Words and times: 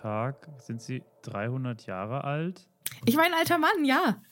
Tag, 0.00 0.48
sind 0.58 0.80
Sie 0.82 1.02
300 1.22 1.86
Jahre 1.86 2.24
alt? 2.24 2.66
Ich 3.04 3.16
war 3.16 3.24
ein 3.24 3.34
alter 3.34 3.58
Mann, 3.58 3.84
ja. 3.84 4.22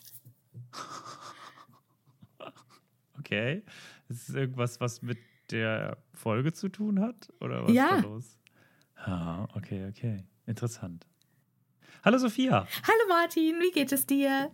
Okay. 3.18 3.62
Ist 4.08 4.28
es 4.28 4.34
irgendwas, 4.34 4.80
was 4.80 5.02
mit 5.02 5.18
der 5.50 5.98
Folge 6.14 6.52
zu 6.52 6.68
tun 6.68 7.00
hat? 7.00 7.32
Oder 7.40 7.64
was 7.64 7.72
Ja. 7.72 7.96
ist 7.96 8.04
da 8.04 8.08
los? 8.08 8.38
Ah, 8.96 9.44
okay, 9.54 9.86
okay. 9.88 10.24
Interessant. 10.46 11.06
Hallo 12.04 12.18
Sophia. 12.18 12.66
Hallo 12.82 13.08
Martin, 13.08 13.60
wie 13.60 13.70
geht 13.72 13.92
es 13.92 14.06
dir? 14.06 14.50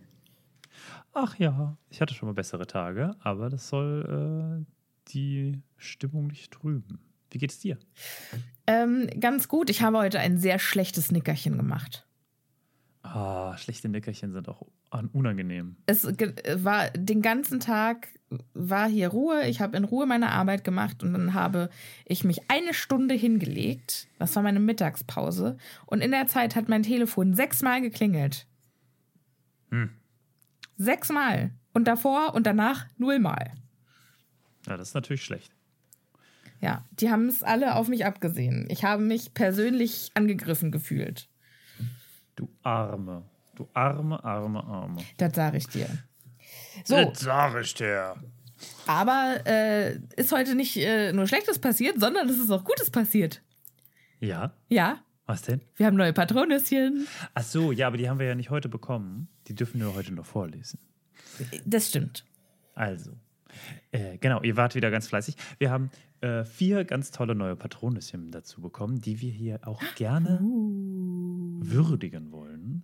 Ach 1.13 1.35
ja, 1.39 1.75
ich 1.89 2.01
hatte 2.01 2.13
schon 2.13 2.27
mal 2.27 2.33
bessere 2.33 2.67
Tage, 2.67 3.15
aber 3.21 3.49
das 3.49 3.67
soll 3.69 4.65
äh, 4.67 5.11
die 5.11 5.61
Stimmung 5.77 6.27
nicht 6.27 6.51
trüben. 6.53 6.99
Wie 7.31 7.37
geht's 7.37 7.59
dir? 7.59 7.77
Ähm, 8.65 9.07
ganz 9.19 9.47
gut. 9.47 9.69
Ich 9.69 9.81
habe 9.81 9.97
heute 9.97 10.19
ein 10.19 10.37
sehr 10.37 10.59
schlechtes 10.59 11.11
Nickerchen 11.11 11.57
gemacht. 11.57 12.05
Ah, 13.03 13.57
schlechte 13.57 13.87
Nickerchen 13.89 14.33
sind 14.33 14.49
auch 14.49 14.63
un- 14.93 15.09
unangenehm. 15.13 15.77
Es 15.85 16.05
war 16.05 16.89
den 16.91 17.21
ganzen 17.21 17.59
Tag 17.59 18.09
war 18.53 18.89
hier 18.89 19.07
Ruhe. 19.09 19.47
Ich 19.47 19.61
habe 19.61 19.77
in 19.77 19.85
Ruhe 19.85 20.05
meine 20.05 20.31
Arbeit 20.31 20.65
gemacht 20.65 21.01
und 21.01 21.13
dann 21.13 21.33
habe 21.33 21.69
ich 22.05 22.25
mich 22.25 22.49
eine 22.49 22.73
Stunde 22.73 23.15
hingelegt. 23.15 24.07
Das 24.19 24.35
war 24.35 24.43
meine 24.43 24.59
Mittagspause. 24.59 25.57
Und 25.85 26.01
in 26.01 26.11
der 26.11 26.27
Zeit 26.27 26.57
hat 26.57 26.67
mein 26.67 26.83
Telefon 26.83 27.33
sechsmal 27.33 27.79
geklingelt. 27.81 28.45
Hm. 29.71 29.91
Sechsmal. 30.77 31.51
Und 31.73 31.85
davor 31.87 32.33
und 32.33 32.45
danach 32.45 32.87
nullmal. 32.97 33.53
Ja, 34.67 34.75
das 34.75 34.89
ist 34.89 34.93
natürlich 34.95 35.23
schlecht. 35.23 35.53
Ja, 36.59 36.83
die 36.91 37.09
haben 37.11 37.27
es 37.27 37.43
alle 37.43 37.75
auf 37.75 37.87
mich 37.87 38.05
abgesehen. 38.05 38.67
Ich 38.69 38.83
habe 38.83 39.03
mich 39.03 39.33
persönlich 39.33 40.09
angegriffen 40.15 40.71
gefühlt. 40.71 41.29
Du 42.35 42.49
Arme. 42.63 43.23
Du 43.55 43.67
arme, 43.73 44.23
arme, 44.23 44.63
arme. 44.63 45.03
Das 45.17 45.33
sage 45.33 45.57
ich 45.57 45.67
dir. 45.67 45.87
So, 46.83 46.95
Das 47.05 47.19
sag 47.21 47.59
ich 47.61 47.73
dir. 47.73 48.15
aber 48.85 49.41
äh, 49.45 49.97
ist 50.15 50.31
heute 50.31 50.53
nicht 50.55 50.77
äh, 50.77 51.11
nur 51.11 51.27
Schlechtes 51.27 51.57
passiert, 51.59 51.99
sondern 51.99 52.29
es 52.29 52.37
ist 52.37 52.51
auch 52.51 52.63
Gutes 52.63 52.91
passiert. 52.91 53.41
Ja? 54.19 54.53
Ja, 54.69 54.99
Was 55.25 55.41
denn? 55.43 55.61
wir 55.75 55.87
haben 55.87 55.95
neue 55.97 56.13
Patronüschen. 56.13 57.07
Ach 57.33 57.43
so, 57.43 57.71
ja, 57.71 57.87
aber 57.87 57.97
die 57.97 58.07
haben 58.09 58.19
wir 58.19 58.27
ja 58.27 58.35
nicht 58.35 58.49
heute 58.51 58.69
bekommen. 58.69 59.27
Die 59.47 59.55
dürfen 59.55 59.79
wir 59.79 59.93
heute 59.95 60.13
noch 60.13 60.25
vorlesen. 60.25 60.79
Das 61.65 61.87
stimmt. 61.89 62.25
Also, 62.75 63.11
äh, 63.91 64.17
genau, 64.19 64.41
ihr 64.43 64.55
wart 64.55 64.75
wieder 64.75 64.91
ganz 64.91 65.07
fleißig. 65.07 65.35
Wir 65.57 65.71
haben 65.71 65.89
äh, 66.21 66.43
vier 66.45 66.83
ganz 66.85 67.11
tolle 67.11 67.35
neue 67.35 67.55
Patronüschen 67.55 68.31
dazu 68.31 68.61
bekommen, 68.61 68.99
die 69.01 69.21
wir 69.21 69.31
hier 69.31 69.59
auch 69.67 69.81
gerne 69.95 70.39
würdigen 70.41 72.31
wollen. 72.31 72.83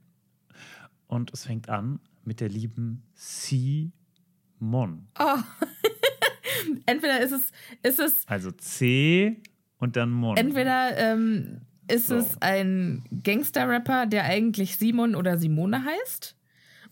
Und 1.08 1.32
es 1.34 1.46
fängt 1.46 1.70
an 1.70 2.00
mit 2.24 2.40
der 2.42 2.50
lieben 2.50 3.04
Simon. 3.14 5.08
Entweder 6.86 7.20
ist 7.22 7.32
es, 7.32 7.52
ist 7.84 8.00
es, 8.00 8.28
Also 8.28 8.52
C 8.52 9.42
und 9.78 9.96
dann 9.96 10.12
Mon. 10.12 10.38
entweder 10.38 10.96
ähm, 10.98 11.62
ist 11.88 12.08
So. 12.08 12.16
es 12.16 12.42
ein 12.42 13.04
Gangster-Rapper, 13.24 14.06
der 14.06 14.24
eigentlich 14.24 14.78
Simon 14.78 15.16
oder 15.16 15.38
Simone 15.38 15.84
heißt, 15.84 16.38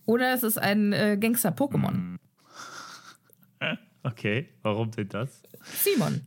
oder 0.05 0.33
es 0.33 0.43
ist 0.43 0.57
ein 0.57 0.91
äh, 0.93 1.17
Gangster-Pokémon. 1.19 2.17
Okay, 4.03 4.49
warum 4.63 4.89
denn 4.89 5.09
das? 5.09 5.43
Simon. 5.61 6.21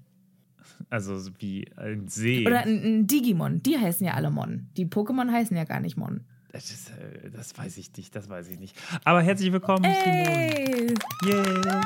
Also 0.91 1.19
so 1.19 1.31
wie 1.39 1.67
ein 1.77 2.09
See. 2.09 2.47
Oder 2.47 2.63
ein, 2.63 2.83
ein 2.85 3.07
Digimon. 3.07 3.63
Die 3.63 3.79
heißen 3.79 4.07
ja 4.07 4.15
alle 4.15 4.31
Mon. 4.31 4.69
Die 4.77 4.87
Pokémon 4.87 5.31
heißen 5.31 5.57
ja 5.57 5.65
gar 5.65 5.81
nicht 5.81 5.97
Mon. 5.97 6.25
Das, 6.53 6.71
ist, 6.71 6.91
äh, 6.91 7.31
das 7.31 7.57
weiß 7.59 7.77
ich 7.79 7.97
nicht, 7.97 8.15
das 8.15 8.29
weiß 8.29 8.49
ich 8.49 8.59
nicht. 8.59 8.77
Aber 9.05 9.23
herzlich 9.23 9.53
willkommen. 9.53 9.85
Hey! 9.85 10.95
Yay. 11.25 11.83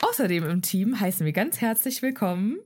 Außerdem 0.00 0.44
im 0.44 0.62
Team 0.62 0.98
heißen 0.98 1.24
wir 1.24 1.32
ganz 1.32 1.60
herzlich 1.60 2.02
willkommen 2.02 2.58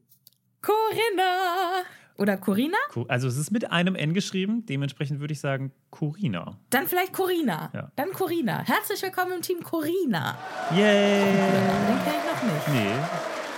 Corinna. 0.63 1.85
Oder 2.17 2.37
Corina? 2.37 2.77
Co- 2.91 3.07
Also 3.09 3.27
es 3.27 3.37
ist 3.37 3.51
mit 3.51 3.71
einem 3.73 3.97
N 3.97 4.15
geschrieben, 4.15 4.65
dementsprechend 4.67 5.19
würde 5.21 5.33
ich 5.33 5.41
sagen 5.41 5.73
Corina. 5.91 6.59
Dann 6.71 6.87
vielleicht 6.87 7.13
Corina. 7.13 7.71
Ja. 7.75 7.91
Dann 7.97 8.13
Corina. 8.13 8.63
Herzlich 8.65 9.03
willkommen 9.03 9.33
im 9.33 9.43
Team 9.43 9.61
Corina. 9.63 10.39
Yay! 10.73 11.25
Den 11.25 11.99
kenne 12.05 12.15
ich 12.19 12.25
noch 12.25 12.55
nicht. 12.55 12.69
Nee, 12.69 12.95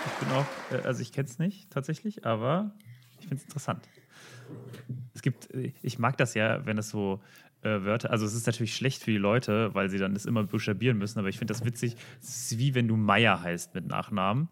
ich 0.07 0.13
bin 0.27 0.35
auch, 0.35 0.47
äh, 0.73 0.87
also 0.87 1.03
ich 1.03 1.13
kenne 1.13 1.29
es 1.29 1.39
nicht 1.39 1.71
tatsächlich, 1.71 2.25
aber 2.25 2.73
ich 3.21 3.27
finde 3.27 3.37
es 3.37 3.43
interessant. 3.43 3.87
Es 5.15 5.21
gibt, 5.21 5.49
ich 5.83 5.99
mag 5.99 6.17
das 6.17 6.33
ja, 6.35 6.65
wenn 6.65 6.79
es 6.79 6.89
so 6.89 7.21
äh, 7.63 7.83
Wörter, 7.85 8.11
also 8.11 8.25
es 8.25 8.33
ist 8.35 8.47
natürlich 8.47 8.75
schlecht 8.75 9.03
für 9.03 9.11
die 9.11 9.19
Leute, 9.19 9.75
weil 9.75 9.91
sie 9.91 9.99
dann 9.99 10.15
das 10.15 10.25
immer 10.25 10.45
buchstabieren 10.45 10.97
müssen, 10.97 11.19
aber 11.19 11.29
ich 11.29 11.37
finde 11.39 11.53
das 11.53 11.65
witzig. 11.65 11.97
Es 12.23 12.53
ist 12.53 12.59
wie 12.59 12.75
wenn 12.75 12.89
du 12.89 12.97
Meier 12.97 13.43
heißt 13.43 13.75
mit 13.75 13.87
Nachnamen 13.87 14.49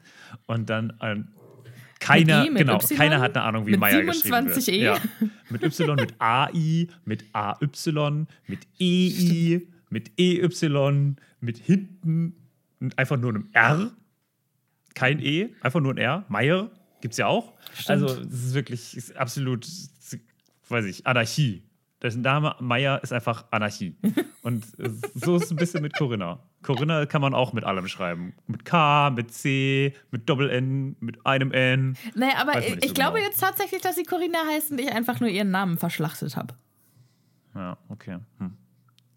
und 0.46 0.68
dann 0.68 1.00
ein 1.00 1.32
keiner, 2.04 2.44
mit 2.50 2.58
genau, 2.58 2.76
Y? 2.76 2.96
keiner 2.96 3.20
hat 3.20 3.36
eine 3.36 3.44
Ahnung, 3.44 3.66
wie 3.66 3.76
Meier 3.76 4.02
geschrieben 4.02 4.46
wird. 4.46 4.62
27 4.62 4.74
E? 4.74 4.84
Ja. 4.84 4.98
Mit 5.50 5.62
Y, 5.62 5.96
mit 5.96 6.14
AI, 6.18 6.88
mit 7.04 7.24
AY, 7.32 8.26
mit 8.46 8.66
EI, 8.80 9.62
mit 9.90 10.18
EY, 10.18 11.14
mit 11.40 11.58
hinten 11.58 12.34
einfach 12.96 13.16
nur 13.16 13.30
einem 13.30 13.48
R. 13.52 13.90
Kein 14.94 15.20
E, 15.20 15.48
einfach 15.60 15.80
nur 15.80 15.94
ein 15.94 15.98
R. 15.98 16.24
Meier 16.28 16.70
gibt 17.00 17.12
es 17.12 17.18
ja 17.18 17.26
auch. 17.26 17.52
Stimmt. 17.74 17.90
Also, 17.90 18.20
es 18.20 18.44
ist 18.44 18.54
wirklich 18.54 18.96
ist 18.96 19.16
absolut, 19.16 19.66
weiß 20.68 20.84
ich, 20.86 21.06
Anarchie 21.06 21.62
dessen 22.04 22.20
Name 22.20 22.54
Meier 22.60 23.02
ist 23.02 23.12
einfach 23.12 23.46
Anarchie. 23.50 23.96
Und 24.42 24.64
so 25.14 25.36
ist 25.36 25.44
es 25.44 25.50
ein 25.50 25.56
bisschen 25.56 25.80
mit 25.80 25.96
Corinna. 25.96 26.38
Corinna 26.62 27.06
kann 27.06 27.22
man 27.22 27.34
auch 27.34 27.54
mit 27.54 27.64
allem 27.64 27.88
schreiben. 27.88 28.34
Mit 28.46 28.66
K, 28.66 29.10
mit 29.10 29.32
C, 29.32 29.94
mit 30.10 30.28
Doppel-N, 30.28 30.96
mit 31.00 31.24
einem 31.24 31.50
N. 31.50 31.96
Naja, 32.14 32.34
aber 32.36 32.58
ich, 32.58 32.88
so 32.88 32.92
glaube 32.92 33.16
genau. 33.18 33.26
jetzt 33.26 33.40
tatsächlich, 33.40 33.80
dass 33.80 33.96
sie 33.96 34.02
Corinna 34.02 34.38
heißt 34.52 34.70
und 34.70 34.80
ich 34.80 34.92
einfach 34.92 35.18
nur 35.20 35.30
ihren 35.30 35.50
Namen 35.50 35.78
verschlachtet 35.78 36.36
habe. 36.36 36.54
Ja, 37.54 37.78
okay. 37.88 38.18
Hm. 38.38 38.52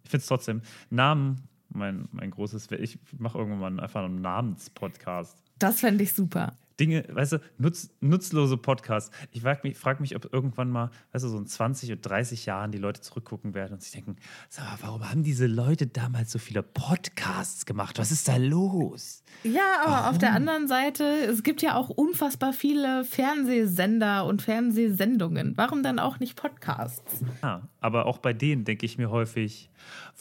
Ich 0.04 0.10
finde 0.10 0.22
es 0.22 0.28
trotzdem, 0.28 0.62
Namen, 0.90 1.44
mein, 1.68 2.08
mein 2.14 2.32
großes, 2.32 2.72
ich 2.72 2.98
mache 3.18 3.38
irgendwann 3.38 3.76
mal 3.76 3.84
einfach 3.84 4.06
einen 4.06 4.22
Namenspodcast. 4.22 5.38
Das 5.60 5.82
fände 5.82 6.06
ich 6.06 6.14
super. 6.14 6.54
Dinge, 6.80 7.06
weißt 7.10 7.34
du, 7.34 7.42
nutz, 7.58 7.90
nutzlose 8.02 8.56
Podcasts. 8.58 9.10
Ich 9.32 9.42
frage 9.42 9.62
mich, 9.64 9.76
frag 9.78 10.00
mich, 10.00 10.16
ob 10.16 10.32
irgendwann 10.32 10.70
mal, 10.70 10.92
weißt 11.12 11.26
du, 11.26 11.30
so 11.30 11.38
in 11.38 11.48
20 11.48 11.92
oder 11.92 12.02
30 12.02 12.46
Jahren 12.46 12.72
die 12.72 12.78
Leute 12.78 13.02
zurückgucken 13.02 13.56
werden 13.56 13.74
und 13.74 13.82
sich 13.82 13.92
denken, 13.92 14.16
sag 14.50 14.66
mal, 14.66 14.78
warum 14.82 15.10
haben 15.10 15.24
diese 15.24 15.48
Leute 15.48 15.88
damals 15.88 16.32
so 16.32 16.38
viele 16.40 16.62
Podcasts 16.62 17.66
gemacht? 17.66 17.98
Was 17.98 18.12
ist 18.12 18.28
da 18.28 18.36
los? 18.38 19.24
Ja, 19.44 19.82
aber 19.84 19.94
warum? 19.94 20.10
auf 20.12 20.18
der 20.20 20.34
anderen 20.34 20.68
Seite, 20.68 21.04
es 21.04 21.42
gibt 21.44 21.62
ja 21.64 21.76
auch 21.76 21.90
unfassbar 21.90 22.54
viele 22.54 23.04
Fernsehsender 23.06 24.26
und 24.26 24.42
Fernsehsendungen. 24.44 25.54
Warum 25.58 25.82
dann 25.84 25.98
auch 26.00 26.20
nicht 26.20 26.36
Podcasts? 26.36 27.22
Ja, 27.42 27.68
aber 27.82 28.06
auch 28.06 28.20
bei 28.20 28.34
denen 28.34 28.66
denke 28.66 28.86
ich 28.86 28.98
mir 29.00 29.10
häufig, 29.10 29.70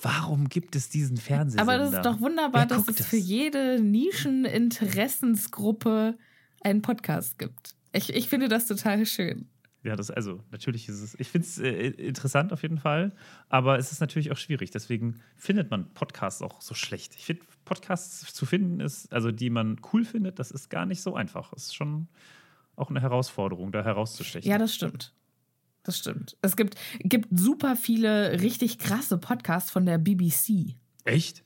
warum 0.01 0.49
gibt 0.49 0.75
es 0.77 0.89
diesen 0.89 1.17
Fernsehsender? 1.19 1.63
Aber 1.73 1.79
das 1.79 1.93
ist 1.93 2.05
doch 2.05 2.21
wunderbar, 2.21 2.69
Wer 2.69 2.77
dass 2.77 2.89
es 2.89 2.97
das? 2.97 3.07
für 3.07 3.17
jede 3.17 3.81
Nischeninteressensgruppe 3.81 6.17
einen 6.63 6.83
Podcast 6.83 7.39
gibt. 7.39 7.75
Ich, 7.93 8.15
ich 8.15 8.29
finde 8.29 8.49
das 8.49 8.67
total 8.67 9.07
schön. 9.07 9.49
Ja, 9.87 9.95
das 9.95 10.11
also 10.11 10.41
natürlich 10.51 10.89
ist 10.89 11.01
es. 11.01 11.15
Ich 11.21 11.29
finde 11.29 11.47
es 11.47 11.59
äh, 11.59 11.91
interessant 11.91 12.53
auf 12.53 12.63
jeden 12.63 12.79
Fall, 12.79 13.15
aber 13.49 13.79
es 13.79 13.93
ist 13.93 14.01
natürlich 14.01 14.33
auch 14.33 14.37
schwierig. 14.37 14.73
Deswegen 14.73 15.21
findet 15.37 15.71
man 15.71 15.95
Podcasts 15.95 16.43
auch 16.43 16.61
so 16.61 16.75
schlecht. 16.75 17.15
Ich 17.15 17.25
finde 17.25 17.45
Podcasts 17.65 18.35
zu 18.35 18.47
finden 18.47 18.81
ist, 18.81 19.13
also 19.13 19.31
die 19.31 19.49
man 19.49 19.81
cool 19.93 20.05
findet, 20.05 20.41
das 20.41 20.51
ist 20.51 20.71
gar 20.71 20.87
nicht 20.87 21.03
so 21.03 21.15
einfach. 21.15 21.53
Es 21.53 21.67
ist 21.67 21.77
schon 21.77 22.09
auch 22.75 22.91
eine 22.91 23.01
Herausforderung, 23.01 23.71
da 23.71 23.85
herauszustechen. 23.85 24.51
Ja, 24.51 24.59
das 24.59 24.75
stimmt. 24.75 25.15
Das 25.85 25.99
stimmt. 25.99 26.37
Es 26.43 26.57
gibt, 26.57 26.75
gibt 26.99 27.29
super 27.39 27.77
viele 27.77 28.41
richtig 28.41 28.79
krasse 28.79 29.19
Podcasts 29.19 29.71
von 29.71 29.87
der 29.87 29.99
BBC. 29.99 30.75
Echt? 31.05 31.45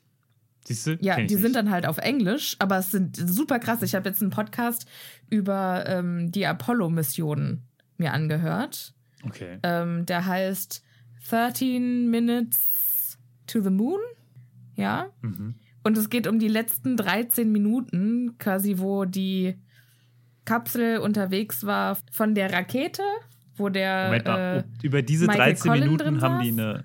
Siehst 0.63 0.87
du? 0.87 0.97
Ja, 1.01 1.15
die 1.15 1.23
nicht. 1.23 1.39
sind 1.39 1.55
dann 1.55 1.71
halt 1.71 1.85
auf 1.85 1.97
Englisch, 1.97 2.55
aber 2.59 2.77
es 2.77 2.91
sind 2.91 3.17
super 3.17 3.59
krass. 3.59 3.81
Ich 3.81 3.95
habe 3.95 4.07
jetzt 4.09 4.21
einen 4.21 4.31
Podcast 4.31 4.87
über 5.29 5.85
ähm, 5.87 6.31
die 6.31 6.45
Apollo-Missionen 6.45 7.63
mir 7.97 8.13
angehört. 8.13 8.93
Okay. 9.23 9.59
Ähm, 9.63 10.05
der 10.05 10.25
heißt 10.25 10.83
13 11.29 12.09
Minutes 12.09 13.17
to 13.47 13.61
the 13.61 13.69
Moon. 13.69 13.99
Ja. 14.75 15.07
Mhm. 15.21 15.55
Und 15.83 15.97
es 15.97 16.09
geht 16.09 16.27
um 16.27 16.37
die 16.37 16.47
letzten 16.47 16.95
13 16.95 17.51
Minuten, 17.51 18.37
quasi, 18.37 18.77
wo 18.77 19.05
die 19.05 19.55
Kapsel 20.45 20.97
unterwegs 20.99 21.65
war 21.65 21.97
von 22.11 22.35
der 22.35 22.53
Rakete, 22.53 23.03
wo 23.55 23.69
der. 23.69 24.05
Moment 24.05 24.25
mal, 24.25 24.65
äh, 24.81 24.85
über 24.85 25.01
diese 25.01 25.25
Michael 25.25 25.53
13 25.53 25.71
Colin 25.71 25.83
Minuten 25.83 26.21
haben 26.21 26.43
die 26.43 26.49
eine 26.49 26.83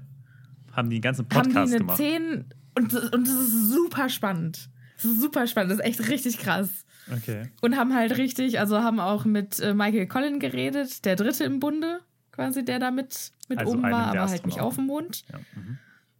haben 0.72 0.90
die 0.90 0.96
einen 0.96 1.02
ganzen 1.02 1.26
Podcast 1.26 1.56
haben 1.56 1.66
die 1.66 1.72
eine 1.72 1.78
gemacht. 1.78 1.96
10, 1.96 2.44
und, 2.76 2.94
und 2.94 3.26
das 3.26 3.34
ist 3.34 3.70
super 3.70 4.08
spannend. 4.08 4.68
Das 4.96 5.04
ist 5.04 5.20
super 5.20 5.46
spannend. 5.46 5.72
Das 5.72 5.78
ist 5.78 5.84
echt 5.84 6.08
richtig 6.08 6.38
krass. 6.38 6.84
Okay. 7.12 7.50
Und 7.60 7.76
haben 7.76 7.94
halt 7.94 8.16
richtig, 8.16 8.58
also 8.58 8.78
haben 8.78 9.00
auch 9.00 9.24
mit 9.24 9.60
äh, 9.60 9.74
Michael 9.74 10.06
Collin 10.06 10.40
geredet, 10.40 11.04
der 11.04 11.16
Dritte 11.16 11.44
im 11.44 11.60
Bunde, 11.60 12.00
quasi, 12.32 12.64
der 12.64 12.78
da 12.78 12.90
mit, 12.90 13.32
mit 13.48 13.58
also 13.58 13.72
oben 13.72 13.82
war, 13.82 14.08
aber 14.08 14.28
halt 14.28 14.46
nicht 14.46 14.60
auf 14.60 14.74
dem 14.76 14.86
Mond. 14.86 15.24
Ja. 15.32 15.38
Mhm. 15.54 15.78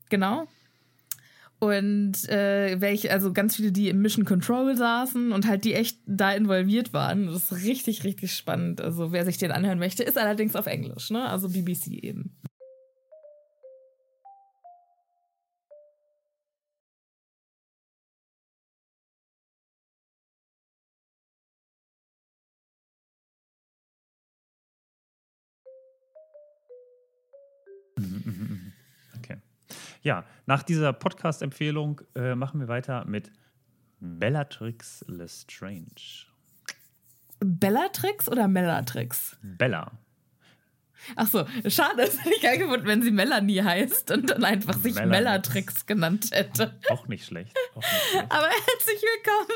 Genau. 0.08 0.47
Und 1.58 2.29
äh, 2.29 2.81
welche, 2.81 3.11
also 3.11 3.32
ganz 3.32 3.56
viele, 3.56 3.73
die 3.73 3.88
im 3.88 4.02
Mission 4.02 4.26
Control 4.26 4.76
saßen 4.76 5.32
und 5.32 5.47
halt 5.47 5.64
die 5.64 5.75
echt 5.75 5.99
da 6.06 6.32
involviert 6.32 6.93
waren. 6.93 7.26
Das 7.26 7.50
ist 7.50 7.64
richtig, 7.64 8.05
richtig 8.05 8.35
spannend. 8.35 8.81
Also 8.81 9.11
wer 9.11 9.25
sich 9.25 9.38
den 9.38 9.52
anhören 9.52 9.79
möchte, 9.79 10.02
ist 10.02 10.19
allerdings 10.19 10.55
auf 10.55 10.67
Englisch, 10.67 11.11
ne? 11.11 11.26
Also 11.29 11.49
BBC 11.49 11.88
eben. 11.88 12.37
Ja, 30.06 30.25
nach 30.47 30.62
dieser 30.62 30.93
Podcast-Empfehlung 30.93 32.00
äh, 32.14 32.37
machen 32.37 32.61
wir 32.61 32.69
weiter 32.69 33.05
mit 33.06 33.32
Bellatrix 33.99 35.05
Lestrange. 35.08 36.29
Bellatrix 37.41 38.29
oder 38.29 38.47
Mellatrix? 38.47 39.37
Bella. 39.43 39.91
Ach 41.17 41.26
so, 41.26 41.44
schade, 41.67 42.03
es 42.06 42.20
hätte 42.20 42.37
ich 42.37 42.41
geil 42.41 42.58
gefunden, 42.58 42.87
wenn 42.87 43.03
sie 43.03 43.11
Melanie 43.11 43.62
heißt 43.62 44.12
und 44.12 44.31
dann 44.31 44.44
einfach 44.44 44.75
sich 44.75 44.94
Mellatrix 44.94 45.87
genannt 45.87 46.29
hätte. 46.31 46.79
Auch 46.88 47.09
nicht 47.09 47.26
schlecht. 47.26 47.52
Auch 47.75 47.82
nicht 47.82 48.02
schlecht. 48.11 48.26
Aber 48.31 48.47
herzlich 48.47 49.02
willkommen, 49.02 49.49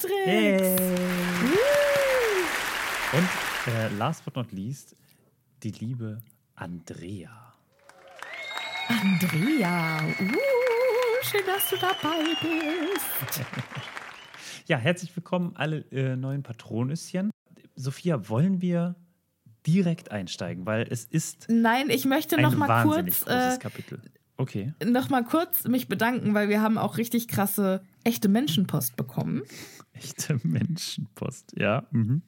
Bellatrix! 0.00 0.80
Hey. 1.44 1.58
Und 3.18 3.74
äh, 3.74 3.94
last 3.98 4.24
but 4.24 4.34
not 4.34 4.50
least, 4.50 4.96
die 5.62 5.72
liebe 5.72 6.22
Andrea. 6.54 7.49
Andrea, 8.90 10.00
uh, 10.02 11.22
schön, 11.22 11.42
dass 11.46 11.70
du 11.70 11.76
dabei 11.76 12.24
bist. 12.42 13.40
Ja, 14.66 14.78
herzlich 14.78 15.14
willkommen 15.14 15.52
alle 15.54 15.84
äh, 15.92 16.16
neuen 16.16 16.42
Patronüschen. 16.42 17.30
Sophia, 17.76 18.28
wollen 18.28 18.60
wir 18.60 18.96
direkt 19.64 20.10
einsteigen, 20.10 20.66
weil 20.66 20.88
es 20.90 21.04
ist 21.04 21.46
Nein, 21.48 21.88
ich 21.88 22.04
möchte 22.04 22.40
noch 22.40 22.56
mal 22.56 22.82
kurz 22.82 23.24
äh, 23.28 23.56
Kapitel. 23.58 24.02
Okay. 24.36 24.74
Noch 24.84 25.08
mal 25.08 25.22
kurz 25.22 25.68
mich 25.68 25.86
bedanken, 25.86 26.34
weil 26.34 26.48
wir 26.48 26.60
haben 26.60 26.76
auch 26.76 26.98
richtig 26.98 27.28
krasse 27.28 27.82
echte 28.02 28.28
Menschenpost 28.28 28.96
bekommen. 28.96 29.42
Echte 29.92 30.40
Menschenpost, 30.42 31.52
ja. 31.56 31.86
Mhm. 31.92 32.22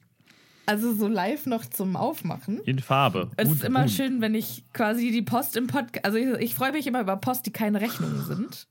Also 0.65 0.93
so 0.93 1.07
live 1.07 1.45
noch 1.45 1.65
zum 1.65 1.95
Aufmachen. 1.95 2.59
In 2.61 2.79
Farbe. 2.79 3.31
Es 3.37 3.51
ist 3.51 3.63
immer 3.63 3.87
schön, 3.87 4.21
wenn 4.21 4.33
ich 4.33 4.63
quasi 4.73 5.11
die 5.11 5.21
Post 5.21 5.57
im 5.57 5.67
Podcast. 5.67 6.05
Also 6.05 6.17
ich, 6.17 6.27
ich 6.39 6.55
freue 6.55 6.71
mich 6.71 6.87
immer 6.87 7.01
über 7.01 7.17
Post, 7.17 7.45
die 7.45 7.51
keine 7.51 7.81
Rechnungen 7.81 8.23
sind. 8.23 8.67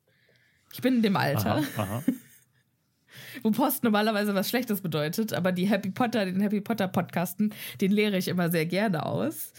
Ich 0.72 0.80
bin 0.80 0.96
in 0.96 1.02
dem 1.02 1.16
Alter. 1.16 1.56
Aha, 1.56 1.64
aha. 1.76 2.02
Wo 3.42 3.50
Post 3.50 3.84
normalerweise 3.84 4.34
was 4.34 4.48
Schlechtes 4.48 4.80
bedeutet, 4.80 5.32
aber 5.32 5.52
die 5.52 5.66
Happy 5.66 5.90
Potter, 5.90 6.24
den 6.24 6.40
Happy 6.40 6.60
Potter 6.60 6.88
Podcasten, 6.88 7.54
den 7.80 7.92
lehre 7.92 8.16
ich 8.16 8.28
immer 8.28 8.50
sehr 8.50 8.66
gerne 8.66 9.04
aus. 9.04 9.52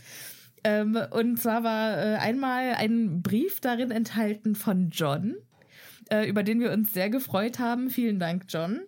Ähm, 0.64 0.98
und 1.12 1.40
zwar 1.40 1.63
war 1.63 1.98
äh, 1.98 2.16
einmal 2.16 2.75
ein 2.75 3.22
Brief 3.22 3.60
darin 3.60 3.92
enthalten 3.92 4.56
von 4.56 4.90
John, 4.90 5.36
äh, 6.10 6.28
über 6.28 6.44
den 6.44 6.60
wir 6.60 6.72
uns 6.72 6.94
sehr 6.94 7.10
gefreut 7.10 7.60
haben. 7.60 7.90
Vielen 7.90 8.20
Dank, 8.20 8.46
John. 8.50 8.82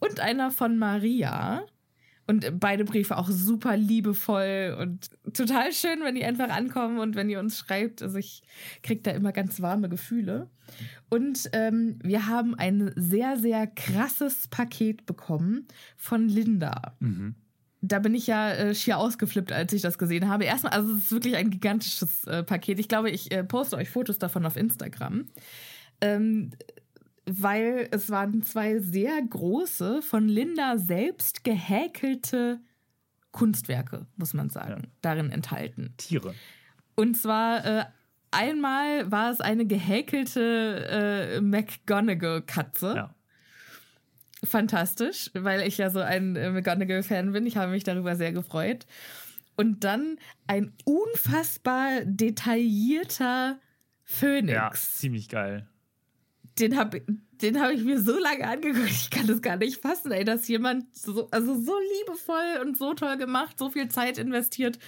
Und 0.00 0.20
einer 0.20 0.50
von 0.50 0.76
Maria. 0.76 1.64
Und 2.30 2.60
beide 2.60 2.84
Briefe 2.84 3.18
auch 3.18 3.28
super 3.28 3.76
liebevoll 3.76 4.76
und 4.80 5.10
total 5.34 5.72
schön, 5.72 5.98
wenn 6.04 6.14
die 6.14 6.24
einfach 6.24 6.48
ankommen 6.48 7.00
und 7.00 7.16
wenn 7.16 7.28
ihr 7.28 7.40
uns 7.40 7.58
schreibt. 7.58 8.02
Also 8.02 8.18
ich 8.18 8.44
kriege 8.84 9.02
da 9.02 9.10
immer 9.10 9.32
ganz 9.32 9.60
warme 9.60 9.88
Gefühle. 9.88 10.48
Und 11.08 11.50
ähm, 11.54 11.98
wir 12.04 12.28
haben 12.28 12.54
ein 12.54 12.92
sehr, 12.94 13.36
sehr 13.36 13.66
krasses 13.66 14.46
Paket 14.46 15.06
bekommen 15.06 15.66
von 15.96 16.28
Linda. 16.28 16.94
Mhm. 17.00 17.34
Da 17.80 17.98
bin 17.98 18.14
ich 18.14 18.28
ja 18.28 18.52
äh, 18.52 18.76
schier 18.76 18.98
ausgeflippt, 18.98 19.50
als 19.50 19.72
ich 19.72 19.82
das 19.82 19.98
gesehen 19.98 20.28
habe. 20.28 20.44
Erstmal, 20.44 20.74
also 20.74 20.92
es 20.94 21.06
ist 21.06 21.12
wirklich 21.12 21.34
ein 21.34 21.50
gigantisches 21.50 22.28
äh, 22.28 22.44
Paket. 22.44 22.78
Ich 22.78 22.86
glaube, 22.86 23.10
ich 23.10 23.32
äh, 23.32 23.42
poste 23.42 23.76
euch 23.76 23.90
Fotos 23.90 24.20
davon 24.20 24.46
auf 24.46 24.56
Instagram. 24.56 25.26
Ähm, 26.00 26.52
weil 27.38 27.88
es 27.92 28.10
waren 28.10 28.42
zwei 28.42 28.78
sehr 28.78 29.22
große, 29.22 30.02
von 30.02 30.28
Linda 30.28 30.78
selbst 30.78 31.44
gehäkelte 31.44 32.60
Kunstwerke, 33.30 34.06
muss 34.16 34.34
man 34.34 34.50
sagen, 34.50 34.82
ja. 34.84 34.90
darin 35.00 35.30
enthalten. 35.30 35.94
Tiere. 35.96 36.34
Und 36.96 37.16
zwar 37.16 37.64
äh, 37.64 37.84
einmal 38.32 39.10
war 39.10 39.30
es 39.30 39.40
eine 39.40 39.64
gehäkelte 39.64 41.36
äh, 41.36 41.40
McGonagall-Katze. 41.40 42.94
Ja. 42.96 43.14
Fantastisch, 44.42 45.30
weil 45.34 45.66
ich 45.66 45.78
ja 45.78 45.90
so 45.90 46.00
ein 46.00 46.34
äh, 46.34 46.50
McGonagall-Fan 46.50 47.32
bin. 47.32 47.46
Ich 47.46 47.56
habe 47.56 47.70
mich 47.70 47.84
darüber 47.84 48.16
sehr 48.16 48.32
gefreut. 48.32 48.86
Und 49.56 49.84
dann 49.84 50.18
ein 50.46 50.72
unfassbar 50.84 52.00
detaillierter 52.04 53.60
Phönix. 54.02 54.52
Ja, 54.52 54.70
ziemlich 54.72 55.28
geil 55.28 55.69
den 56.58 56.76
habe 56.76 57.02
den 57.42 57.60
hab 57.60 57.70
ich 57.70 57.82
mir 57.82 58.00
so 58.00 58.18
lange 58.18 58.46
angeguckt, 58.46 58.90
ich 58.90 59.10
kann 59.10 59.26
das 59.26 59.40
gar 59.40 59.56
nicht 59.56 59.80
fassen, 59.80 60.12
ey, 60.12 60.24
dass 60.24 60.46
jemand 60.48 60.84
so, 60.94 61.28
also 61.30 61.54
so 61.58 61.72
liebevoll 61.98 62.60
und 62.62 62.76
so 62.76 62.94
toll 62.94 63.16
gemacht, 63.16 63.58
so 63.58 63.70
viel 63.70 63.88
Zeit 63.88 64.18
investiert 64.18 64.78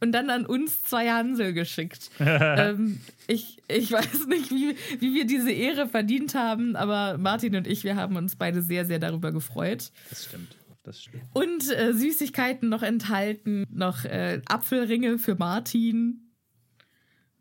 und 0.00 0.12
dann 0.12 0.30
an 0.30 0.44
uns 0.46 0.82
zwei 0.82 1.10
Hansel 1.10 1.52
geschickt. 1.52 2.10
ähm, 2.18 3.00
ich, 3.28 3.62
ich 3.68 3.92
weiß 3.92 4.26
nicht, 4.26 4.50
wie, 4.50 4.76
wie 5.00 5.14
wir 5.14 5.26
diese 5.26 5.52
Ehre 5.52 5.88
verdient 5.88 6.34
haben, 6.34 6.76
aber 6.76 7.18
Martin 7.18 7.56
und 7.56 7.66
ich, 7.66 7.84
wir 7.84 7.96
haben 7.96 8.16
uns 8.16 8.36
beide 8.36 8.62
sehr, 8.62 8.84
sehr 8.84 8.98
darüber 8.98 9.32
gefreut. 9.32 9.90
Das 10.10 10.26
stimmt. 10.26 10.56
Das 10.82 11.00
stimmt. 11.00 11.22
Und 11.32 11.70
äh, 11.70 11.92
Süßigkeiten 11.94 12.68
noch 12.68 12.82
enthalten, 12.82 13.64
noch 13.70 14.04
äh, 14.04 14.42
Apfelringe 14.46 15.18
für 15.18 15.36
Martin. 15.36 16.32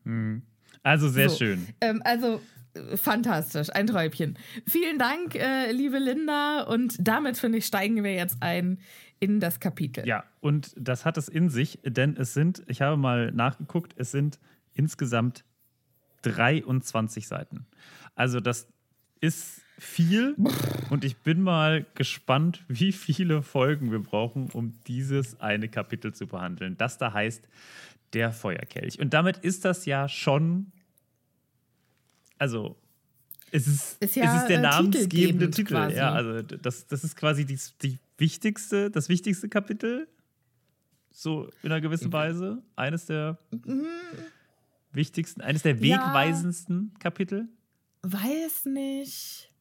Mhm. 0.03 0.43
Also 0.83 1.09
sehr 1.09 1.29
So. 1.29 1.37
schön. 1.37 1.67
Ähm, 1.81 2.01
also 2.05 2.41
fantastisch, 2.95 3.69
ein 3.73 3.87
Träubchen. 3.87 4.37
Vielen 4.67 4.97
Dank, 4.97 5.35
äh, 5.35 5.71
liebe 5.71 5.99
Linda. 5.99 6.63
Und 6.63 6.95
damit, 6.99 7.37
finde 7.37 7.59
ich, 7.59 7.65
steigen 7.65 8.03
wir 8.03 8.13
jetzt 8.13 8.37
ein 8.41 8.79
in 9.19 9.39
das 9.39 9.59
Kapitel. 9.59 10.05
Ja, 10.07 10.23
und 10.39 10.73
das 10.75 11.05
hat 11.05 11.17
es 11.17 11.29
in 11.29 11.49
sich, 11.49 11.79
denn 11.83 12.17
es 12.17 12.33
sind, 12.33 12.63
ich 12.67 12.81
habe 12.81 12.97
mal 12.97 13.31
nachgeguckt, 13.31 13.93
es 13.97 14.11
sind 14.11 14.39
insgesamt 14.73 15.43
23 16.23 17.27
Seiten. 17.27 17.67
Also 18.15 18.39
das 18.39 18.67
ist 19.19 19.61
viel 19.77 20.35
und 20.89 21.03
ich 21.03 21.17
bin 21.17 21.41
mal 21.41 21.85
gespannt, 21.95 22.63
wie 22.67 22.91
viele 22.91 23.43
Folgen 23.43 23.91
wir 23.91 23.99
brauchen, 23.99 24.49
um 24.51 24.73
dieses 24.87 25.39
eine 25.39 25.69
Kapitel 25.69 26.13
zu 26.13 26.27
behandeln. 26.27 26.77
Das 26.77 26.97
da 26.97 27.13
heißt 27.13 27.47
der 28.13 28.31
Feuerkelch. 28.31 28.99
Und 28.99 29.13
damit 29.13 29.37
ist 29.37 29.65
das 29.65 29.85
ja 29.85 30.09
schon, 30.09 30.71
also 32.41 32.75
es 33.51 33.67
ist, 33.67 34.01
Ist 34.01 34.15
ja, 34.15 34.35
es 34.35 34.41
ist 34.41 34.47
der 34.49 34.59
äh, 34.59 34.61
namensgebende 34.61 35.51
Titel. 35.51 35.73
quasi. 35.75 35.95
Ja, 35.97 36.13
also 36.13 36.41
das, 36.41 36.87
das 36.87 37.03
ist 37.03 37.15
quasi 37.15 37.45
die, 37.45 37.59
die 37.81 37.99
wichtigste, 38.17 38.89
das 38.89 39.09
wichtigste 39.09 39.47
Kapitel. 39.49 40.07
So 41.11 41.49
in 41.61 41.71
einer 41.71 41.81
gewissen 41.81 42.11
Weise. 42.13 42.63
Eines 42.75 43.05
der 43.05 43.37
wichtigsten, 44.93 45.41
eines 45.41 45.63
der 45.63 45.75
Mhm. 45.75 45.83
Ja. 45.83 45.97
wegweisendsten 46.07 46.93
Kapitel. 46.99 47.47
Weiß 48.03 48.65
nicht. 48.65 49.51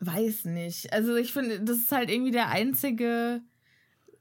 Weiß 0.00 0.44
nicht. 0.46 0.92
Also 0.92 1.16
ich 1.16 1.32
finde, 1.32 1.60
das 1.60 1.78
ist 1.78 1.92
halt 1.92 2.10
irgendwie 2.10 2.30
der 2.32 2.48
einzige 2.48 3.40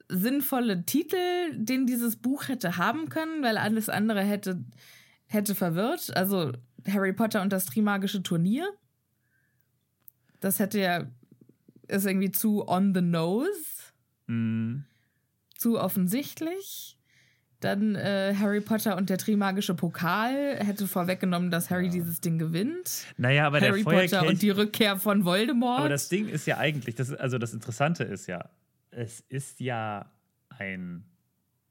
sinnvolle 0.10 0.86
Titel, 0.86 1.18
den 1.54 1.86
dieses 1.88 2.16
Buch 2.18 2.48
hätte 2.50 2.78
haben 2.78 3.10
können, 3.10 3.42
weil 3.44 3.58
alles 3.58 3.88
andere 3.88 4.22
hätte, 4.22 4.64
hätte 5.28 5.56
verwirrt. 5.56 6.16
Also 6.16 6.52
Harry 6.88 7.14
Potter 7.14 7.42
und 7.42 7.52
das 7.54 7.66
Trimagische 7.66 8.24
Turnier. 8.24 8.68
Das 10.40 10.60
hätte 10.60 10.80
ja, 10.80 11.06
ist 11.88 12.06
irgendwie 12.06 12.32
zu 12.32 12.68
on 12.68 12.94
the 12.96 13.02
nose, 13.02 13.50
Mhm. 14.28 14.86
zu 15.58 15.80
offensichtlich. 15.80 16.98
Dann 17.60 17.94
äh, 17.96 18.34
Harry 18.40 18.60
Potter 18.62 18.98
und 18.98 19.10
der 19.12 19.20
Trimagische 19.20 19.76
Pokal 19.76 20.56
hätte 20.58 20.88
vorweggenommen, 20.88 21.52
dass 21.52 21.70
Harry 21.70 21.90
dieses 21.90 22.20
Ding 22.22 22.40
gewinnt. 22.40 23.06
Naja, 23.18 23.46
aber 23.46 23.60
Harry 23.62 23.84
der 23.84 23.92
Potter 23.92 24.26
und 24.28 24.42
die 24.42 24.50
Rückkehr 24.50 24.98
von 24.98 25.26
Voldemort. 25.26 25.80
aber 25.82 25.90
das 25.90 26.10
Ding 26.10 26.28
ist 26.28 26.48
ja 26.48 26.58
eigentlich, 26.58 26.96
das, 26.96 27.12
also 27.14 27.38
das 27.38 27.54
Interessante 27.54 28.04
ist 28.04 28.26
ja, 28.26 28.50
es 28.90 29.20
ist 29.30 29.60
ja 29.60 30.12
ein 30.58 31.04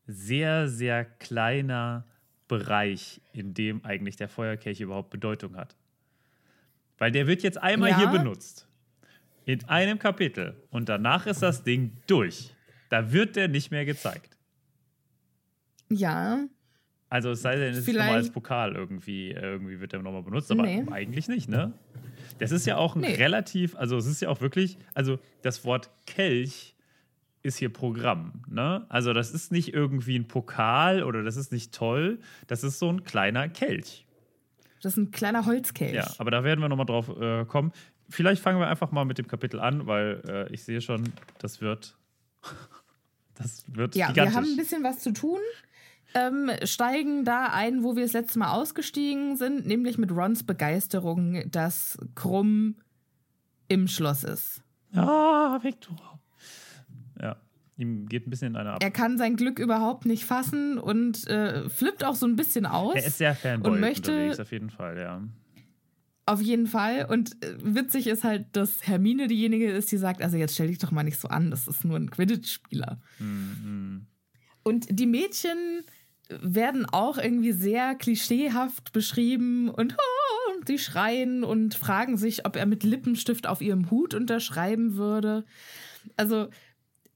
sehr, 0.06 0.68
sehr 0.68 1.04
kleiner 1.04 2.04
Bereich, 2.50 3.20
in 3.32 3.54
dem 3.54 3.84
eigentlich 3.84 4.16
der 4.16 4.28
Feuerkelch 4.28 4.80
überhaupt 4.80 5.10
Bedeutung 5.10 5.56
hat. 5.56 5.76
Weil 6.98 7.12
der 7.12 7.26
wird 7.28 7.42
jetzt 7.44 7.56
einmal 7.58 7.90
Ja. 7.90 7.98
hier 7.98 8.08
benutzt. 8.08 8.66
In 9.44 9.64
einem 9.68 9.98
Kapitel. 10.00 10.56
Und 10.70 10.88
danach 10.88 11.26
ist 11.26 11.42
das 11.42 11.62
Ding 11.62 11.92
durch. 12.08 12.52
Da 12.88 13.12
wird 13.12 13.36
der 13.36 13.46
nicht 13.48 13.70
mehr 13.70 13.84
gezeigt. 13.84 14.36
ja, 15.88 16.44
Also 17.08 17.30
es 17.32 17.42
sei 17.42 17.56
denn, 17.56 17.72
es 17.72 17.78
ist 17.78 17.88
nochmal 17.88 18.14
als 18.14 18.30
Pokal 18.30 18.76
irgendwie, 18.76 19.30
irgendwie 19.32 19.80
wird 19.80 19.92
der 19.92 20.00
nochmal 20.02 20.22
benutzt, 20.22 20.50
aber 20.52 20.62
Nee. 20.62 20.84
eigentlich 20.92 21.26
nicht, 21.26 21.48
ne? 21.48 21.72
Das 22.38 22.52
ist 22.52 22.66
ja 22.66 22.76
auch 22.76 22.94
ein 22.94 23.00
Nee. 23.00 23.14
relativ, 23.14 23.74
also 23.76 23.96
es 23.96 24.06
ist 24.06 24.20
ja 24.22 24.28
auch 24.28 24.40
wirklich, 24.40 24.76
also 24.94 25.18
das 25.42 25.64
Wort 25.64 25.90
Kelch 26.06 26.76
ist 27.42 27.56
hier 27.58 27.72
Programm, 27.72 28.42
ne? 28.48 28.84
Also 28.88 29.12
das 29.12 29.30
ist 29.30 29.50
nicht 29.52 29.72
irgendwie 29.74 30.16
ein 30.18 30.28
Pokal 30.28 31.02
oder 31.02 31.22
das 31.22 31.36
ist 31.36 31.52
nicht 31.52 31.72
toll, 31.74 32.20
das 32.46 32.62
ist 32.64 32.78
so 32.78 32.88
ein 32.90 33.04
kleiner 33.04 33.48
Kelch. 33.48 34.06
das 34.82 34.92
ist 34.92 34.96
ein 34.98 35.10
kleiner 35.10 35.46
Holzkelch. 35.46 35.94
Ja, 35.94 36.10
aber 36.18 36.30
da 36.30 36.44
werden 36.44 36.60
wir 36.60 36.68
nochmal 36.68 36.86
drauf 36.86 37.08
äh, 37.20 37.44
kommen. 37.46 37.72
Vielleicht 38.08 38.42
fangen 38.42 38.58
wir 38.60 38.66
einfach 38.68 38.90
mal 38.92 39.04
mit 39.04 39.18
dem 39.18 39.26
Kapitel 39.28 39.60
an, 39.60 39.86
weil 39.86 40.22
äh, 40.28 40.52
ich 40.52 40.64
sehe 40.64 40.80
schon, 40.80 41.12
das 41.38 41.60
wird, 41.60 41.96
das 43.34 43.64
wird 43.68 43.94
Ja, 43.94 44.08
gigantisch. 44.08 44.34
wir 44.34 44.36
haben 44.40 44.50
ein 44.50 44.56
bisschen 44.56 44.82
was 44.82 44.98
zu 45.00 45.12
tun. 45.12 45.38
Ähm, 46.12 46.50
steigen 46.64 47.24
da 47.24 47.46
ein, 47.52 47.84
wo 47.84 47.94
wir 47.94 48.02
das 48.02 48.12
letzte 48.14 48.40
Mal 48.40 48.50
ausgestiegen 48.50 49.36
sind, 49.36 49.64
nämlich 49.66 49.96
mit 49.96 50.10
Rons 50.10 50.42
Begeisterung, 50.44 51.48
dass 51.50 51.96
Krumm 52.16 52.76
im 53.68 53.86
Schloss 53.86 54.24
ist. 54.24 54.62
Ah, 54.92 55.60
Victor. 55.62 56.09
Ihm 57.80 58.06
geht 58.06 58.26
ein 58.26 58.30
bisschen 58.30 58.48
in 58.48 58.56
eine 58.56 58.72
ab. 58.72 58.82
Er 58.82 58.90
kann 58.90 59.16
sein 59.18 59.36
Glück 59.36 59.58
überhaupt 59.58 60.04
nicht 60.06 60.24
fassen 60.24 60.78
und 60.78 61.26
äh, 61.28 61.68
flippt 61.68 62.04
auch 62.04 62.14
so 62.14 62.26
ein 62.26 62.36
bisschen 62.36 62.66
aus. 62.66 62.94
Er 62.94 63.06
ist 63.06 63.18
sehr 63.18 63.34
Fanboy 63.34 63.72
und 63.72 63.80
möchte- 63.80 64.12
unterwegs, 64.12 64.40
auf 64.40 64.52
jeden 64.52 64.70
Fall, 64.70 64.98
ja. 64.98 65.22
Auf 66.26 66.40
jeden 66.40 66.66
Fall. 66.66 67.06
Und 67.06 67.42
äh, 67.42 67.56
witzig 67.60 68.06
ist 68.06 68.22
halt, 68.22 68.46
dass 68.52 68.86
Hermine 68.86 69.26
diejenige 69.26 69.70
ist, 69.70 69.90
die 69.90 69.96
sagt, 69.96 70.22
also 70.22 70.36
jetzt 70.36 70.54
stell 70.54 70.68
dich 70.68 70.78
doch 70.78 70.92
mal 70.92 71.02
nicht 71.02 71.18
so 71.18 71.28
an, 71.28 71.50
das 71.50 71.66
ist 71.66 71.84
nur 71.84 71.96
ein 71.96 72.10
Quidditch-Spieler. 72.10 73.00
Mhm. 73.18 74.06
Und 74.62 74.86
die 74.90 75.06
Mädchen 75.06 75.82
werden 76.28 76.86
auch 76.86 77.18
irgendwie 77.18 77.52
sehr 77.52 77.96
klischeehaft 77.96 78.92
beschrieben 78.92 79.68
und 79.70 79.94
oh, 79.94 80.62
die 80.68 80.78
schreien 80.78 81.42
und 81.42 81.74
fragen 81.74 82.16
sich, 82.16 82.46
ob 82.46 82.54
er 82.54 82.66
mit 82.66 82.84
Lippenstift 82.84 83.48
auf 83.48 83.60
ihrem 83.62 83.90
Hut 83.90 84.14
unterschreiben 84.14 84.96
würde. 84.96 85.44
Also 86.16 86.48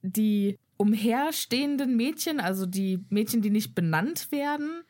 die 0.05 0.59
umherstehenden 0.77 1.97
Mädchen, 1.97 2.41
also 2.41 2.67
die 2.67 3.05
Mädchen, 3.09 3.41
die 3.43 3.51
nicht 3.51 3.75
benannt 3.75 4.31
werden, 4.31 4.83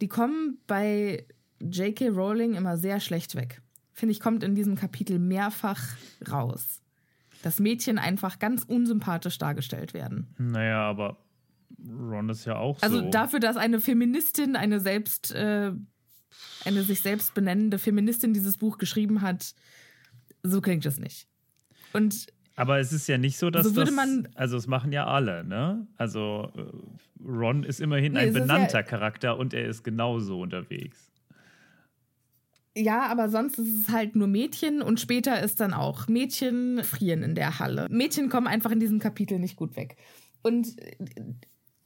die 0.00 0.08
kommen 0.08 0.58
bei 0.66 1.26
J.K. 1.60 2.08
Rowling 2.08 2.54
immer 2.54 2.76
sehr 2.76 3.00
schlecht 3.00 3.34
weg. 3.34 3.62
Finde 3.92 4.12
ich, 4.12 4.20
kommt 4.20 4.42
in 4.42 4.54
diesem 4.54 4.76
Kapitel 4.76 5.18
mehrfach 5.18 5.80
raus. 6.30 6.80
Dass 7.42 7.60
Mädchen 7.60 7.98
einfach 7.98 8.38
ganz 8.38 8.64
unsympathisch 8.64 9.38
dargestellt 9.38 9.94
werden. 9.94 10.34
Naja, 10.38 10.80
aber 10.82 11.18
Ron 11.88 12.28
ist 12.28 12.44
ja 12.44 12.56
auch 12.56 12.82
Also 12.82 13.00
so. 13.00 13.10
dafür, 13.10 13.38
dass 13.38 13.56
eine 13.56 13.80
Feministin, 13.80 14.56
eine 14.56 14.80
selbst, 14.80 15.32
äh, 15.32 15.72
eine 16.64 16.82
sich 16.82 17.00
selbst 17.00 17.34
benennende 17.34 17.78
Feministin 17.78 18.32
dieses 18.34 18.56
Buch 18.56 18.78
geschrieben 18.78 19.22
hat, 19.22 19.54
so 20.42 20.60
klingt 20.60 20.84
es 20.86 20.98
nicht. 20.98 21.28
Und 21.92 22.26
aber 22.58 22.78
es 22.78 22.92
ist 22.92 23.06
ja 23.08 23.16
nicht 23.18 23.38
so, 23.38 23.50
dass 23.50 23.66
So 23.66 23.76
würde 23.76 23.86
das, 23.90 23.96
man- 23.96 24.28
also 24.34 24.56
es 24.56 24.66
machen 24.66 24.92
ja 24.92 25.06
alle, 25.06 25.44
ne? 25.44 25.86
Also 25.96 26.50
äh, 26.56 27.26
Ron 27.26 27.64
ist 27.64 27.80
immerhin 27.80 28.12
Nee, 28.14 28.18
ein 28.20 28.28
ist 28.28 28.34
ja- 28.34 28.40
benannter 28.42 28.82
Charakter 28.82 29.38
und 29.38 29.54
er 29.54 29.66
ist 29.66 29.82
genauso 29.84 30.40
unterwegs. 30.40 31.10
ja, 32.76 33.06
aber 33.10 33.28
sonst 33.28 33.58
ist 33.58 33.74
es 33.80 33.88
halt 33.92 34.14
nur 34.14 34.28
Mädchen 34.28 34.82
und 34.82 35.00
später 35.00 35.40
ist 35.42 35.58
dann 35.60 35.74
auch 35.74 36.06
Mädchen 36.08 36.84
frieren 36.84 37.22
in 37.22 37.34
der 37.34 37.58
Halle. 37.58 37.86
Mädchen 37.90 38.28
kommen 38.28 38.46
einfach 38.46 38.70
in 38.70 38.78
diesem 38.80 38.98
Kapitel 39.00 39.38
nicht 39.38 39.56
gut 39.56 39.74
weg. 39.76 39.96
Und 40.42 40.78
äh, 40.78 40.96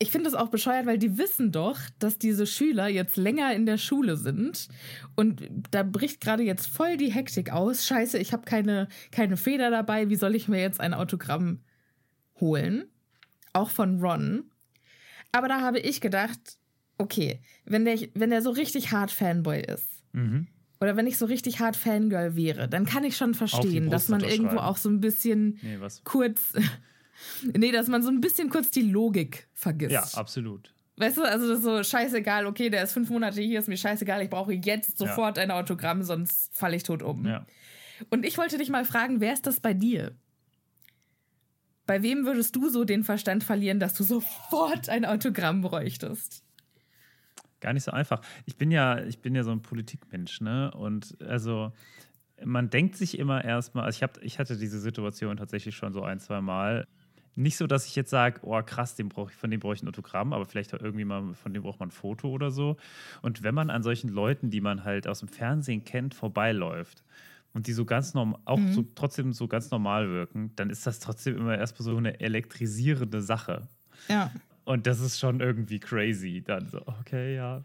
ich 0.02 0.10
finde 0.10 0.28
es 0.28 0.34
auch 0.34 0.48
bescheuert, 0.48 0.84
weil 0.86 0.98
die 0.98 1.16
wissen 1.16 1.52
doch, 1.52 1.78
dass 2.00 2.18
diese 2.18 2.46
Schüler 2.46 2.88
jetzt 2.88 3.16
länger 3.16 3.54
in 3.54 3.66
der 3.66 3.78
Schule 3.78 4.16
sind. 4.16 4.68
Und 5.14 5.48
da 5.70 5.82
bricht 5.84 6.20
gerade 6.20 6.42
jetzt 6.42 6.66
voll 6.66 6.96
die 6.96 7.12
Hektik 7.12 7.52
aus. 7.52 7.86
Scheiße, 7.86 8.18
ich 8.18 8.32
habe 8.32 8.42
keine, 8.44 8.88
keine 9.12 9.36
Feder 9.36 9.70
dabei. 9.70 10.08
Wie 10.10 10.16
soll 10.16 10.34
ich 10.34 10.48
mir 10.48 10.60
jetzt 10.60 10.80
ein 10.80 10.92
Autogramm 10.92 11.60
holen? 12.40 12.84
Auch 13.52 13.70
von 13.70 14.00
Ron. 14.00 14.44
Aber 15.30 15.46
da 15.48 15.60
habe 15.60 15.78
ich 15.78 16.00
gedacht, 16.00 16.40
okay, 16.98 17.40
wenn 17.64 17.84
der, 17.84 17.98
wenn 18.14 18.30
der 18.30 18.42
so 18.42 18.50
richtig 18.50 18.92
hart 18.92 19.10
Fanboy 19.10 19.60
ist, 19.62 19.86
Mhm. 20.14 20.46
oder 20.80 20.96
wenn 20.96 21.06
ich 21.06 21.16
so 21.16 21.24
richtig 21.26 21.60
hart 21.60 21.76
Fangirl 21.76 22.36
wäre, 22.36 22.68
dann 22.68 22.84
kann 22.86 23.04
ich 23.04 23.16
schon 23.16 23.32
verstehen, 23.34 23.88
dass 23.88 24.08
man 24.08 24.20
irgendwo 24.20 24.56
auch 24.58 24.76
so 24.76 24.90
ein 24.90 25.00
bisschen 25.00 25.58
Nee, 25.62 25.78
kurz. 26.04 26.52
Nee, 27.56 27.72
dass 27.72 27.88
man 27.88 28.02
so 28.02 28.10
ein 28.10 28.20
bisschen 28.20 28.50
kurz 28.50 28.70
die 28.70 28.82
Logik 28.82 29.48
vergisst. 29.54 29.92
Ja, 29.92 30.04
absolut. 30.14 30.72
Weißt 30.96 31.16
du, 31.16 31.22
also 31.22 31.48
das 31.48 31.58
ist 31.58 31.64
so 31.64 31.82
scheißegal, 31.82 32.46
okay, 32.46 32.68
der 32.68 32.82
ist 32.84 32.92
fünf 32.92 33.08
Monate 33.10 33.40
hier, 33.40 33.58
ist 33.58 33.68
mir 33.68 33.76
scheißegal, 33.76 34.22
ich 34.22 34.30
brauche 34.30 34.52
jetzt 34.52 34.98
sofort 34.98 35.38
ein 35.38 35.50
Autogramm, 35.50 36.02
sonst 36.02 36.54
falle 36.54 36.76
ich 36.76 36.82
tot 36.82 37.02
um. 37.02 37.26
Ja. 37.26 37.46
Und 38.10 38.26
ich 38.26 38.36
wollte 38.36 38.58
dich 38.58 38.68
mal 38.68 38.84
fragen, 38.84 39.20
wer 39.20 39.32
ist 39.32 39.46
das 39.46 39.60
bei 39.60 39.74
dir? 39.74 40.14
Bei 41.86 42.02
wem 42.02 42.24
würdest 42.24 42.54
du 42.56 42.68
so 42.68 42.84
den 42.84 43.04
Verstand 43.04 43.42
verlieren, 43.42 43.80
dass 43.80 43.94
du 43.94 44.04
sofort 44.04 44.88
ein 44.88 45.04
Autogramm 45.04 45.62
bräuchtest? 45.62 46.44
Gar 47.60 47.72
nicht 47.72 47.84
so 47.84 47.92
einfach. 47.92 48.20
Ich 48.44 48.56
bin 48.56 48.70
ja, 48.70 49.02
ich 49.02 49.20
bin 49.20 49.34
ja 49.34 49.44
so 49.44 49.50
ein 49.50 49.62
Politikmensch, 49.62 50.40
ne? 50.40 50.70
Und 50.72 51.16
also 51.22 51.72
man 52.44 52.70
denkt 52.70 52.96
sich 52.96 53.18
immer 53.18 53.44
erstmal, 53.44 53.84
also 53.84 53.96
ich, 53.96 54.02
hab, 54.02 54.22
ich 54.22 54.38
hatte 54.38 54.56
diese 54.56 54.80
Situation 54.80 55.36
tatsächlich 55.36 55.76
schon 55.76 55.92
so 55.92 56.02
ein, 56.02 56.18
zwei 56.18 56.40
Mal. 56.40 56.86
Nicht 57.34 57.56
so, 57.56 57.66
dass 57.66 57.86
ich 57.86 57.96
jetzt 57.96 58.10
sage, 58.10 58.40
oh 58.42 58.60
krass, 58.62 58.94
den 58.94 59.08
brauch 59.08 59.30
von 59.30 59.50
dem 59.50 59.60
brauche 59.60 59.74
ich 59.74 59.82
ein 59.82 59.88
Autogramm, 59.88 60.32
aber 60.32 60.44
vielleicht 60.44 60.72
irgendwie 60.74 61.04
mal 61.04 61.32
von 61.34 61.54
dem 61.54 61.62
braucht 61.62 61.80
man 61.80 61.88
ein 61.88 61.92
Foto 61.92 62.28
oder 62.28 62.50
so. 62.50 62.76
Und 63.22 63.42
wenn 63.42 63.54
man 63.54 63.70
an 63.70 63.82
solchen 63.82 64.08
Leuten, 64.10 64.50
die 64.50 64.60
man 64.60 64.84
halt 64.84 65.08
aus 65.08 65.20
dem 65.20 65.28
Fernsehen 65.28 65.84
kennt, 65.84 66.14
vorbeiläuft 66.14 67.02
und 67.54 67.66
die 67.66 67.72
so 67.72 67.84
ganz 67.86 68.12
normal, 68.12 68.38
auch 68.44 68.58
Mhm. 68.58 68.72
so, 68.72 68.84
trotzdem 68.94 69.32
so 69.32 69.48
ganz 69.48 69.70
normal 69.70 70.10
wirken, 70.10 70.52
dann 70.56 70.68
ist 70.68 70.86
das 70.86 70.98
trotzdem 70.98 71.36
immer 71.38 71.56
erstmal 71.56 71.84
so 71.84 71.96
eine 71.96 72.20
elektrisierende 72.20 73.22
Sache. 73.22 73.68
Ja. 74.08 74.30
Und 74.64 74.86
das 74.86 75.00
ist 75.00 75.18
schon 75.18 75.40
irgendwie 75.40 75.80
crazy. 75.80 76.42
Dann 76.46 76.68
so, 76.68 76.82
okay, 76.86 77.34
ja. 77.34 77.64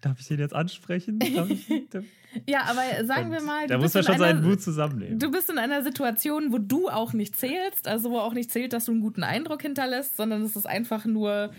Darf 0.00 0.20
ich 0.20 0.26
den 0.28 0.38
jetzt 0.40 0.54
ansprechen? 0.54 1.18
Ich, 1.22 1.34
Ja, 2.48 2.62
aber 2.64 3.04
sagen 3.04 3.30
wir 3.30 3.40
mal, 3.42 3.66
da 3.68 3.74
du 3.76 3.82
muss 3.82 3.92
bist, 3.92 4.06
in 4.08 4.12
schon 4.12 4.18
seinen 4.18 4.38
einer, 4.38 4.48
Mut 4.48 4.60
zusammennehmen. 4.60 5.18
du 5.20 5.30
bist 5.30 5.48
in 5.50 5.58
einer 5.58 5.82
Situation, 5.84 6.52
wo 6.52 6.58
du 6.58 6.88
auch 6.88 7.12
nicht 7.12 7.36
zählst, 7.36 7.86
also 7.86 8.10
wo 8.10 8.18
auch 8.18 8.32
nicht 8.34 8.50
zählt, 8.50 8.72
dass 8.72 8.86
du 8.86 8.92
einen 8.92 9.00
guten 9.02 9.22
Eindruck 9.22 9.62
hinterlässt, 9.62 10.16
sondern 10.16 10.42
es 10.42 10.56
ist 10.56 10.66
einfach 10.66 11.04
nur, 11.04 11.52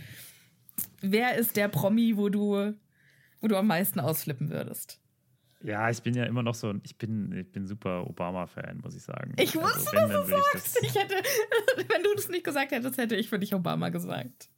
wer 1.02 1.36
ist 1.36 1.56
der 1.56 1.68
Promi, 1.70 2.18
wo 2.18 2.28
du, 2.30 2.74
wo 3.40 3.48
du 3.48 3.56
am 3.58 3.68
meisten 3.68 4.00
ausflippen 4.02 4.50
würdest. 4.50 5.00
ja, 5.64 5.90
ich 5.90 6.02
bin 6.02 6.14
ja 6.14 6.26
immer 6.26 6.44
noch 6.44 6.56
so, 6.56 6.70
ein- 6.70 6.82
ich 6.84 6.98
bin, 6.98 7.32
ich 7.32 7.50
bin 7.52 7.66
super 7.68 8.06
Obama-Fan, 8.10 8.80
muss 8.84 8.96
ich 8.96 9.04
sagen. 9.04 9.34
Ich 9.40 9.56
Also, 9.58 9.62
wusste, 9.62 9.96
wenn, 9.96 10.10
dass 10.10 10.26
du 10.26 10.32
will 10.32 10.38
ich 10.38 10.62
sagst. 10.62 10.80
Ich 10.84 10.96
hätte, 10.96 11.16
wenn 11.78 12.04
du 12.04 12.10
das 12.16 12.28
nicht 12.30 12.44
gesagt 12.44 12.72
hättest, 12.72 12.98
hätte 12.98 13.16
ich 13.16 13.30
für 13.30 13.40
dich 13.40 13.54
Obama 13.54 13.90
gesagt. 13.90 14.50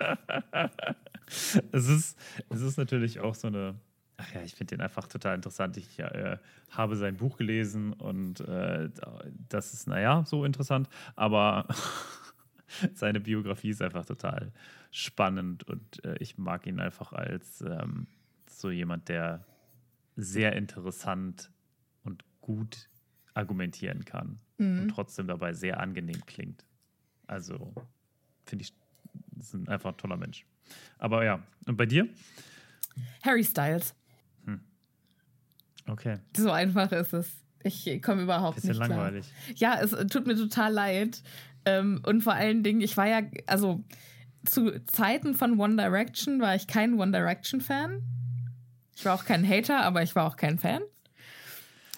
es 1.72 1.88
ist, 1.88 2.18
es 2.48 2.60
ist 2.60 2.76
natürlich 2.76 3.20
auch 3.20 3.34
so 3.34 3.48
eine. 3.48 3.74
Ach 4.16 4.34
ja, 4.34 4.42
ich 4.42 4.54
finde 4.54 4.76
den 4.76 4.82
einfach 4.82 5.06
total 5.06 5.34
interessant. 5.34 5.78
Ich 5.78 5.98
äh, 5.98 6.36
habe 6.70 6.96
sein 6.96 7.16
Buch 7.16 7.38
gelesen 7.38 7.94
und 7.94 8.40
äh, 8.40 8.90
das 9.48 9.72
ist, 9.72 9.86
naja, 9.86 10.24
so 10.26 10.44
interessant. 10.44 10.90
Aber 11.16 11.66
seine 12.94 13.20
Biografie 13.20 13.70
ist 13.70 13.80
einfach 13.80 14.04
total 14.04 14.52
spannend 14.90 15.64
und 15.64 16.04
äh, 16.04 16.16
ich 16.18 16.36
mag 16.36 16.66
ihn 16.66 16.80
einfach 16.80 17.14
als 17.14 17.62
ähm, 17.62 18.08
so 18.46 18.70
jemand, 18.70 19.08
der 19.08 19.46
sehr 20.16 20.54
interessant 20.54 21.50
und 22.04 22.22
gut 22.42 22.90
argumentieren 23.32 24.04
kann 24.04 24.38
und 24.58 24.88
trotzdem 24.88 25.26
dabei 25.26 25.54
sehr 25.54 25.80
angenehm 25.80 26.26
klingt. 26.26 26.66
Also 27.26 27.72
finde 28.44 28.64
ich, 28.64 28.74
ist 29.40 29.54
ein- 29.54 29.68
einfach 29.68 29.90
ein 29.92 29.96
toller 29.96 30.16
Mensch. 30.16 30.46
Aber 30.98 31.24
ja, 31.24 31.42
und 31.66 31.76
bei 31.76 31.86
dir? 31.86 32.08
Harry 33.24 33.44
Styles. 33.44 33.94
Okay, 35.86 36.18
So 36.36 36.50
einfach 36.52 36.92
ist 36.92 37.12
es. 37.12 37.32
Ich 37.64 38.00
komme 38.02 38.22
überhaupt 38.22 38.56
bisschen 38.56 38.70
nicht 38.70 38.82
klar. 38.82 38.88
langweilig. 38.98 39.26
Ja, 39.56 39.80
es 39.80 39.90
tut 40.08 40.26
mir 40.26 40.36
total 40.36 40.72
leid. 40.72 41.22
Ähm, 41.64 42.00
und 42.06 42.22
vor 42.22 42.34
allen 42.34 42.62
Dingen, 42.62 42.80
ich 42.80 42.96
war 42.96 43.06
ja, 43.08 43.22
also 43.46 43.82
zu 44.44 44.82
Zeiten 44.86 45.34
von 45.34 45.58
One 45.58 45.76
Direction 45.76 46.40
war 46.40 46.54
ich 46.54 46.66
kein 46.66 46.94
One 46.94 47.12
Direction-Fan. 47.12 48.02
Ich 48.96 49.04
war 49.04 49.14
auch 49.14 49.24
kein 49.24 49.46
Hater, 49.46 49.80
aber 49.82 50.02
ich 50.02 50.14
war 50.14 50.26
auch 50.26 50.36
kein 50.36 50.58
Fan. 50.58 50.82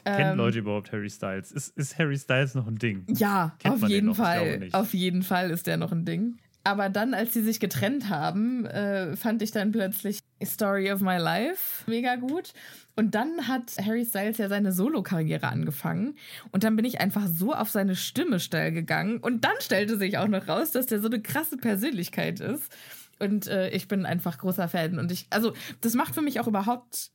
Kennen 0.04 0.32
Ähm, 0.32 0.36
Leute 0.38 0.60
überhaupt 0.60 0.90
Harry 0.90 1.10
Styles? 1.10 1.52
Ist, 1.52 1.76
ist 1.76 1.98
Harry 1.98 2.18
Styles 2.18 2.54
noch 2.54 2.66
ein 2.66 2.78
Ding? 2.78 3.04
Ja, 3.08 3.54
Kennt 3.60 3.74
auf 3.84 3.88
jeden 3.88 4.14
Fall. 4.14 4.68
Auf 4.72 4.94
jeden 4.94 5.22
Fall 5.22 5.50
ist 5.50 5.66
der 5.68 5.76
noch 5.76 5.92
ein 5.92 6.04
Ding. 6.04 6.38
Aber 6.64 6.88
dann, 6.88 7.12
als 7.12 7.32
sie 7.32 7.42
sich 7.42 7.58
getrennt 7.58 8.08
haben, 8.08 8.66
äh, 8.66 9.16
fand 9.16 9.42
ich 9.42 9.50
dann 9.50 9.72
plötzlich 9.72 10.20
Story 10.44 10.92
of 10.92 11.00
My 11.00 11.16
Life 11.16 11.90
mega 11.90 12.14
gut. 12.16 12.52
Und 12.94 13.14
dann 13.14 13.48
hat 13.48 13.72
Harry 13.84 14.04
Styles 14.04 14.38
ja 14.38 14.48
seine 14.48 14.70
Solo-Karriere 14.72 15.48
angefangen. 15.48 16.14
Und 16.52 16.62
dann 16.62 16.76
bin 16.76 16.84
ich 16.84 17.00
einfach 17.00 17.26
so 17.26 17.52
auf 17.52 17.70
seine 17.70 17.96
Stimme 17.96 18.38
steil 18.38 18.70
gegangen. 18.70 19.18
Und 19.18 19.44
dann 19.44 19.56
stellte 19.60 19.96
sich 19.96 20.18
auch 20.18 20.28
noch 20.28 20.46
raus, 20.46 20.70
dass 20.70 20.86
der 20.86 21.00
so 21.00 21.08
eine 21.08 21.20
krasse 21.20 21.56
Persönlichkeit 21.56 22.38
ist. 22.38 22.70
Und 23.18 23.48
äh, 23.48 23.70
ich 23.70 23.88
bin 23.88 24.06
einfach 24.06 24.38
großer 24.38 24.68
Fan. 24.68 24.98
Und 24.98 25.10
ich, 25.10 25.26
also, 25.30 25.54
das 25.80 25.94
macht 25.94 26.14
für 26.14 26.22
mich 26.22 26.38
auch 26.38 26.46
überhaupt, 26.46 27.10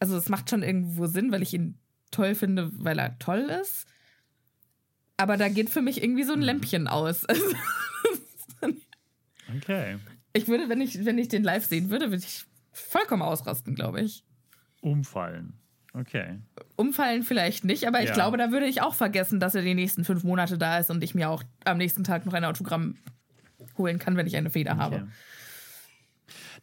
also, 0.00 0.16
es 0.16 0.28
macht 0.28 0.50
schon 0.50 0.62
irgendwo 0.62 1.06
Sinn, 1.06 1.30
weil 1.30 1.42
ich 1.42 1.54
ihn 1.54 1.78
toll 2.10 2.34
finde, 2.34 2.70
weil 2.72 2.98
er 2.98 3.18
toll 3.20 3.50
ist. 3.62 3.86
Aber 5.16 5.36
da 5.36 5.48
geht 5.48 5.70
für 5.70 5.82
mich 5.82 6.02
irgendwie 6.02 6.24
so 6.24 6.32
ein 6.32 6.40
Mhm. 6.40 6.44
Lämpchen 6.46 6.88
aus. 6.88 7.24
Okay. 9.56 9.98
ich 10.32 10.48
würde, 10.48 10.68
wenn 10.68 10.80
ich, 10.80 11.04
wenn 11.04 11.18
ich 11.18 11.28
den 11.28 11.42
live 11.42 11.64
sehen 11.64 11.90
würde, 11.90 12.06
würde 12.10 12.24
ich 12.24 12.44
vollkommen 12.72 13.22
ausrasten, 13.22 13.74
glaube 13.74 14.00
ich. 14.00 14.24
Umfallen. 14.80 15.54
Okay. 15.94 16.38
Umfallen 16.76 17.22
vielleicht 17.22 17.64
nicht, 17.64 17.86
aber 17.86 18.00
ich 18.02 18.08
Ja. 18.08 18.14
glaube, 18.14 18.38
da 18.38 18.50
würde 18.50 18.66
ich 18.66 18.80
auch 18.80 18.94
vergessen, 18.94 19.40
dass 19.40 19.54
er 19.54 19.62
die 19.62 19.74
nächsten 19.74 20.04
fünf 20.04 20.24
Monate 20.24 20.56
da 20.56 20.78
ist 20.78 20.90
und 20.90 21.04
ich 21.04 21.14
mir 21.14 21.28
auch 21.28 21.42
am 21.64 21.76
nächsten 21.76 22.02
Tag 22.02 22.24
noch 22.24 22.32
ein 22.32 22.44
Autogramm 22.44 22.96
holen 23.76 23.98
kann, 23.98 24.16
wenn 24.16 24.26
ich 24.26 24.36
eine 24.36 24.48
Feder 24.50 24.72
okay. 24.72 24.80
habe. 24.80 25.08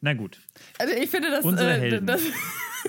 Na 0.02 0.14
gut. 0.14 0.40
Also 0.80 0.96
ich 0.96 1.10
finde 1.10 1.30
das, 1.30 1.46
äh, 1.46 2.02
das 2.02 2.22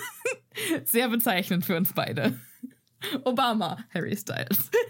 sehr 0.85 1.09
bezeichnend 1.09 1.65
für 1.67 1.77
uns 1.77 1.93
beide. 1.93 2.39
Obama, 3.25 3.85
Harry 3.93 4.17
Styles. 4.17 4.71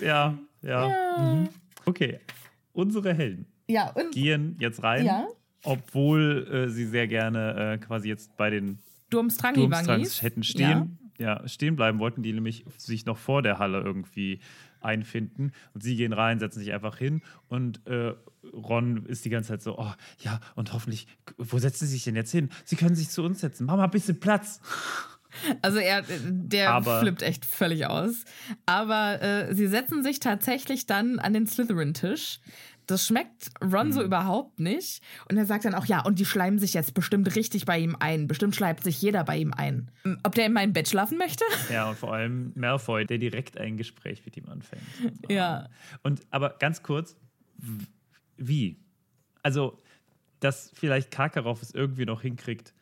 Ja, 0.00 0.38
ja. 0.66 0.88
Mhm. 1.18 1.48
Okay. 1.84 2.20
Unsere 2.72 3.14
Helden 3.14 3.46
Ja, 3.68 3.90
und 3.90 4.12
gehen 4.12 4.56
jetzt 4.60 4.82
rein, 4.82 5.06
Ja. 5.06 5.26
obwohl 5.64 6.46
äh, 6.50 6.68
sie 6.68 6.86
sehr 6.86 7.08
gerne 7.08 7.74
äh, 7.74 7.78
quasi 7.78 8.08
jetzt 8.08 8.36
bei 8.36 8.50
den 8.50 8.78
Durmstrangi 9.10 9.54
Durmstrangs 9.60 10.20
hätten 10.22 10.42
stehen, 10.42 10.98
ja. 11.18 11.46
stehen 11.48 11.76
bleiben 11.76 11.98
wollten, 12.00 12.22
die 12.22 12.32
nämlich 12.32 12.64
sich 12.76 13.06
noch 13.06 13.16
vor 13.16 13.40
der 13.42 13.58
Halle 13.58 13.80
irgendwie 13.80 14.40
einfinden. 14.80 15.52
Und 15.74 15.82
sie 15.82 15.96
gehen 15.96 16.12
rein, 16.12 16.38
setzen 16.38 16.58
sich 16.58 16.72
einfach 16.72 16.98
hin 16.98 17.22
und 17.48 17.86
äh, 17.86 18.14
Ron 18.52 19.06
ist 19.06 19.24
die 19.24 19.30
ganze 19.30 19.48
Zeit 19.48 19.62
so, 19.62 19.78
oh 19.78 19.92
ja, 20.20 20.40
und 20.54 20.72
hoffentlich, 20.72 21.06
wo 21.36 21.58
setzen 21.58 21.86
Sie 21.86 21.94
sich 21.94 22.04
denn 22.04 22.14
jetzt 22.16 22.30
hin? 22.30 22.50
Sie 22.64 22.76
können 22.76 22.94
sich 22.94 23.08
zu 23.10 23.22
uns 23.24 23.40
setzen. 23.40 23.66
Mach 23.66 23.76
mal 23.76 23.84
ein 23.84 23.90
bisschen 23.90 24.20
Platz. 24.20 24.60
Also 25.62 25.78
er, 25.78 26.02
der 26.22 26.72
Aber- 26.72 27.00
flippt 27.00 27.22
echt 27.22 27.44
völlig 27.44 27.86
aus. 27.86 28.24
Aber 28.66 29.20
äh, 29.22 29.54
sie 29.54 29.66
setzen 29.66 30.02
sich 30.02 30.20
tatsächlich 30.20 30.86
dann 30.86 31.18
an 31.18 31.32
den 31.32 31.46
Slytherin-Tisch. 31.46 32.40
Das 32.88 33.04
schmeckt 33.04 33.50
Ron 33.60 33.88
Mhm. 33.88 33.92
so 33.92 34.02
überhaupt 34.04 34.60
nicht. 34.60 35.02
Und 35.28 35.36
er 35.36 35.44
sagt 35.44 35.64
dann 35.64 35.74
auch, 35.74 35.86
ja, 35.86 36.04
und 36.04 36.20
die 36.20 36.24
schleimen 36.24 36.60
sich 36.60 36.72
jetzt 36.72 36.94
bestimmt 36.94 37.34
richtig 37.34 37.64
bei 37.64 37.78
ihm 37.80 37.96
ein. 37.98 38.28
Bestimmt 38.28 38.54
schleimt 38.54 38.84
sich 38.84 39.02
jeder 39.02 39.24
bei 39.24 39.38
ihm 39.38 39.52
ein. 39.52 39.90
Ob 40.22 40.36
der 40.36 40.46
in 40.46 40.52
meinem 40.52 40.72
Bett 40.72 40.88
schlafen 40.88 41.18
möchte? 41.18 41.44
Ja, 41.72 41.88
und 41.90 41.98
vor 41.98 42.12
allem 42.12 42.52
Malfoy, 42.54 43.04
der 43.04 43.18
direkt 43.18 43.58
ein 43.58 43.76
Gespräch 43.76 44.22
mit 44.24 44.36
ihm 44.36 44.48
anfängt. 44.48 44.82
Ja. 45.28 45.68
Und 46.04 46.20
aber 46.30 46.50
ganz 46.60 46.84
kurz, 46.84 47.16
wie? 48.36 48.78
Also, 49.42 49.80
dass 50.40 50.70
vielleicht 50.74 51.10
Karkaroff 51.10 51.62
es 51.62 51.72
irgendwie 51.74 52.04
noch 52.04 52.22
hinkriegt, 52.22 52.72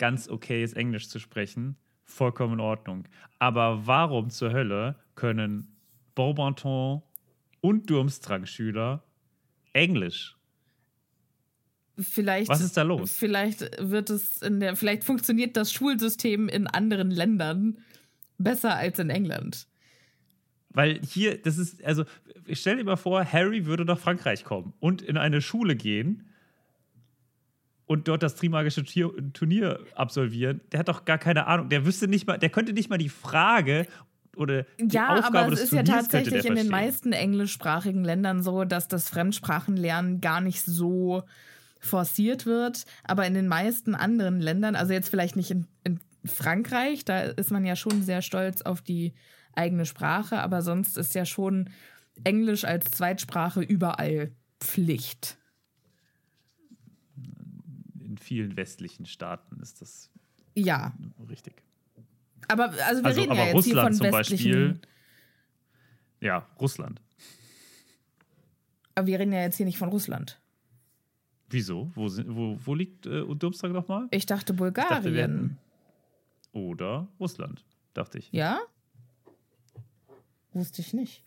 ganz 0.00 0.28
okayes 0.28 0.72
Englisch 0.72 1.08
zu 1.08 1.20
sprechen, 1.20 1.76
vollkommen 2.02 2.54
in 2.54 2.60
Ordnung. 2.60 3.04
Aber 3.38 3.86
warum 3.86 4.30
zur 4.30 4.52
Hölle 4.52 4.96
können 5.14 5.76
Beaubanton 6.16 7.02
und 7.60 7.88
Durmstrang-Schüler 7.88 9.04
Englisch? 9.74 10.36
Vielleicht, 11.98 12.48
Was 12.48 12.62
ist 12.62 12.78
da 12.78 12.82
los? 12.82 13.12
Vielleicht 13.12 13.60
wird 13.78 14.08
es 14.08 14.40
in 14.40 14.58
der, 14.58 14.74
vielleicht 14.74 15.04
funktioniert 15.04 15.56
das 15.56 15.70
Schulsystem 15.70 16.48
in 16.48 16.66
anderen 16.66 17.10
Ländern 17.10 17.78
besser 18.38 18.76
als 18.76 18.98
in 18.98 19.10
England. 19.10 19.66
Weil 20.70 21.00
hier, 21.02 21.36
das 21.42 21.58
ist, 21.58 21.84
also, 21.84 22.04
stell 22.50 22.78
dir 22.78 22.84
mal 22.84 22.96
vor, 22.96 23.22
Harry 23.22 23.66
würde 23.66 23.84
nach 23.84 23.98
Frankreich 23.98 24.44
kommen 24.44 24.72
und 24.80 25.02
in 25.02 25.18
eine 25.18 25.42
Schule 25.42 25.76
gehen 25.76 26.29
und 27.90 28.06
dort 28.06 28.22
das 28.22 28.36
Trimagische 28.36 28.84
Turnier 29.32 29.80
absolvieren. 29.96 30.60
Der 30.70 30.78
hat 30.78 30.86
doch 30.86 31.04
gar 31.04 31.18
keine 31.18 31.48
Ahnung. 31.48 31.70
Der 31.70 31.84
wüsste 31.84 32.06
nicht 32.06 32.24
mal, 32.24 32.38
der 32.38 32.48
könnte 32.48 32.72
nicht 32.72 32.88
mal 32.88 32.98
die 32.98 33.08
Frage 33.08 33.84
oder 34.36 34.62
die 34.78 34.94
Ja, 34.94 35.16
Aufgabe 35.16 35.38
aber 35.40 35.52
es 35.52 35.60
ist 35.60 35.72
ja 35.72 35.82
Turniers 35.82 36.04
tatsächlich 36.04 36.44
in 36.44 36.54
den 36.54 36.68
meisten 36.68 37.12
englischsprachigen 37.12 38.04
Ländern 38.04 38.44
so, 38.44 38.62
dass 38.62 38.86
das 38.86 39.08
Fremdsprachenlernen 39.08 40.20
gar 40.20 40.40
nicht 40.40 40.62
so 40.64 41.24
forciert 41.80 42.46
wird. 42.46 42.84
Aber 43.02 43.26
in 43.26 43.34
den 43.34 43.48
meisten 43.48 43.96
anderen 43.96 44.38
Ländern, 44.38 44.76
also 44.76 44.92
jetzt 44.92 45.08
vielleicht 45.08 45.34
nicht 45.34 45.50
in, 45.50 45.66
in 45.82 45.98
Frankreich, 46.24 47.04
da 47.04 47.22
ist 47.22 47.50
man 47.50 47.64
ja 47.64 47.74
schon 47.74 48.04
sehr 48.04 48.22
stolz 48.22 48.62
auf 48.62 48.82
die 48.82 49.14
eigene 49.56 49.84
Sprache, 49.84 50.38
aber 50.38 50.62
sonst 50.62 50.96
ist 50.96 51.16
ja 51.16 51.24
schon 51.24 51.70
Englisch 52.22 52.64
als 52.64 52.88
Zweitsprache 52.92 53.62
überall 53.62 54.30
Pflicht. 54.60 55.39
In 58.30 58.36
vielen 58.36 58.56
westlichen 58.56 59.06
Staaten 59.06 59.58
ist 59.60 59.80
das 59.82 60.08
Ja, 60.54 60.94
richtig. 61.28 61.64
aber 62.46 62.66
also 62.86 63.02
wir 63.02 63.06
Also, 63.06 63.20
reden 63.22 63.32
aber 63.32 63.40
ja 63.40 63.46
jetzt 63.46 63.64
hier 63.64 63.74
Russland 63.74 63.96
von 63.96 64.06
zum 64.06 64.18
westlichen. 64.18 64.52
Beispiel. 64.52 64.80
Ja, 66.20 66.46
Russland. 66.60 67.02
Aber 68.94 69.06
wir 69.08 69.18
reden 69.18 69.32
ja 69.32 69.40
jetzt 69.40 69.56
hier 69.56 69.66
nicht 69.66 69.78
von 69.78 69.88
Russland. 69.88 70.40
Wieso? 71.48 71.90
Wo, 71.96 72.06
wo, 72.06 72.56
wo 72.64 72.74
liegt 72.76 73.06
äh, 73.06 73.24
Durmstrang 73.34 73.72
nochmal? 73.72 74.06
Ich 74.12 74.26
dachte 74.26 74.54
Bulgarien. 74.54 75.02
Ich 75.04 76.46
dachte, 76.52 76.56
oder 76.56 77.08
Russland, 77.18 77.64
dachte 77.94 78.18
ich. 78.18 78.30
Ja? 78.30 78.60
Wusste 80.52 80.82
ich 80.82 80.94
nicht. 80.94 81.24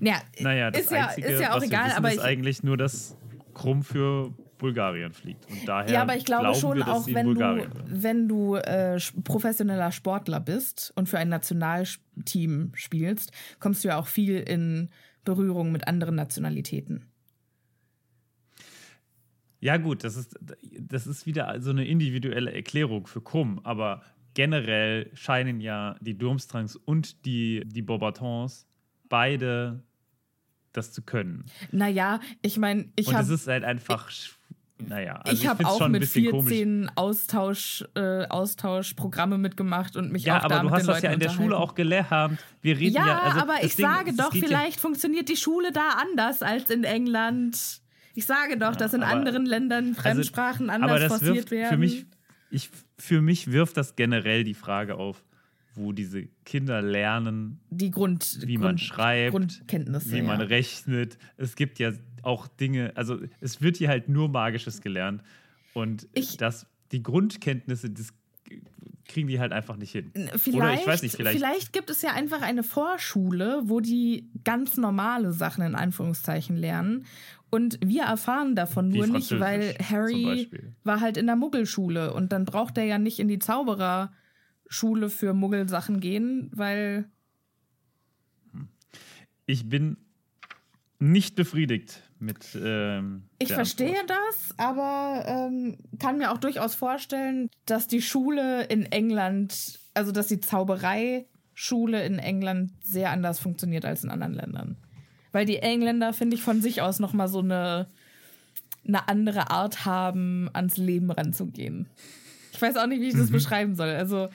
Naja, 0.00 0.20
naja 0.40 0.70
das 0.70 0.82
ist, 0.82 0.92
Einzige, 0.92 1.28
ja, 1.28 1.34
ist 1.34 1.40
ja 1.40 1.56
auch 1.56 1.62
egal, 1.62 1.92
aber 1.92 2.10
ist 2.10 2.18
ich, 2.18 2.22
eigentlich 2.22 2.62
nur, 2.62 2.76
dass 2.76 3.16
Krumm 3.54 3.82
für 3.82 4.34
Bulgarien 4.62 5.12
fliegt. 5.12 5.44
Und 5.50 5.68
daher 5.68 5.92
ja, 5.92 6.02
aber 6.02 6.16
ich 6.16 6.24
glaube 6.24 6.54
schon, 6.54 6.78
wir, 6.78 6.88
auch 6.88 7.06
wenn 7.08 7.34
du, 7.34 7.66
wenn 7.84 8.28
du 8.28 8.54
äh, 8.54 8.98
professioneller 9.24 9.92
Sportler 9.92 10.40
bist 10.40 10.92
und 10.94 11.08
für 11.08 11.18
ein 11.18 11.28
Nationalteam 11.28 12.70
spielst, 12.74 13.32
kommst 13.58 13.82
du 13.84 13.88
ja 13.88 13.98
auch 13.98 14.06
viel 14.06 14.38
in 14.38 14.88
Berührung 15.24 15.72
mit 15.72 15.88
anderen 15.88 16.14
Nationalitäten. 16.14 17.06
Ja, 19.60 19.76
gut, 19.76 20.04
das 20.04 20.16
ist, 20.16 20.38
das 20.80 21.06
ist 21.06 21.26
wieder 21.26 21.60
so 21.60 21.70
eine 21.70 21.84
individuelle 21.84 22.52
Erklärung 22.52 23.06
für 23.06 23.20
Krumm, 23.20 23.60
aber 23.64 24.02
generell 24.34 25.10
scheinen 25.14 25.60
ja 25.60 25.96
die 26.00 26.16
Durmstrangs 26.16 26.76
und 26.76 27.24
die, 27.24 27.62
die 27.66 27.82
Bobatons 27.82 28.66
beide 29.08 29.82
das 30.72 30.92
zu 30.92 31.02
können. 31.02 31.44
Naja, 31.70 32.20
ich 32.40 32.58
meine, 32.58 32.88
ich 32.96 33.08
habe. 33.08 33.18
Und 33.18 33.24
es 33.24 33.30
ist 33.42 33.46
halt 33.46 33.64
einfach. 33.64 34.10
Naja, 34.88 35.16
also 35.24 35.32
ich 35.32 35.46
habe 35.46 35.66
auch 35.66 35.88
mit 35.88 36.04
14 36.04 36.90
Austausch, 36.94 37.84
äh, 37.94 38.26
Austauschprogramme 38.26 39.38
mitgemacht 39.38 39.96
und 39.96 40.12
mich 40.12 40.24
ja, 40.24 40.38
auch 40.38 40.44
aber 40.44 40.54
da 40.56 40.62
du 40.62 40.70
hast 40.70 40.88
das 40.88 41.02
ja 41.02 41.12
in 41.12 41.20
der 41.20 41.30
Schule 41.30 41.56
auch 41.56 41.74
gelernt. 41.74 42.38
Wir 42.60 42.78
reden 42.78 42.96
ja, 42.96 43.06
ja, 43.06 43.18
also 43.20 43.40
aber 43.40 43.62
ich 43.62 43.76
Ding, 43.76 43.86
sage 43.86 44.14
doch, 44.14 44.32
vielleicht 44.32 44.76
ja 44.76 44.80
funktioniert 44.80 45.28
die 45.28 45.36
Schule 45.36 45.72
da 45.72 45.96
anders 46.00 46.42
als 46.42 46.70
in 46.70 46.84
England. 46.84 47.80
Ich 48.14 48.26
sage 48.26 48.58
doch, 48.58 48.72
ja, 48.72 48.76
dass 48.76 48.94
in 48.94 49.02
aber, 49.02 49.12
anderen 49.12 49.46
Ländern 49.46 49.88
also, 49.88 50.02
Fremdsprachen 50.02 50.70
also, 50.70 50.84
anders 50.84 51.04
forciert 51.04 51.50
werden. 51.50 51.70
Für 51.70 51.78
mich, 51.78 52.06
ich, 52.50 52.70
für 52.98 53.22
mich 53.22 53.50
wirft 53.50 53.76
das 53.76 53.96
generell 53.96 54.44
die 54.44 54.54
Frage 54.54 54.96
auf, 54.96 55.24
wo 55.74 55.92
diese 55.92 56.26
Kinder 56.44 56.82
lernen, 56.82 57.60
die 57.70 57.90
Grund, 57.90 58.38
wie 58.42 58.54
Grund, 58.54 58.64
man 58.64 58.78
schreibt, 58.78 59.62
wie 59.72 60.22
man 60.22 60.40
ja. 60.40 60.46
rechnet. 60.46 61.18
Es 61.36 61.56
gibt 61.56 61.78
ja 61.78 61.92
auch 62.22 62.46
Dinge, 62.46 62.92
also 62.94 63.18
es 63.40 63.60
wird 63.60 63.76
hier 63.76 63.88
halt 63.88 64.08
nur 64.08 64.28
Magisches 64.28 64.80
gelernt. 64.80 65.22
Und 65.74 66.08
ich, 66.12 66.36
das, 66.36 66.66
die 66.92 67.02
Grundkenntnisse, 67.02 67.90
das 67.90 68.12
kriegen 69.06 69.28
die 69.28 69.40
halt 69.40 69.52
einfach 69.52 69.76
nicht 69.76 69.92
hin. 69.92 70.12
Vielleicht, 70.14 70.54
Oder 70.54 70.74
ich 70.74 70.86
weiß 70.86 71.02
nicht, 71.02 71.16
vielleicht. 71.16 71.36
Vielleicht 71.36 71.72
gibt 71.72 71.90
es 71.90 72.02
ja 72.02 72.12
einfach 72.12 72.42
eine 72.42 72.62
Vorschule, 72.62 73.62
wo 73.64 73.80
die 73.80 74.30
ganz 74.44 74.76
normale 74.76 75.32
Sachen 75.32 75.64
in 75.64 75.74
Anführungszeichen 75.74 76.56
lernen. 76.56 77.06
Und 77.50 77.78
wir 77.84 78.04
erfahren 78.04 78.56
davon 78.56 78.88
nur 78.88 79.06
nicht, 79.06 79.38
weil 79.38 79.76
Harry 79.78 80.48
war 80.84 81.00
halt 81.00 81.18
in 81.18 81.26
der 81.26 81.36
Muggelschule 81.36 82.14
und 82.14 82.32
dann 82.32 82.46
braucht 82.46 82.78
er 82.78 82.84
ja 82.84 82.98
nicht 82.98 83.18
in 83.18 83.28
die 83.28 83.38
Zaubererschule 83.38 85.10
für 85.10 85.34
Muggelsachen 85.34 86.00
gehen, 86.00 86.50
weil. 86.54 87.10
Ich 89.44 89.68
bin 89.68 89.98
nicht 90.98 91.34
befriedigt 91.34 92.00
mit. 92.22 92.46
Ähm, 92.54 93.24
ich 93.38 93.52
verstehe 93.52 94.00
Antwort. 94.00 94.10
das, 94.10 94.58
aber 94.58 95.24
ähm, 95.26 95.76
kann 95.98 96.18
mir 96.18 96.32
auch 96.32 96.38
durchaus 96.38 96.74
vorstellen, 96.74 97.50
dass 97.66 97.88
die 97.88 98.00
Schule 98.00 98.64
in 98.64 98.86
England, 98.86 99.78
also 99.94 100.12
dass 100.12 100.28
die 100.28 100.40
Zaubereischule 100.40 102.04
in 102.04 102.18
England 102.18 102.72
sehr 102.82 103.10
anders 103.10 103.40
funktioniert 103.40 103.84
als 103.84 104.04
in 104.04 104.10
anderen 104.10 104.34
Ländern. 104.34 104.76
Weil 105.32 105.46
die 105.46 105.58
Engländer, 105.58 106.12
finde 106.12 106.36
ich, 106.36 106.42
von 106.42 106.60
sich 106.60 106.82
aus 106.82 106.98
nochmal 106.98 107.28
so 107.28 107.40
eine, 107.40 107.88
eine 108.86 109.08
andere 109.08 109.50
Art 109.50 109.84
haben, 109.84 110.48
ans 110.52 110.76
Leben 110.76 111.10
ranzugehen. 111.10 111.88
Ich 112.52 112.60
weiß 112.60 112.76
auch 112.76 112.86
nicht, 112.86 113.00
wie 113.00 113.08
ich 113.08 113.16
das 113.16 113.28
mhm. 113.28 113.32
beschreiben 113.32 113.74
soll. 113.74 113.88
Also, 113.88 114.28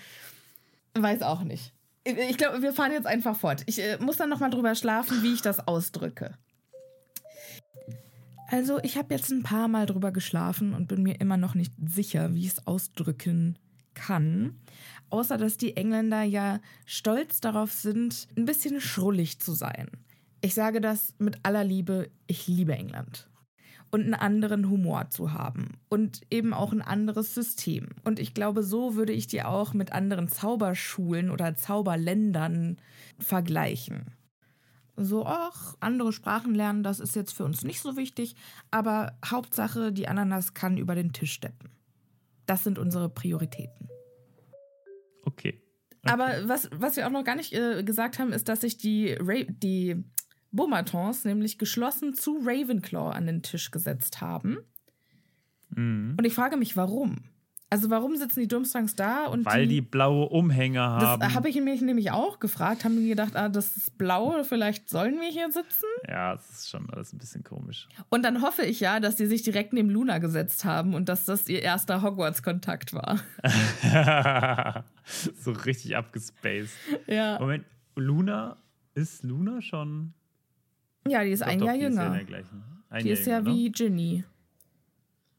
weiß 0.96 1.22
auch 1.22 1.44
nicht. 1.44 1.74
Ich 2.04 2.38
glaube, 2.38 2.62
wir 2.62 2.74
fahren 2.74 2.94
jetzt 2.94 3.06
einfach 3.06 3.36
fort. 3.36 3.64
Ich 3.66 3.80
äh, 3.80 3.98
muss 4.00 4.18
dann 4.18 4.30
nochmal 4.30 4.50
drüber 4.50 4.76
schlafen, 4.76 5.22
wie 5.24 5.34
ich 5.34 5.42
das 5.42 5.68
ausdrücke. 5.68 6.38
Also, 8.50 8.80
ich 8.82 8.98
habe 8.98 9.14
jetzt 9.14 9.30
ein 9.30 9.44
paar 9.44 9.68
Mal 9.68 9.86
drüber 9.86 10.12
geschlafen 10.12 10.74
und 10.74 10.88
bin 10.88 11.04
mir 11.04 11.20
immer 11.20 11.36
noch 11.36 11.54
nicht 11.54 11.74
sicher, 11.86 12.34
wie 12.34 12.46
ich 12.46 12.54
es 12.54 12.68
ausdrücken 12.68 13.60
kann. 13.94 14.56
Außer, 15.10 15.38
dass 15.38 15.58
die 15.58 15.76
Engländer 15.76 16.24
ja 16.24 16.62
stolz 16.86 17.42
darauf 17.42 17.74
sind, 17.74 18.30
ein 18.38 18.46
bisschen 18.46 18.80
schrullig 18.80 19.40
zu 19.40 19.52
sein. 19.52 19.90
Ich 20.40 20.54
sage 20.54 20.80
das 20.80 21.14
mit 21.18 21.40
aller 21.44 21.66
Liebe, 21.66 22.10
ich 22.28 22.48
liebe 22.48 22.74
England. 22.74 23.30
Und 23.92 24.04
einen 24.04 24.14
anderen 24.14 24.70
Humor 24.70 25.10
zu 25.10 25.34
haben. 25.34 25.78
Und 25.90 26.22
eben 26.30 26.54
auch 26.54 26.72
ein 26.72 26.82
anderes 26.82 27.34
System. 27.34 27.90
Und 28.06 28.20
ich 28.20 28.34
glaube, 28.34 28.64
so 28.64 28.96
würde 28.96 29.14
ich 29.14 29.28
die 29.28 29.44
auch 29.44 29.74
mit 29.74 29.92
anderen 29.92 30.30
Zauberschulen 30.30 31.32
oder 31.32 31.56
Zauberländern 31.56 32.78
vergleichen 33.20 34.17
so, 34.98 35.26
ach, 35.26 35.76
andere 35.80 36.12
Sprachen 36.12 36.56
lernen, 36.56 36.84
das 36.84 37.00
ist 37.00 37.16
jetzt 37.16 37.32
für 37.32 37.46
uns 37.46 37.64
nicht 37.64 37.82
so 37.82 37.96
wichtig, 37.96 38.36
aber 38.72 39.18
Hauptsache, 39.24 39.94
die 39.94 40.08
Ananas 40.08 40.56
kann 40.56 40.78
über 40.78 40.96
den 40.96 41.14
Tisch 41.14 41.34
steppen. 41.34 41.70
Das 42.48 42.64
sind 42.64 42.80
unsere 42.80 43.08
Prioritäten. 43.08 43.90
Okay. 45.24 45.62
okay. 45.90 46.12
Aber 46.12 46.48
was, 46.48 46.70
was 46.74 46.96
wir 46.96 47.06
auch 47.06 47.12
noch 47.12 47.24
gar 47.24 47.36
nicht 47.36 47.54
äh, 47.54 47.84
gesagt 47.84 48.18
haben, 48.18 48.34
ist, 48.34 48.50
dass 48.50 48.62
sich 48.62 48.78
die, 48.78 49.16
Ra 49.20 49.44
die 49.48 50.04
Beaumatons 50.52 51.26
nämlich 51.26 51.60
geschlossen 51.60 52.16
zu 52.16 52.40
Ravenclaw 52.44 53.12
an 53.12 53.28
den 53.28 53.44
Tisch 53.44 53.70
gesetzt 53.70 54.20
haben. 54.22 54.58
Mhm. 55.70 56.16
Und 56.18 56.26
ich 56.26 56.34
frage 56.34 56.58
mich, 56.58 56.76
warum? 56.76 57.18
Also 57.70 57.90
warum 57.90 58.16
sitzen 58.16 58.40
die 58.40 58.48
Durmstrangs 58.48 58.96
da 58.96 59.26
und 59.26 59.46
Weil 59.46 59.68
die, 59.68 59.76
die 59.76 59.82
blaue 59.82 60.30
Umhänge 60.30 60.80
haben. 60.80 61.20
Das 61.20 61.34
habe 61.34 61.50
ich 61.50 61.60
mich 61.60 61.82
nämlich 61.82 62.12
auch 62.12 62.40
gefragt. 62.40 62.86
Haben 62.86 62.96
die 62.96 63.10
gedacht, 63.10 63.36
ah, 63.36 63.50
das 63.50 63.76
ist 63.76 63.98
blau, 63.98 64.42
vielleicht 64.44 64.90
sollen 64.90 65.20
wir 65.20 65.30
hier 65.30 65.52
sitzen? 65.52 65.86
Ja, 66.08 66.36
das 66.36 66.50
ist 66.50 66.70
schon 66.70 66.90
alles 66.90 67.12
ein 67.12 67.18
bisschen 67.18 67.44
komisch. 67.44 67.90
Und 68.08 68.24
dann 68.24 68.42
hoffe 68.42 68.64
ich 68.64 68.80
ja, 68.80 69.02
dass 69.02 69.18
die 69.18 69.26
sich 69.26 69.44
direkt 69.44 69.74
neben 69.74 69.90
Luna 69.90 70.20
gesetzt 70.20 70.64
haben 70.64 70.94
und 70.94 71.10
dass 71.10 71.26
das 71.26 71.50
ihr 71.50 71.62
erster 71.62 72.02
Hogwarts-Kontakt 72.02 72.94
war. 72.94 73.20
so 75.36 75.52
richtig 75.52 75.98
abgespaced. 75.98 76.74
Ja. 77.06 77.38
Moment, 77.38 77.66
Luna, 77.96 78.56
ist 78.94 79.24
Luna 79.24 79.62
schon. 79.62 80.14
Ja, 81.06 81.22
die 81.22 81.32
ist 81.32 81.42
doch, 81.42 81.48
ein 81.48 81.62
Jahr 81.62 81.76
die 81.76 81.82
jünger. 81.82 82.18
Ist 82.18 82.30
ja 82.30 82.38
ein 82.90 83.04
die 83.04 83.10
Jahr 83.10 83.20
ist 83.20 83.26
ja 83.28 83.38
jünger, 83.40 83.52
wie 83.52 83.64
ne? 83.66 83.72
Ginny. 83.72 84.24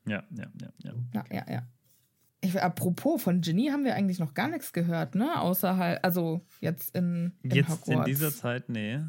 Ja, 0.06 0.22
ja, 0.30 0.46
ja, 0.60 0.68
ja. 0.84 0.92
Ja, 1.14 1.24
ja, 1.30 1.44
ja. 1.50 1.62
Ich, 2.40 2.61
apropos, 2.61 3.22
von 3.22 3.40
Ginny 3.40 3.66
haben 3.66 3.85
wir 3.85 3.94
eigentlich 3.94 4.20
noch 4.20 4.33
gar 4.35 4.48
nichts 4.48 4.72
gehört, 4.72 5.14
ne? 5.16 5.40
Außer 5.40 5.77
halt, 5.77 6.05
also 6.05 6.46
jetzt 6.61 6.94
in, 6.94 7.33
in 7.42 7.51
Jetzt 7.51 7.68
Hogwarts. 7.68 7.88
in 7.88 8.05
dieser 8.05 8.33
Zeit, 8.33 8.68
nee. 8.68 9.01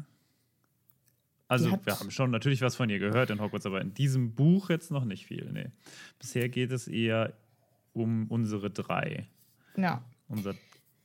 Also 1.46 1.70
wir 1.84 1.98
haben 1.98 2.10
schon 2.10 2.30
natürlich 2.30 2.60
was 2.60 2.76
von 2.76 2.88
ihr 2.90 2.98
gehört 2.98 3.30
in 3.30 3.40
Hogwarts, 3.40 3.66
aber 3.66 3.80
in 3.80 3.94
diesem 3.94 4.34
Buch 4.34 4.70
jetzt 4.70 4.90
noch 4.90 5.04
nicht 5.04 5.26
viel, 5.26 5.50
nee. 5.52 5.70
Bisher 6.18 6.48
geht 6.48 6.72
es 6.72 6.88
eher 6.88 7.32
um 7.92 8.26
unsere 8.28 8.70
drei. 8.70 9.28
Ja. 9.76 10.04
Unser 10.28 10.54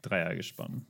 Dreiergespann. 0.02 0.86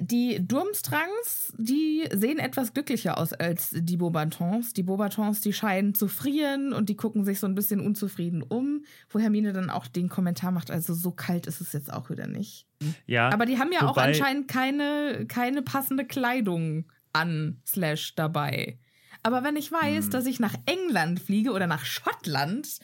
Die 0.00 0.46
Durmstrangs, 0.46 1.52
die 1.56 2.08
sehen 2.12 2.38
etwas 2.38 2.72
glücklicher 2.72 3.18
aus 3.18 3.32
als 3.32 3.70
die 3.72 3.96
Bobatons. 3.96 4.72
Die 4.72 4.82
Bobatons, 4.82 5.40
die 5.40 5.52
scheinen 5.52 5.94
zu 5.94 6.08
frieren 6.08 6.72
und 6.72 6.88
die 6.88 6.96
gucken 6.96 7.24
sich 7.24 7.40
so 7.40 7.46
ein 7.46 7.54
bisschen 7.54 7.80
unzufrieden 7.80 8.42
um, 8.42 8.84
wo 9.10 9.18
Hermine 9.18 9.52
dann 9.52 9.70
auch 9.70 9.86
den 9.86 10.08
Kommentar 10.08 10.52
macht, 10.52 10.70
also 10.70 10.94
so 10.94 11.10
kalt 11.10 11.46
ist 11.46 11.60
es 11.60 11.72
jetzt 11.72 11.92
auch 11.92 12.10
wieder 12.10 12.26
nicht. 12.26 12.66
Ja. 13.06 13.30
Aber 13.30 13.46
die 13.46 13.58
haben 13.58 13.72
ja 13.72 13.88
auch 13.88 13.96
anscheinend 13.96 14.48
keine, 14.48 15.26
keine 15.26 15.62
passende 15.62 16.04
Kleidung 16.04 16.84
an, 17.12 17.60
slash 17.66 18.14
dabei. 18.14 18.78
Aber 19.22 19.42
wenn 19.42 19.56
ich 19.56 19.72
weiß, 19.72 20.04
hm. 20.04 20.10
dass 20.10 20.26
ich 20.26 20.38
nach 20.38 20.54
England 20.66 21.20
fliege 21.20 21.52
oder 21.52 21.66
nach 21.66 21.84
Schottland, 21.84 22.78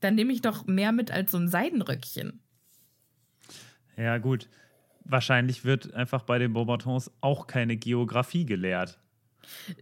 dann 0.00 0.14
nehme 0.14 0.32
ich 0.32 0.42
doch 0.42 0.66
mehr 0.66 0.92
mit 0.92 1.10
als 1.10 1.30
so 1.30 1.38
ein 1.38 1.48
Seidenröckchen. 1.48 2.42
Ja, 3.96 4.18
gut 4.18 4.48
wahrscheinlich 5.10 5.64
wird 5.64 5.94
einfach 5.94 6.22
bei 6.22 6.38
den 6.38 6.52
Beaubatons 6.52 7.10
auch 7.20 7.46
keine 7.46 7.76
Geografie 7.76 8.46
gelehrt. 8.46 8.98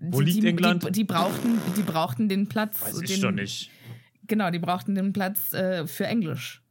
Wo 0.01 0.21
die, 0.21 0.31
liegt 0.31 0.43
die, 0.43 0.49
England? 0.49 0.85
Die, 0.85 0.93
die, 0.93 1.05
brauchten, 1.05 1.61
die 1.77 1.83
brauchten 1.83 2.29
den 2.29 2.49
Platz. 2.49 2.83
Weiß 2.83 3.03
ich 3.03 3.11
den, 3.11 3.23
doch 3.23 3.31
nicht. 3.31 3.71
Genau, 4.27 4.51
die 4.51 4.59
brauchten 4.59 4.95
den 4.95 5.13
Platz 5.13 5.53
äh, 5.53 5.87
für 5.87 6.07
Englisch. 6.07 6.63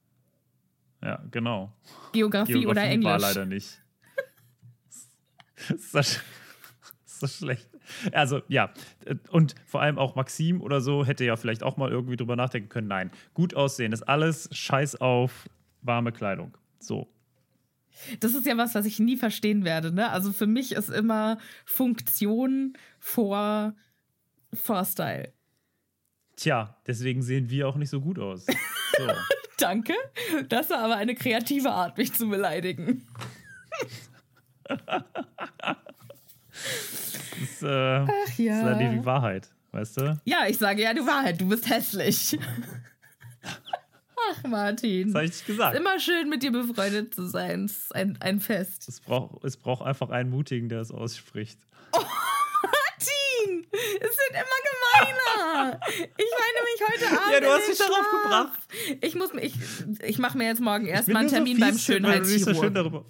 Ja, 1.04 1.24
genau. 1.32 1.74
Geografie, 2.12 2.54
Geografie 2.54 2.68
oder 2.68 2.84
Englisch. 2.84 3.12
war 3.12 3.20
leider 3.20 3.46
nicht. 3.46 3.82
das, 5.70 5.94
ist 5.94 6.22
das 7.22 7.38
schlecht. 7.38 7.70
Also, 8.12 8.42
ja. 8.48 8.72
Und 9.30 9.56
vor 9.66 9.82
allem 9.82 9.98
auch 9.98 10.16
Maxim 10.16 10.62
oder 10.62 10.82
so 10.82 11.06
hätte 11.06 11.24
ja 11.24 11.36
vielleicht 11.36 11.64
auch 11.64 11.78
mal 11.78 11.90
irgendwie 11.90 12.18
drüber 12.18 12.36
nachdenken 12.36 12.70
können. 12.70 12.88
Nein, 12.88 13.12
gut 13.34 13.56
aussehen 13.56 13.92
ist 13.94 14.04
alles 14.04 14.50
scheiß 14.52 14.96
auf 14.98 15.50
warme 15.82 16.12
Kleidung. 16.12 16.58
So. 16.80 17.08
Das 18.20 18.34
ist 18.34 18.46
ja 18.46 18.58
was, 18.58 18.76
was 18.76 18.86
ich 18.86 19.00
nie 19.00 19.18
verstehen 19.18 19.66
werde. 19.66 19.92
Ne? 19.92 20.10
Also 20.10 20.32
für 20.32 20.48
mich 20.48 20.74
ist 20.74 20.90
immer 20.90 21.38
Funktion 21.66 22.74
vor, 23.00 23.76
vor 24.54 24.86
Style. 24.86 25.34
Tja, 26.36 26.78
deswegen 26.86 27.22
sehen 27.24 27.50
wir 27.50 27.68
auch 27.68 27.76
nicht 27.76 27.90
so 27.90 28.00
gut 28.00 28.20
aus. 28.20 28.46
So. 28.46 29.08
Danke. 29.58 29.94
Das 30.50 30.70
war 30.70 30.80
aber 30.80 30.96
eine 30.96 31.16
kreative 31.16 31.72
Art, 31.72 31.98
mich 31.98 32.14
zu 32.14 32.30
beleidigen. 32.30 33.06
Das 37.40 37.50
ist, 37.50 37.64
äh, 37.64 38.00
Ach 38.00 38.38
ja. 38.38 38.64
Das 38.64 38.82
ist 38.82 38.92
die 38.92 39.06
Wahrheit, 39.06 39.50
weißt 39.72 39.98
du? 39.98 40.20
Ja, 40.26 40.48
ich 40.48 40.58
sage 40.58 40.82
ja 40.82 40.94
die 40.94 41.06
Wahrheit. 41.06 41.40
Du 41.40 41.48
bist 41.48 41.70
hässlich. 41.70 42.38
Ach, 44.30 44.44
Martin. 44.48 45.08
Das 45.08 45.16
habe 45.16 45.26
ich 45.26 45.32
nicht 45.32 45.46
gesagt. 45.46 45.76
ist 45.76 45.80
immer 45.80 46.00
schön, 46.00 46.30
mit 46.30 46.44
dir 46.44 46.52
befreundet 46.52 47.14
zu 47.14 47.28
sein. 47.28 47.66
Es 47.66 47.78
ist 47.78 47.96
ein, 47.96 48.18
ein 48.22 48.40
Fest. 48.40 48.88
Es 48.88 49.00
braucht, 49.00 49.44
es 49.44 49.58
braucht 49.58 49.86
einfach 49.86 50.10
einen 50.10 50.30
Mutigen, 50.30 50.70
der 50.70 50.82
es 50.82 50.92
ausspricht. 50.92 51.60
Oh, 51.94 52.00
Martin! 52.00 53.68
Es 53.72 54.18
wird 54.18 54.32
immer 54.32 54.60
gemeiner. 55.02 55.80
Ich 55.90 56.32
meine 56.40 56.60
mich 56.64 56.82
heute 56.90 57.22
Abend. 57.22 57.34
Ja, 57.34 57.40
du 57.40 57.48
hast 57.48 57.68
mich 57.68 57.78
darauf 57.78 58.06
gebracht. 58.24 58.60
Ich 59.02 59.16
muss 59.16 59.30
ich, 59.40 59.54
ich 60.04 60.20
mache 60.20 60.38
mir 60.38 60.46
jetzt 60.46 60.62
morgen 60.62 60.88
erstmal 60.88 61.22
einen 61.22 61.30
Termin 61.30 61.58
so 61.58 61.66
beim 61.66 61.78
Schönheitschirurg. 61.78 62.76
So 62.84 63.06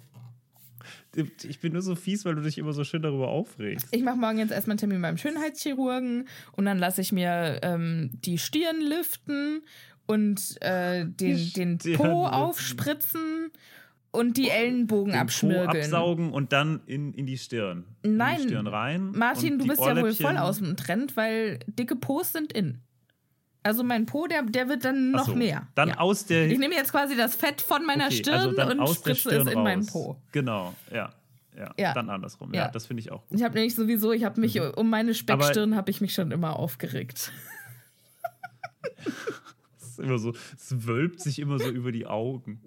ich 1.48 1.60
bin 1.60 1.72
nur 1.72 1.82
so 1.82 1.96
fies, 1.96 2.24
weil 2.24 2.34
du 2.34 2.42
dich 2.42 2.58
immer 2.58 2.72
so 2.72 2.84
schön 2.84 3.02
darüber 3.02 3.28
aufregst. 3.28 3.88
Ich 3.90 4.02
mache 4.02 4.16
morgen 4.16 4.38
jetzt 4.38 4.52
erstmal 4.52 4.74
einen 4.74 4.78
Termin 4.78 5.02
beim 5.02 5.16
Schönheitschirurgen 5.16 6.28
und 6.52 6.64
dann 6.64 6.78
lasse 6.78 7.00
ich 7.00 7.12
mir 7.12 7.60
ähm, 7.62 8.10
die 8.12 8.38
Stirn 8.38 8.80
liften 8.80 9.62
und 10.08 10.60
äh, 10.62 11.04
den, 11.04 11.52
den 11.78 11.78
Po 11.96 12.26
aufspritzen 12.26 13.52
und 14.10 14.36
die 14.36 14.50
Ellenbogen 14.50 15.12
den 15.12 15.20
abschmirgeln. 15.20 15.70
Po 15.70 15.96
absaugen 15.96 16.32
und 16.32 16.52
dann 16.52 16.80
in, 16.86 17.12
in 17.12 17.26
die 17.26 17.38
Stirn. 17.38 17.84
Nein. 18.02 18.36
In 18.36 18.42
die 18.42 18.48
Stirn 18.48 18.66
rein. 18.66 19.12
Martin, 19.12 19.58
du 19.58 19.66
bist 19.66 19.80
ja 19.80 19.94
wohl 20.00 20.14
voll 20.14 20.38
aus 20.38 20.58
dem 20.58 20.76
Trend, 20.76 21.16
weil 21.16 21.60
dicke 21.66 21.94
Po's 21.94 22.32
sind 22.32 22.52
in. 22.52 22.80
Also 23.62 23.84
mein 23.84 24.06
Po, 24.06 24.26
der, 24.26 24.44
der 24.44 24.68
wird 24.68 24.84
dann 24.84 25.10
noch 25.10 25.26
so, 25.26 25.34
mehr. 25.34 25.68
Dann 25.74 25.90
ja. 25.90 25.98
aus 25.98 26.24
der. 26.24 26.46
Ich 26.46 26.58
nehme 26.58 26.74
jetzt 26.74 26.90
quasi 26.90 27.16
das 27.16 27.34
Fett 27.34 27.60
von 27.60 27.84
meiner 27.84 28.06
okay, 28.06 28.22
also 28.30 28.52
Stirn 28.52 28.58
also 28.58 28.82
und 28.82 28.94
spritze 28.94 29.28
es 29.28 29.42
in 29.42 29.58
raus. 29.58 29.64
meinen 29.64 29.86
Po. 29.86 30.16
Genau, 30.32 30.74
ja. 30.92 31.10
Ja, 31.56 31.74
ja. 31.76 31.92
dann 31.92 32.08
andersrum. 32.08 32.54
Ja, 32.54 32.66
ja 32.66 32.70
das 32.70 32.86
finde 32.86 33.00
ich 33.00 33.10
auch 33.10 33.26
gut. 33.26 33.36
Ich 33.36 33.44
habe 33.44 33.54
nämlich 33.54 33.74
sowieso, 33.74 34.12
ich 34.12 34.24
habe 34.24 34.40
mich 34.40 34.54
mhm. 34.54 34.70
um 34.76 34.88
meine 34.88 35.12
Speckstirn 35.12 35.74
habe 35.74 35.90
ich 35.90 36.00
mich 36.00 36.14
schon 36.14 36.30
immer 36.30 36.56
aufgeregt. 36.56 37.32
Ist 39.98 40.04
immer 40.04 40.18
so, 40.18 40.34
es 40.56 40.86
wölbt 40.86 41.20
sich 41.20 41.38
immer 41.38 41.58
so 41.58 41.70
über 41.70 41.92
die 41.92 42.06
Augen. 42.06 42.62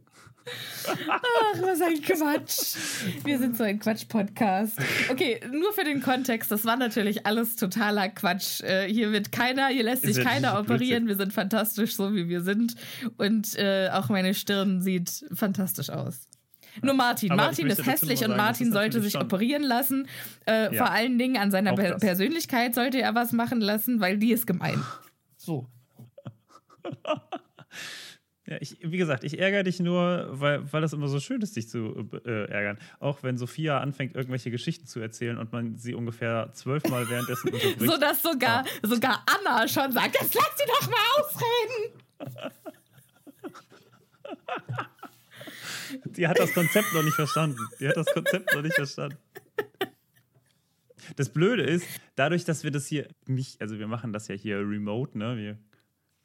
Ach, 1.08 1.62
was 1.62 1.82
ein 1.82 2.02
Quatsch. 2.02 2.76
Wir 3.24 3.38
sind 3.38 3.58
so 3.58 3.64
ein 3.64 3.80
Quatsch-Podcast. 3.80 4.78
Okay, 5.10 5.40
nur 5.52 5.72
für 5.74 5.84
den 5.84 6.02
Kontext, 6.02 6.52
das 6.52 6.66
war 6.66 6.78
natürlich 6.78 7.26
alles 7.26 7.56
totaler 7.56 8.10
Quatsch. 8.10 8.62
Äh, 8.62 8.92
hier 8.92 9.12
wird 9.12 9.32
keiner, 9.32 9.68
hier 9.68 9.84
lässt 9.84 10.04
sich 10.04 10.20
keiner 10.20 10.60
operieren. 10.60 11.08
Wir 11.08 11.16
sind 11.16 11.32
fantastisch, 11.32 11.96
so 11.96 12.14
wie 12.16 12.28
wir 12.28 12.42
sind. 12.42 12.76
Und 13.18 13.56
äh, 13.56 13.90
auch 13.94 14.10
meine 14.10 14.34
Stirn 14.34 14.82
sieht 14.82 15.26
fantastisch 15.32 15.90
aus. 15.90 16.28
Nur 16.82 16.94
Martin. 16.94 17.32
Aber 17.32 17.44
Martin 17.44 17.68
ist 17.68 17.86
hässlich 17.86 18.20
sagen, 18.20 18.32
und 18.32 18.38
Martin 18.38 18.72
sollte 18.72 19.02
sich 19.02 19.18
operieren 19.18 19.64
lassen. 19.64 20.08
Äh, 20.48 20.74
ja. 20.74 20.86
Vor 20.86 20.92
allen 20.92 21.18
Dingen 21.18 21.38
an 21.38 21.52
seiner 21.52 21.76
per 21.76 21.98
Persönlichkeit 21.98 22.76
sollte 22.76 23.02
er 23.02 23.14
was 23.14 23.32
machen 23.32 23.62
lassen, 23.62 24.00
weil 24.00 24.18
die 24.18 24.32
ist 24.32 24.48
gemein. 24.48 24.82
So. 25.38 25.68
Ja, 28.52 28.58
ich, 28.60 28.78
wie 28.82 28.98
gesagt, 28.98 29.24
ich 29.24 29.40
ärgere 29.40 29.64
dich 29.64 29.80
nur, 29.80 30.28
weil, 30.32 30.74
weil 30.74 30.82
das 30.82 30.92
immer 30.92 31.08
so 31.08 31.22
schön 31.22 31.42
ist, 31.42 31.56
dich 31.56 31.70
zu 31.70 32.10
äh, 32.26 32.50
ärgern. 32.50 32.80
Auch 33.00 33.24
wenn 33.24 33.38
Sophia 33.38 33.80
anfängt, 33.80 34.14
irgendwelche 34.14 34.52
Geschichten 34.52 34.88
zu 34.88 35.00
erzählen 35.00 35.38
und 35.38 35.54
man 35.54 35.78
sie 35.78 35.94
ungefähr 35.94 36.50
zwölfmal 36.52 37.08
währenddessen 37.08 37.48
unterbricht. 37.54 37.80
So 37.80 37.98
dass 37.98 38.22
sogar, 38.22 38.66
ja. 38.66 38.90
sogar 38.90 39.24
Anna 39.26 39.68
schon 39.70 39.94
sagt, 39.94 40.18
jetzt 40.20 40.34
lass 40.34 40.58
sie 40.58 40.66
doch 40.68 40.90
mal 40.90 40.98
ausreden. 41.20 41.94
Die 46.18 46.28
hat 46.28 46.38
das 46.38 46.54
Konzept 46.54 46.94
noch 46.94 47.04
nicht 47.04 47.16
verstanden. 47.16 47.60
Die 47.80 47.88
hat 47.88 47.96
das 47.96 48.08
Konzept 48.08 48.54
noch 48.54 48.62
nicht 48.62 48.76
verstanden. 48.76 49.18
Das 51.16 51.30
Blöde 51.30 51.64
ist, 51.64 51.86
dadurch, 52.16 52.44
dass 52.44 52.66
wir 52.66 52.72
das 52.72 52.88
hier 52.88 53.08
nicht, 53.28 53.62
also 53.62 53.80
wir 53.80 53.88
machen 53.88 54.12
das 54.14 54.28
ja 54.28 54.36
hier 54.36 54.58
remote, 54.58 55.18
ne? 55.18 55.38
Wir 55.38 55.58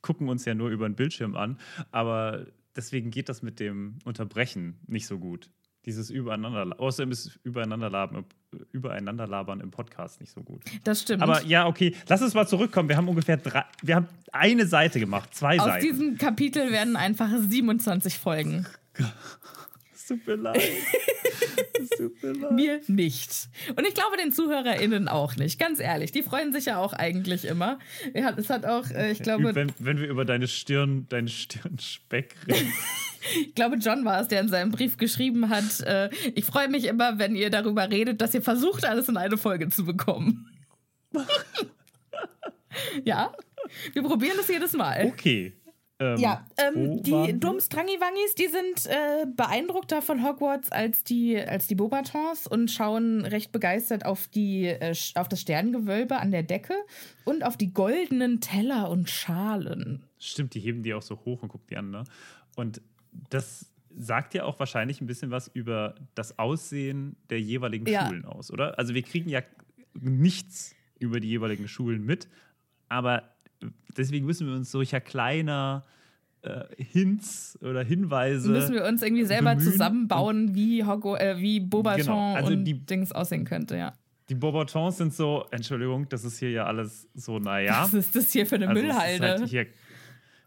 gucken 0.07 0.29
uns 0.29 0.45
ja 0.45 0.55
nur 0.55 0.71
über 0.71 0.88
den 0.88 0.95
Bildschirm 0.95 1.35
an, 1.35 1.59
aber 1.90 2.47
deswegen 2.77 3.11
geht 3.11 3.29
das 3.29 3.42
mit 3.42 3.59
dem 3.59 3.99
Unterbrechen 4.05 4.79
nicht 4.87 5.07
so 5.07 5.19
gut. 5.19 5.51
Dieses 5.85 6.11
Übereinander, 6.11 6.81
außerdem 6.81 7.12
ist 7.12 7.38
Übereinanderlabern, 7.45 8.25
Übereinanderlabern 8.73 9.61
im 9.61 9.71
Podcast 9.71 10.21
nicht 10.21 10.33
so 10.33 10.42
gut. 10.42 10.62
Das 10.85 11.03
stimmt. 11.03 11.23
Aber 11.23 11.42
ja, 11.45 11.66
okay, 11.66 11.95
lass 12.09 12.23
uns 12.23 12.35
mal 12.35 12.47
zurückkommen. 12.47 12.88
Wir 12.88 12.97
haben 12.97 13.09
ungefähr 13.09 13.37
drei, 13.37 13.64
wir 13.83 13.97
haben 13.97 14.09
eine 14.33 14.66
Seite 14.66 14.99
gemacht, 14.99 15.35
zwei 15.35 15.59
Aus 15.59 15.66
Seiten. 15.66 15.77
Aus 15.77 15.99
diesem 15.99 16.19
Kapitel 16.19 16.73
werden 16.73 16.97
einfach 16.97 17.31
27 17.31 18.19
Folgen. 18.19 18.66
Es 20.07 20.11
tut 20.11 20.27
mir 20.29 20.37
leid. 20.37 20.62
Es 21.81 21.88
tut 21.90 22.23
mir 22.23 22.33
leid. 22.40 22.53
Mir 22.53 22.81
nicht. 22.87 23.49
Und 23.71 23.85
ich 23.85 23.95
glaube 23.95 24.16
den 24.16 24.31
ZuhörerInnen 24.33 25.09
auch 25.09 25.35
nicht. 25.35 25.59
Ganz 25.59 25.81
ehrlich, 25.81 26.12
die 26.12 26.23
freuen 26.23 26.53
sich 26.53 26.66
ja 26.66 26.79
auch 26.79 26.92
eigentlich 26.92 27.45
immer. 27.45 27.81
Es 28.12 28.49
hat 28.49 28.64
auch, 28.66 28.88
äh, 28.90 29.11
ich 29.11 29.21
glaube. 29.21 29.53
Wenn, 29.57 29.73
wenn 29.81 29.99
wir 29.99 30.07
über 30.07 30.25
deine 30.25 30.47
Stirn, 30.47 31.07
deine 31.09 31.27
Stirnspeck 31.27 32.37
reden. 32.47 32.73
ich 33.40 33.55
glaube, 33.57 33.79
John 33.79 34.05
war 34.05 34.21
es, 34.21 34.29
der 34.29 34.42
in 34.42 34.49
seinem 34.49 34.71
Brief 34.71 34.97
geschrieben 34.97 35.49
hat: 35.49 35.81
äh, 35.81 36.09
Ich 36.37 36.45
freue 36.45 36.69
mich 36.69 36.85
immer, 36.85 37.19
wenn 37.19 37.35
ihr 37.35 37.51
darüber 37.51 37.90
redet, 37.90 38.21
dass 38.21 38.33
ihr 38.33 38.42
versucht, 38.42 38.85
alles 38.85 39.09
in 39.09 39.16
eine 39.16 39.37
Folge 39.37 39.71
zu 39.71 39.85
bekommen. 39.85 40.49
ja, 43.05 43.33
wir 43.92 44.03
probieren 44.05 44.37
es 44.38 44.47
jedes 44.47 44.73
Mal. 44.75 45.07
Okay. 45.07 45.53
Ähm, 45.99 46.19
ja, 46.19 46.47
ähm, 46.59 47.03
die 47.03 47.41
Dummstrangiwangis, 47.41 48.35
die 48.35 48.49
sind 48.49 48.87
äh, 48.87 49.27
beeindruckter 49.35 50.03
von 50.03 50.23
Hogwarts 50.23 50.71
als 50.71 51.05
die, 51.05 51.39
als 51.39 51.69
die 51.69 51.75
Bobatons 51.75 52.47
und 52.47 52.71
schauen 52.71 53.25
recht 53.25 53.51
begeistert 53.51 54.05
auf, 54.05 54.29
die, 54.29 54.67
äh, 54.67 54.95
auf 55.15 55.29
das 55.29 55.41
Sternengewölbe 55.41 56.19
an 56.19 56.33
der 56.33 56.43
Decke 56.43 56.75
und 57.25 57.45
auf 57.45 57.57
die 57.57 57.73
goldenen 57.73 58.43
Teller 58.43 58.91
und 58.91 59.09
Schalen. 59.09 60.05
Stimmt, 60.19 60.53
die 60.53 60.61
heben 60.61 60.83
die 60.83 60.93
auch 60.93 61.03
so 61.03 61.19
hoch 61.25 61.43
und 61.43 61.49
gucken 61.49 61.67
die 61.71 61.77
an, 61.79 61.91
ne? 61.91 62.05
Und 62.57 62.83
das 63.31 63.73
sagt 63.97 64.35
ja 64.35 64.45
auch 64.45 64.59
wahrscheinlich 64.59 65.01
ein 65.01 65.07
bisschen 65.07 65.31
was 65.31 65.49
über 65.49 65.95
das 66.15 66.39
Aussehen 66.39 67.17
der 67.31 67.41
jeweiligen 67.41 67.87
ja. 67.87 68.07
Schulen 68.07 68.27
aus, 68.27 68.51
oder? 68.51 68.79
Also 68.79 68.93
wir 68.93 69.03
kriegen 69.03 69.31
ja 69.31 69.41
nichts 69.95 70.75
über 70.99 71.21
die 71.21 71.29
jeweiligen 71.29 71.69
Schulen 71.69 72.05
mit, 72.05 72.29
aber 72.89 73.36
deswegen 73.97 74.27
müssen 74.27 74.47
wir 74.47 74.55
uns 74.55 74.71
solcher 74.71 75.01
kleiner 75.01 75.85
äh, 76.42 76.64
Hints 76.77 77.59
oder 77.62 77.83
Hinweise. 77.83 78.51
Müssen 78.51 78.75
wir 78.75 78.85
uns 78.85 79.03
irgendwie 79.03 79.25
selber 79.25 79.55
bemühen. 79.55 79.73
zusammenbauen, 79.73 80.55
wie, 80.55 80.85
Hoggo, 80.85 81.16
äh, 81.16 81.38
wie 81.38 81.61
Bobaton 81.61 82.05
genau. 82.05 82.35
also 82.35 82.53
und 82.53 82.64
die, 82.64 82.75
Dings 82.75 83.12
aussehen 83.12 83.45
könnte, 83.45 83.77
ja. 83.77 83.92
Die 84.29 84.35
Bobatons 84.35 84.99
sind 84.99 85.14
so, 85.14 85.47
Entschuldigung, 85.51 86.09
das 86.09 86.25
ist 86.25 86.38
hier 86.38 86.51
ja 86.51 86.66
alles 86.66 87.09
so, 87.14 87.38
naja. 87.38 87.83
Was 87.83 87.95
ist 87.95 88.14
das 88.16 88.33
hier 88.33 88.47
für 88.47 88.57
eine 88.57 88.69
also 88.69 88.81
Müllhalde? 88.81 89.29
Halt 89.29 89.49
hier, 89.49 89.66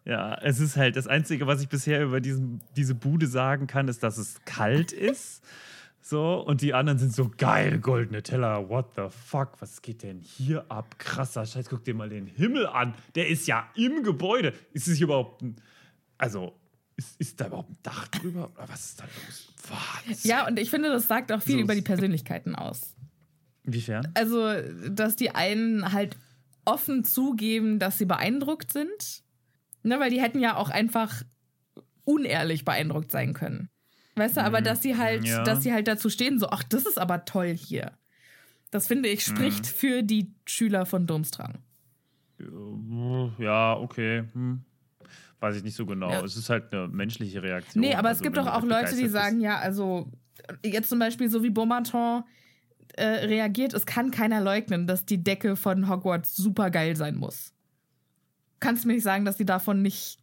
ja, 0.06 0.36
es 0.42 0.60
ist 0.60 0.76
halt 0.76 0.96
das 0.96 1.08
Einzige, 1.08 1.48
was 1.48 1.62
ich 1.62 1.70
bisher 1.70 2.04
über 2.04 2.20
diesen, 2.20 2.62
diese 2.76 2.96
Bude 2.96 3.28
sagen 3.28 3.68
kann, 3.68 3.88
ist, 3.88 4.04
dass 4.04 4.18
es 4.18 4.44
kalt 4.46 4.92
ist. 4.92 5.44
So, 6.02 6.40
und 6.40 6.62
die 6.62 6.74
anderen 6.74 6.98
sind 6.98 7.14
so 7.14 7.30
geil, 7.38 7.80
goldene 7.80 8.24
Teller, 8.24 8.70
what 8.70 8.94
the 8.96 9.08
fuck, 9.10 9.62
was 9.62 9.82
geht 9.82 10.02
denn 10.02 10.22
hier 10.22 10.66
ab? 10.72 10.98
Krasser 10.98 11.46
Scheiß, 11.46 11.70
guck 11.70 11.84
dir 11.84 11.94
mal 11.94 12.10
den 12.10 12.26
Himmel 12.26 12.68
an. 12.68 12.96
Der 13.16 13.28
ist 13.28 13.48
ja 13.48 13.70
im 13.76 14.04
Gebäude. 14.04 14.54
Ist 14.74 14.88
es 14.88 14.98
hier 14.98 15.08
überhaupt 15.08 15.42
ein. 15.42 15.56
Also, 16.18 16.54
ist, 16.96 17.20
ist 17.20 17.40
da 17.40 17.48
überhaupt 17.48 17.70
ein 17.70 17.78
Dach 17.84 18.08
drüber? 18.08 18.52
Oder 18.56 18.70
was 18.70 18.86
ist 18.86 19.00
da 19.00 19.04
los? 19.04 19.54
Was? 20.08 20.24
Ja, 20.24 20.48
und 20.48 20.58
ich 20.60 20.70
finde, 20.70 20.90
das 20.90 21.08
sagt 21.08 21.32
auch 21.32 21.42
viel 21.42 21.58
so 21.58 21.62
über 21.62 21.76
die 21.76 21.82
Persönlichkeiten 21.82 22.56
aus. 22.56 22.96
Inwiefern? 23.64 24.12
Also, 24.16 24.54
dass 24.90 25.16
die 25.16 25.32
einen 25.32 25.92
halt 25.92 26.18
offen 26.66 27.04
zugeben, 27.04 27.80
dass 27.80 27.98
sie 27.98 28.06
beeindruckt 28.06 28.72
sind. 28.72 29.24
Ne, 29.84 30.00
weil 30.00 30.10
die 30.10 30.22
hätten 30.22 30.40
ja 30.40 30.58
auch 30.58 30.70
einfach 30.70 31.24
unehrlich 32.04 32.66
beeindruckt 32.66 33.12
sein 33.12 33.34
können. 33.34 33.70
Weißt 34.20 34.38
du, 34.38 34.44
aber 34.44 34.60
mhm. 34.60 34.66
dass 34.66 34.82
sie 34.82 34.98
halt, 34.98 35.26
ja. 35.26 35.44
dass 35.44 35.64
sie 35.64 35.74
halt 35.74 35.88
dazu 35.88 36.10
stehen, 36.10 36.40
so, 36.40 36.50
ach, 36.50 36.64
das 36.64 36.86
ist 36.86 37.00
aber 37.00 37.26
toll 37.26 37.56
hier. 37.56 37.94
Das 38.72 38.88
finde 38.88 39.10
ich 39.10 39.24
spricht 39.24 39.66
mhm. 39.66 39.70
für 39.70 40.04
die 40.04 40.32
Schüler 40.46 40.86
von 40.86 41.08
Durmstrang. 41.08 41.60
Ja, 43.40 43.78
okay. 43.78 44.24
Hm. 44.34 44.64
Weiß 45.40 45.56
ich 45.56 45.64
nicht 45.64 45.76
so 45.76 45.86
genau. 45.86 46.10
Ja. 46.10 46.24
Es 46.24 46.36
ist 46.36 46.50
halt 46.50 46.74
eine 46.74 46.88
menschliche 46.88 47.42
Reaktion. 47.42 47.82
Nee, 47.82 47.96
aber 47.96 48.10
also, 48.10 48.20
es 48.20 48.24
gibt 48.24 48.38
doch 48.38 48.48
auch 48.48 48.64
Leute, 48.64 48.96
die 48.96 49.08
sagen, 49.08 49.40
ja, 49.40 49.58
also 49.58 50.12
jetzt 50.64 50.90
zum 50.90 51.00
Beispiel 51.00 51.30
so 51.30 51.44
wie 51.44 51.50
Beaumaton 51.50 52.24
äh, 52.96 53.06
reagiert, 53.06 53.74
es 53.74 53.86
kann 53.86 54.12
keiner 54.12 54.42
leugnen, 54.42 54.88
dass 54.88 55.06
die 55.06 55.24
Decke 55.24 55.56
von 55.56 55.90
Hogwarts 55.90 56.36
super 56.36 56.70
geil 56.70 56.96
sein 56.96 57.16
muss. 57.16 57.54
Kannst 58.60 58.84
du 58.84 58.88
mir 58.88 58.96
nicht 58.96 59.04
sagen, 59.04 59.24
dass 59.26 59.38
die 59.38 59.46
davon 59.46 59.82
nicht 59.82 60.20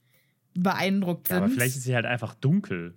beeindruckt 0.54 1.28
sind? 1.28 1.36
Ja, 1.36 1.44
aber 1.44 1.52
vielleicht 1.52 1.76
ist 1.76 1.84
sie 1.84 1.94
halt 1.94 2.06
einfach 2.06 2.34
dunkel. 2.34 2.94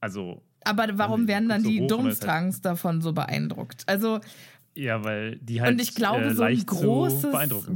Also. 0.00 0.42
Aber 0.64 0.86
warum 0.98 1.26
werden 1.28 1.48
dann 1.48 1.62
die 1.62 1.86
Durmstrangs 1.86 2.56
halt 2.56 2.64
davon 2.64 3.00
so 3.00 3.12
beeindruckt? 3.12 3.84
Also, 3.86 4.20
Ja, 4.74 5.02
weil 5.04 5.36
die 5.38 5.60
halt 5.60 5.72
Und 5.72 5.80
ich 5.80 5.94
glaube, 5.94 6.24
äh, 6.26 6.34
so 6.34 6.42
ein 6.42 6.64
großes 6.66 7.32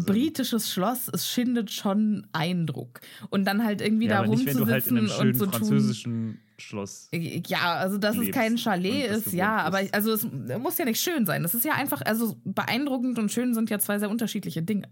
britisches 0.07 0.71
Schloss, 0.73 1.09
es 1.13 1.29
schindet 1.29 1.71
schon 1.71 2.27
Eindruck. 2.33 3.01
Und 3.31 3.47
dann 3.47 3.65
halt 3.65 3.81
irgendwie 3.81 4.07
ja, 4.07 4.13
da 4.13 4.19
halt 4.19 4.29
rumzusitzen 4.29 5.09
schönen 5.09 5.29
und 5.29 5.35
so 5.35 5.47
tun. 5.47 5.53
französischen 5.55 6.41
Schloss. 6.59 7.09
Ja, 7.13 7.75
also 7.77 7.99
dass 7.99 8.17
es 8.17 8.31
kein 8.31 8.57
Chalet 8.59 9.11
das 9.11 9.27
ist, 9.27 9.33
ja, 9.33 9.57
aber 9.59 9.83
ich- 9.83 9.95
also 9.95 10.13
es 10.13 10.27
muss 10.61 10.79
ja 10.79 10.85
nicht 10.85 11.01
schön 11.01 11.27
sein. 11.27 11.45
Es 11.45 11.55
ist 11.55 11.65
ja 11.65 11.73
einfach, 11.73 12.03
also 12.03 12.37
beeindruckend 12.45 13.19
und 13.19 13.33
schön 13.33 13.55
sind 13.55 13.71
ja 13.71 13.79
zwei 13.79 13.99
sehr 13.99 14.11
unterschiedliche 14.11 14.63
Dinge. 14.63 14.89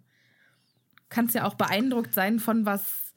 Kannst 1.09 1.35
ja 1.35 1.45
auch 1.45 1.55
beeindruckt 1.55 2.15
sein 2.15 2.41
von 2.41 2.67
was, 2.67 3.15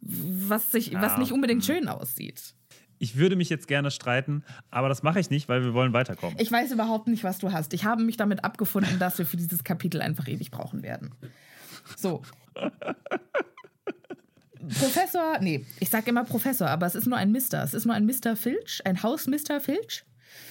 was 0.00 0.70
sich, 0.70 0.94
was 0.94 1.12
Ja, 1.12 1.18
nicht 1.18 1.32
unbedingt 1.32 1.64
hm. 1.66 1.74
schön 1.74 1.88
aussieht. 1.88 2.54
Ich 3.02 3.16
würde 3.16 3.34
mich 3.34 3.48
jetzt 3.48 3.66
gerne 3.66 3.90
streiten, 3.90 4.44
aber 4.70 4.90
das 4.90 5.02
mache 5.02 5.18
ich 5.20 5.30
nicht, 5.30 5.48
weil 5.48 5.64
wir 5.64 5.72
wollen 5.72 5.94
weiterkommen. 5.94 6.36
Ich 6.38 6.52
weiß 6.52 6.70
überhaupt 6.70 7.08
nicht, 7.08 7.24
was 7.24 7.38
du 7.38 7.50
hast. 7.50 7.72
Ich 7.72 7.86
habe 7.86 8.02
mich 8.02 8.18
damit 8.18 8.44
abgefunden, 8.44 8.98
dass 8.98 9.16
wir 9.16 9.24
für 9.24 9.38
dieses 9.38 9.64
Kapitel 9.64 10.02
einfach 10.02 10.28
ewig 10.28 10.50
brauchen 10.50 10.82
werden. 10.82 11.14
So. 11.96 12.20
Professor, 14.78 15.38
nee, 15.40 15.64
ich 15.80 15.88
sage 15.88 16.10
immer 16.10 16.24
Professor, 16.24 16.68
aber 16.68 16.84
es 16.84 16.94
ist 16.94 17.06
nur 17.06 17.16
ein 17.16 17.32
Mister. 17.32 17.64
Es 17.64 17.72
ist 17.72 17.86
nur 17.86 17.94
ein 17.94 18.04
Mr. 18.04 18.36
Filch, 18.36 18.82
ein 18.84 19.02
Haus 19.02 19.26
Mr. 19.26 19.60
Filch. 19.60 20.04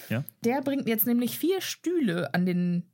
ja? 0.10 0.24
Der 0.44 0.62
bringt 0.62 0.88
jetzt 0.88 1.06
nämlich 1.06 1.38
vier 1.38 1.62
Stühle 1.62 2.34
an 2.34 2.48
den 2.48 2.90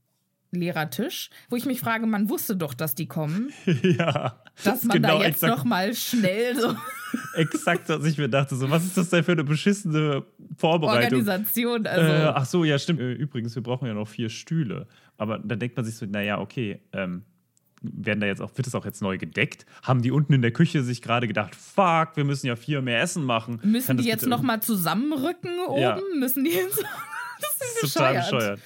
Lehrertisch, 0.51 1.29
wo 1.49 1.55
ich 1.55 1.65
mich 1.65 1.79
frage, 1.79 2.05
man 2.07 2.29
wusste 2.29 2.55
doch, 2.55 2.73
dass 2.73 2.95
die 2.95 3.07
kommen, 3.07 3.51
ja. 3.81 4.41
dass 4.63 4.83
man 4.83 4.97
genau 4.97 5.19
da 5.19 5.25
jetzt 5.25 5.43
exakt, 5.43 5.57
noch 5.57 5.65
mal 5.65 5.93
schnell 5.93 6.59
so 6.59 6.75
exakt, 7.35 7.89
was 7.89 8.05
ich 8.05 8.17
mir 8.17 8.29
dachte. 8.29 8.55
So, 8.55 8.69
was 8.69 8.85
ist 8.85 8.97
das 8.97 9.09
denn 9.09 9.23
für 9.23 9.33
eine 9.33 9.43
beschissene 9.43 10.23
Vorbereitung? 10.57 11.19
Organisation, 11.19 11.87
also 11.87 12.11
äh, 12.11 12.31
ach 12.33 12.45
so, 12.45 12.63
ja, 12.63 12.79
stimmt. 12.79 12.99
Äh, 13.01 13.13
Übrigens, 13.13 13.55
wir 13.55 13.63
brauchen 13.63 13.87
ja 13.87 13.93
noch 13.93 14.07
vier 14.07 14.29
Stühle. 14.29 14.87
Aber 15.17 15.39
da 15.39 15.55
denkt 15.55 15.75
man 15.75 15.85
sich 15.85 15.95
so, 15.95 16.05
naja, 16.05 16.39
okay, 16.39 16.81
ähm, 16.93 17.23
werden 17.81 18.19
da 18.19 18.27
jetzt 18.27 18.41
auch, 18.41 18.51
wird 18.55 18.67
das 18.67 18.75
auch 18.75 18.85
jetzt 18.85 19.01
neu 19.01 19.17
gedeckt? 19.17 19.65
Haben 19.83 20.01
die 20.01 20.11
unten 20.11 20.33
in 20.33 20.41
der 20.41 20.51
Küche 20.51 20.83
sich 20.83 21.01
gerade 21.01 21.27
gedacht, 21.27 21.55
fuck, 21.55 22.15
wir 22.15 22.23
müssen 22.23 22.47
ja 22.47 22.55
vier 22.55 22.81
mehr 22.81 23.01
Essen 23.01 23.23
machen? 23.23 23.59
müssen 23.63 23.97
die 23.97 24.03
das 24.03 24.05
jetzt 24.05 24.19
bitte 24.21 24.29
noch 24.29 24.41
mal 24.41 24.61
zusammenrücken 24.61 25.59
oben? 25.67 25.81
Ja. 25.81 25.99
Müssen 26.15 26.43
die 26.43 26.51
jetzt 26.51 26.83
Das 27.39 27.83
ist 27.83 27.93
total 27.93 28.15
bescheuert. 28.15 28.31
bescheuert. 28.31 28.59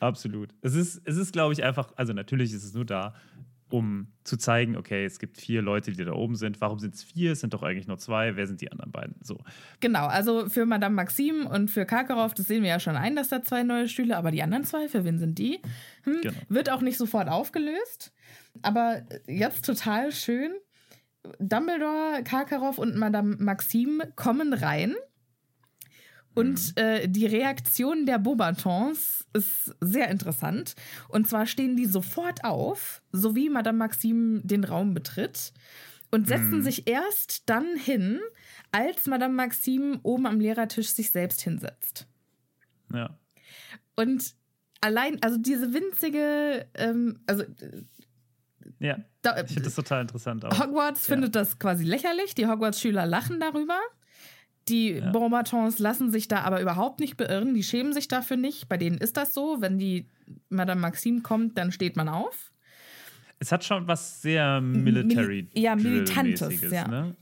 Absolut. 0.00 0.54
Es 0.62 0.74
ist, 0.74 1.00
es 1.04 1.16
ist 1.16 1.32
glaube 1.32 1.52
ich, 1.52 1.62
einfach, 1.64 1.92
also 1.96 2.12
natürlich 2.12 2.52
ist 2.52 2.64
es 2.64 2.74
nur 2.74 2.84
da, 2.84 3.14
um 3.68 4.12
zu 4.22 4.36
zeigen, 4.36 4.76
okay, 4.76 5.04
es 5.04 5.18
gibt 5.18 5.38
vier 5.38 5.60
Leute, 5.60 5.90
die 5.90 6.04
da 6.04 6.12
oben 6.12 6.36
sind. 6.36 6.60
Warum 6.60 6.78
sind 6.78 6.94
es 6.94 7.02
vier? 7.02 7.32
Es 7.32 7.40
sind 7.40 7.52
doch 7.52 7.64
eigentlich 7.64 7.88
nur 7.88 7.98
zwei. 7.98 8.36
Wer 8.36 8.46
sind 8.46 8.60
die 8.60 8.70
anderen 8.70 8.92
beiden? 8.92 9.16
So. 9.22 9.40
Genau, 9.80 10.06
also 10.06 10.48
für 10.48 10.66
Madame 10.66 10.94
Maxim 10.94 11.46
und 11.46 11.68
für 11.68 11.84
Karkaroff, 11.84 12.32
das 12.34 12.46
sehen 12.46 12.62
wir 12.62 12.70
ja 12.70 12.78
schon 12.78 12.96
ein, 12.96 13.16
dass 13.16 13.28
da 13.28 13.42
zwei 13.42 13.64
neue 13.64 13.88
Stühle, 13.88 14.16
aber 14.16 14.30
die 14.30 14.42
anderen 14.42 14.62
zwei, 14.62 14.88
für 14.88 15.04
wen 15.04 15.18
sind 15.18 15.38
die? 15.38 15.58
Hm, 16.04 16.20
Genau. 16.22 16.38
Wird 16.48 16.70
auch 16.70 16.80
nicht 16.80 16.96
sofort 16.96 17.28
aufgelöst, 17.28 18.12
aber 18.62 19.02
jetzt 19.26 19.64
total 19.64 20.12
schön. 20.12 20.52
Dumbledore, 21.40 22.22
Karkaroff 22.22 22.78
und 22.78 22.94
Madame 22.94 23.34
Maxim 23.40 24.00
kommen 24.14 24.52
rein. 24.52 24.94
Und 26.36 26.76
äh, 26.76 27.08
die 27.08 27.26
Reaktion 27.26 28.06
der 28.06 28.18
Beaubatons 28.18 29.24
ist 29.32 29.74
sehr 29.80 30.08
interessant. 30.10 30.74
Und 31.08 31.28
zwar 31.28 31.46
stehen 31.46 31.76
die 31.76 31.86
sofort 31.86 32.44
auf, 32.44 33.02
so 33.10 33.34
wie 33.34 33.48
Madame 33.48 33.78
Maxim 33.78 34.42
den 34.44 34.64
Raum 34.64 34.94
betritt, 34.94 35.52
und 36.12 36.28
setzen 36.28 36.58
Mhm. 36.58 36.62
sich 36.62 36.86
erst 36.88 37.48
dann 37.48 37.76
hin, 37.76 38.20
als 38.70 39.06
Madame 39.06 39.34
Maxim 39.34 39.98
oben 40.02 40.26
am 40.26 40.38
Lehrertisch 40.38 40.88
sich 40.88 41.10
selbst 41.10 41.40
hinsetzt. 41.42 42.06
Ja. 42.92 43.18
Und 43.96 44.34
allein, 44.80 45.20
also 45.22 45.38
diese 45.38 45.72
winzige, 45.74 46.66
ähm, 46.74 47.18
also 47.26 47.44
Ja. 48.78 48.98
da, 49.22 49.40
Ich 49.40 49.48
finde 49.48 49.62
das 49.62 49.74
total 49.74 50.02
interessant 50.02 50.44
auch. 50.44 50.60
Hogwarts 50.60 51.08
Ja. 51.08 51.14
findet 51.14 51.34
das 51.34 51.58
quasi 51.58 51.84
lächerlich. 51.84 52.34
Die 52.34 52.46
Hogwarts-Schüler 52.46 53.06
lachen 53.06 53.40
darüber. 53.40 53.78
Die 54.68 54.92
Ja. 54.94 55.10
Beaubatons 55.10 55.78
lassen 55.78 56.10
sich 56.10 56.28
da 56.28 56.40
aber 56.40 56.60
überhaupt 56.60 57.00
nicht 57.00 57.16
beirren. 57.16 57.54
Die 57.54 57.62
schämen 57.62 57.92
sich 57.92 58.08
dafür 58.08 58.36
nicht. 58.36 58.68
Bei 58.68 58.76
denen 58.76 58.98
ist 58.98 59.16
das 59.16 59.32
so. 59.32 59.60
Wenn 59.60 59.78
die 59.78 60.06
Madame 60.48 60.80
Maxim 60.80 61.22
kommt, 61.22 61.56
dann 61.56 61.70
steht 61.70 61.96
man 61.96 62.08
auf. 62.08 62.52
Es 63.38 63.52
hat 63.52 63.64
schon 63.64 63.86
was 63.86 64.22
sehr 64.22 64.60
Military 64.60 65.48
ja, 65.54 65.76
Militantes, 65.76 66.62
ja. 66.70 66.88
Ne? 66.88 67.16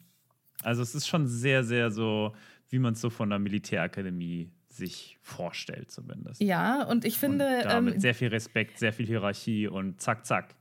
Also 0.63 0.83
es 0.83 0.95
ist 0.95 1.07
schon 1.07 1.27
sehr, 1.27 1.65
sehr 1.65 1.91
so, 1.91 2.35
wie 2.71 2.79
man 2.79 2.95
es 2.95 3.01
so 3.01 3.11
von 3.11 3.31
der 3.31 3.39
Militärakademie 3.39 4.51
sich 4.69 5.19
vorstellt 5.23 5.91
zumindest. 5.91 6.41
Ja, 6.41 6.83
und 6.85 7.05
ich 7.05 7.19
finde, 7.19 7.59
und 7.59 7.65
da 7.65 7.81
mit 7.81 7.95
ähm, 7.95 8.01
sehr 8.01 8.15
viel 8.15 8.29
Respekt, 8.29 8.79
sehr 8.79 8.93
viel 8.93 9.07
Hierarchie 9.07 9.69
und 9.69 10.01
zack, 10.01 10.27
zack. 10.27 10.55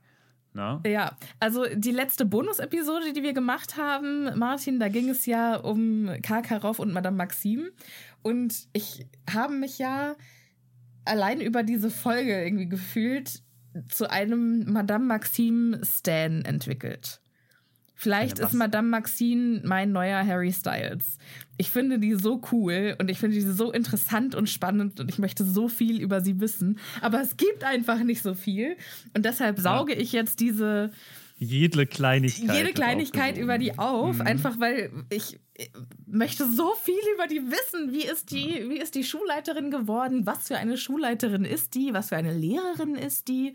Na? 0.54 0.80
Ja, 0.86 1.18
also 1.40 1.66
die 1.74 1.90
letzte 1.90 2.24
Bonus-Episode, 2.24 3.12
die 3.12 3.24
wir 3.24 3.32
gemacht 3.32 3.76
haben, 3.76 4.38
Martin, 4.38 4.78
da 4.78 4.88
ging 4.88 5.10
es 5.10 5.26
ja 5.26 5.56
um 5.56 6.08
Karkaroff 6.22 6.78
und 6.78 6.92
Madame 6.92 7.16
Maxim. 7.16 7.70
Und 8.22 8.68
ich 8.72 9.06
habe 9.28 9.52
mich 9.52 9.78
ja 9.78 10.14
allein 11.04 11.40
über 11.40 11.64
diese 11.64 11.90
Folge 11.90 12.44
irgendwie 12.44 12.68
gefühlt 12.68 13.42
zu 13.88 14.08
einem 14.08 14.72
Madame 14.72 15.04
Maxim 15.04 15.76
Stan 15.82 16.44
entwickelt. 16.44 17.20
Vielleicht 17.96 18.38
ist? 18.40 18.52
Madame 18.54 18.88
Maxine 18.88 19.60
mein 19.64 19.92
neuer 19.92 20.26
Harry 20.26 20.52
Styles. 20.52 21.18
Ich 21.56 21.70
finde 21.70 21.98
die 21.98 22.14
so 22.14 22.42
cool 22.52 22.96
und 23.00 23.08
ich 23.10 23.18
finde 23.18 23.36
die 23.36 23.42
so 23.42 23.70
interessant 23.70 24.34
und 24.34 24.50
spannend 24.50 24.98
und 25.00 25.08
ich 25.08 25.18
möchte 25.18 25.44
so 25.44 25.68
viel 25.68 26.00
über 26.00 26.20
sie 26.20 26.40
wissen. 26.40 26.78
Aber 27.00 27.20
es 27.20 27.36
gibt 27.36 27.62
einfach 27.64 27.98
nicht 28.02 28.22
so 28.22 28.34
viel. 28.34 28.76
Und 29.14 29.24
deshalb 29.24 29.58
sauge 29.60 29.94
ich 29.94 30.12
jetzt 30.12 30.40
diese, 30.40 30.90
Jede 31.38 31.86
Kleinigkeit. 31.86 32.54
jede 32.56 32.72
Kleinigkeit 32.72 33.36
über 33.38 33.58
die 33.58 33.78
auf, 33.78 34.16
Mhm. 34.16 34.22
einfach 34.22 34.58
weil 34.60 34.90
ich 35.10 35.38
äh, 35.54 35.66
möchte 36.06 36.50
so 36.50 36.74
viel 36.82 36.94
über 37.14 37.26
die 37.26 37.42
wissen. 37.42 37.92
Wie 37.92 38.04
ist 38.04 38.30
die, 38.32 38.66
wie 38.68 38.78
ist 38.78 38.94
die 38.94 39.04
Schulleiterin 39.04 39.70
geworden? 39.70 40.26
Was 40.26 40.48
für 40.48 40.56
eine 40.56 40.76
Schulleiterin 40.76 41.44
ist 41.44 41.74
die? 41.74 41.92
Was 41.92 42.08
für 42.10 42.16
eine 42.16 42.32
Lehrerin 42.32 42.94
ist 42.96 43.28
die? 43.28 43.54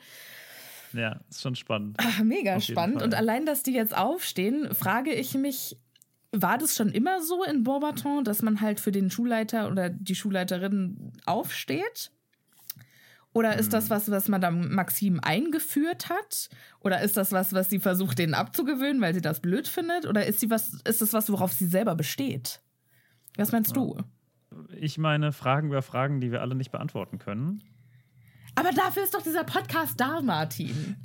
Ja, 0.93 1.19
ist 1.30 1.41
schon 1.41 1.56
spannend. 1.56 1.97
Ach, 1.99 2.21
mega 2.23 2.60
spannend. 2.60 2.97
Fall. 2.97 3.06
Und 3.06 3.15
allein, 3.15 3.45
dass 3.45 3.63
die 3.63 3.73
jetzt 3.73 3.95
aufstehen, 3.95 4.73
frage 4.73 5.13
ich 5.13 5.36
mich, 5.36 5.78
war 6.32 6.58
das 6.58 6.75
schon 6.75 6.89
immer 6.89 7.21
so 7.21 7.43
in 7.43 7.63
Beaubaton, 7.63 8.23
dass 8.23 8.41
man 8.41 8.62
halt 8.62 8.80
für 8.80 8.91
den 8.91 9.10
Schulleiter 9.10 9.69
oder 9.69 9.89
die 9.89 10.15
Schulleiterin 10.15 11.13
aufsteht? 11.25 12.12
Oder 13.32 13.58
ist 13.58 13.67
Hm. 13.67 13.71
das 13.71 13.89
was, 13.89 14.10
was 14.10 14.28
Madame 14.28 14.67
Maxim 14.69 15.19
eingeführt 15.21 16.10
hat? 16.10 16.49
Oder 16.80 17.02
ist 17.02 17.15
das 17.15 17.32
was, 17.32 17.54
was 17.54 17.69
sie 17.69 17.80
versucht, 17.80 18.17
denen 18.17 18.34
abzugewöhnen, 18.34 19.02
weil 19.02 19.13
sie 19.13 19.21
das 19.21 19.39
blöd 19.39 19.67
findet? 19.67 20.08
Oder 20.08 20.25
ist 20.25 20.39
sie 20.39 20.49
was, 20.49 20.73
ist 20.84 21.02
das 21.02 21.13
was, 21.13 21.32
worauf 21.32 21.54
sie 21.54 21.67
selber 21.67 21.95
besteht? 21.95 22.62
Was 23.38 23.52
meinst 23.52 23.75
du? 23.75 23.97
Ich 24.75 24.97
meine, 24.97 25.32
Fragen 25.32 25.67
über 25.67 25.84
Fragen, 25.84 26.21
die 26.21 26.32
wir 26.32 26.41
alle 26.41 26.56
nicht 26.56 26.71
beantworten 26.71 27.19
können. 27.19 27.63
Aber 28.55 28.71
dafür 28.71 29.03
ist 29.03 29.13
doch 29.13 29.21
dieser 29.21 29.43
Podcast 29.43 29.99
da, 29.99 30.21
Martin. 30.21 30.95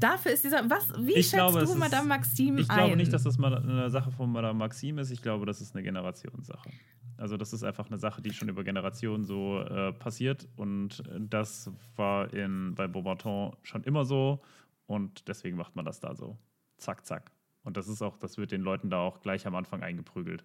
Dafür 0.00 0.32
ist 0.32 0.44
dieser, 0.44 0.68
was, 0.70 0.88
wie 0.98 1.10
Ich 1.12 1.26
schätzt 1.26 1.32
glaube, 1.34 1.58
du 1.58 1.64
ist- 1.72 1.78
Madame 1.78 2.08
Maxim 2.08 2.56
Ich 2.58 2.70
ein? 2.70 2.76
glaube 2.76 2.96
nicht, 2.96 3.12
dass 3.12 3.24
das 3.24 3.36
mal 3.38 3.54
eine 3.54 3.90
Sache 3.90 4.10
von 4.10 4.30
Madame 4.30 4.58
Maxim 4.58 4.98
ist. 4.98 5.10
Ich 5.10 5.20
glaube, 5.22 5.44
das 5.44 5.60
ist 5.60 5.74
eine 5.74 5.82
Generationssache. 5.82 6.70
Also 7.18 7.36
das 7.36 7.52
ist 7.52 7.62
einfach 7.62 7.86
eine 7.88 7.98
Sache, 7.98 8.22
die 8.22 8.32
schon 8.32 8.48
über 8.48 8.64
Generationen 8.64 9.24
so 9.24 9.60
äh, 9.60 9.92
passiert. 9.92 10.48
Und 10.56 11.02
das 11.18 11.70
war 11.96 12.32
in, 12.32 12.74
bei 12.74 12.86
Beaubaton 12.88 13.54
schon 13.62 13.82
immer 13.84 14.04
so. 14.04 14.40
Und 14.86 15.28
deswegen 15.28 15.56
macht 15.56 15.76
man 15.76 15.84
das 15.84 16.00
da 16.00 16.14
so. 16.14 16.38
Zack, 16.78 17.04
zack. 17.06 17.30
Und 17.64 17.76
das 17.76 17.86
ist 17.88 18.02
auch, 18.02 18.16
das 18.16 18.38
wird 18.38 18.50
den 18.50 18.62
Leuten 18.62 18.88
da 18.90 18.98
auch 18.98 19.20
gleich 19.20 19.46
am 19.46 19.54
Anfang 19.54 19.82
eingeprügelt. 19.82 20.44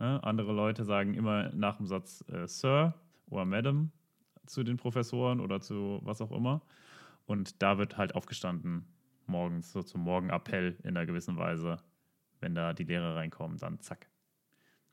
Ne? 0.00 0.22
Andere 0.24 0.52
Leute 0.52 0.84
sagen 0.84 1.14
immer 1.14 1.50
nach 1.54 1.76
dem 1.76 1.86
Satz 1.86 2.24
äh, 2.28 2.46
Sir 2.46 2.94
oder 3.28 3.44
Madam 3.44 3.92
zu 4.46 4.62
den 4.62 4.76
Professoren 4.76 5.40
oder 5.40 5.60
zu 5.60 6.00
was 6.02 6.20
auch 6.20 6.32
immer. 6.32 6.62
Und 7.26 7.62
da 7.62 7.78
wird 7.78 7.96
halt 7.96 8.14
aufgestanden, 8.14 8.84
morgens, 9.26 9.72
so 9.72 9.82
zum 9.82 10.02
Morgenappell 10.02 10.76
in 10.82 10.90
einer 10.90 11.06
gewissen 11.06 11.36
Weise. 11.36 11.78
Wenn 12.40 12.54
da 12.54 12.72
die 12.72 12.84
Lehrer 12.84 13.16
reinkommen, 13.16 13.56
dann 13.58 13.80
zack, 13.80 14.08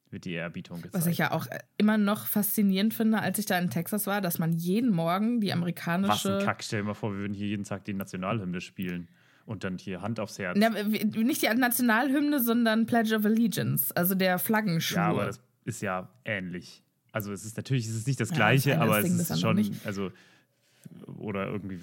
wird 0.10 0.26
die 0.26 0.34
Ehrerbietung 0.34 0.78
gezeigt. 0.78 0.94
Was 0.94 1.08
ich 1.08 1.18
ja 1.18 1.32
auch 1.32 1.48
immer 1.78 1.98
noch 1.98 2.26
faszinierend 2.26 2.94
finde, 2.94 3.20
als 3.20 3.40
ich 3.40 3.46
da 3.46 3.58
in 3.60 3.70
Texas 3.70 4.08
war, 4.08 4.22
dass 4.22 4.40
man 4.40 4.54
jeden 4.54 4.92
Morgen 4.92 5.42
die 5.42 5.48
Was 5.48 5.54
ein 5.54 5.58
amerikanische. 5.58 6.40
Kack, 6.44 6.64
stell 6.64 6.82
dir 6.82 6.88
mal 6.88 6.94
vor, 6.94 7.12
wir 7.14 7.20
würden 7.20 7.34
hier 7.34 7.48
jeden 7.48 7.66
Tag 7.66 7.84
die 7.86 7.94
Nationalhymne 7.94 8.62
spielen 8.62 9.10
und 9.46 9.64
dann 9.64 9.78
hier 9.78 10.02
Hand 10.02 10.20
aufs 10.20 10.40
Herz. 10.40 10.58
Na, 10.60 10.70
nicht 10.70 11.42
die 11.42 11.48
Nationalhymne, 11.48 12.40
sondern 12.40 12.86
Pledge 12.86 13.16
of 13.16 13.26
Allegiance, 13.26 13.96
also 13.96 14.16
der 14.16 14.40
Flaggenschwur. 14.40 14.98
ja, 14.98 15.10
aber 15.10 15.26
das 15.26 15.42
ist 15.66 15.82
ja 15.82 16.10
ähnlich. 16.24 16.84
Also 17.12 17.32
es 17.34 17.44
ist 17.46 17.58
natürlich 17.58 17.88
es 17.88 17.96
ist 17.96 18.08
nicht 18.08 18.20
das 18.20 18.30
Ja, 18.30 18.36
Gleiche, 18.36 18.70
das 18.72 18.80
eine 18.80 18.90
aber 18.90 18.98
es 19.00 19.06
Ding, 19.06 19.20
ist 19.20 19.30
das 19.30 19.40
schon, 19.40 19.72
also 19.86 20.12
oder 21.18 21.48
irgendwie 21.48 21.78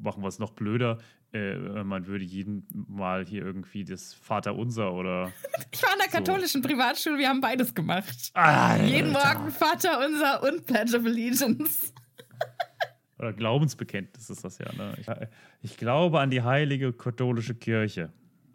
machen 0.00 0.22
wir 0.22 0.28
es 0.28 0.38
noch 0.38 0.52
blöder. 0.52 0.98
Äh, 1.32 1.56
man 1.84 2.06
würde 2.06 2.24
jeden 2.24 2.66
Mal 2.88 3.26
hier 3.26 3.44
irgendwie 3.44 3.84
das 3.84 4.14
Vaterunser 4.14 4.92
oder 4.92 5.32
ich 5.72 5.82
war 5.82 5.90
an 5.92 5.98
der 5.98 6.10
so. 6.10 6.16
katholischen 6.18 6.62
Privatschule, 6.62 7.18
wir 7.18 7.28
haben 7.28 7.40
beides 7.40 7.74
gemacht. 7.74 8.30
Ah, 8.34 8.76
Jeden 8.76 9.14
Alter. 9.14 9.38
Morgen 9.40 9.50
Vater 9.52 10.06
unser 10.06 10.42
und 10.42 10.66
Pledge 10.66 10.96
of 10.98 11.04
Allegiance. 11.04 11.92
Oder 13.18 13.32
Glaubensbekenntnis 13.32 14.30
ist 14.30 14.44
das 14.44 14.58
ja. 14.58 14.72
Ne? 14.74 14.94
Ich, 15.00 15.06
ich 15.62 15.76
glaube 15.76 16.20
an 16.20 16.30
die 16.30 16.42
heilige 16.42 16.92
katholische 16.92 17.54
Kirche. 17.56 18.12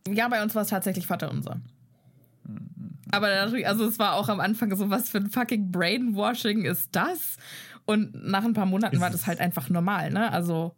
Ja, 0.08 0.30
bei 0.30 0.42
uns 0.42 0.56
war 0.56 0.62
es 0.62 0.70
tatsächlich 0.70 1.06
Vater 1.06 1.30
unser. 1.30 1.60
Aber 3.14 3.28
also 3.28 3.86
es 3.86 4.00
war 4.00 4.16
auch 4.16 4.28
am 4.28 4.40
Anfang 4.40 4.76
so, 4.76 4.90
was 4.90 5.10
für 5.10 5.20
ein 5.20 5.30
fucking 5.30 5.72
Brainwashing 5.72 6.66
ist 6.66 6.96
das? 6.96 7.38
Und 7.86 8.16
nach 8.16 8.44
ein 8.44 8.54
paar 8.54 8.66
Monaten 8.66 9.00
war 9.00 9.12
das 9.12 9.28
halt 9.28 9.40
einfach 9.40 9.70
normal, 9.70 10.10
ne? 10.10 10.32
Also, 10.32 10.76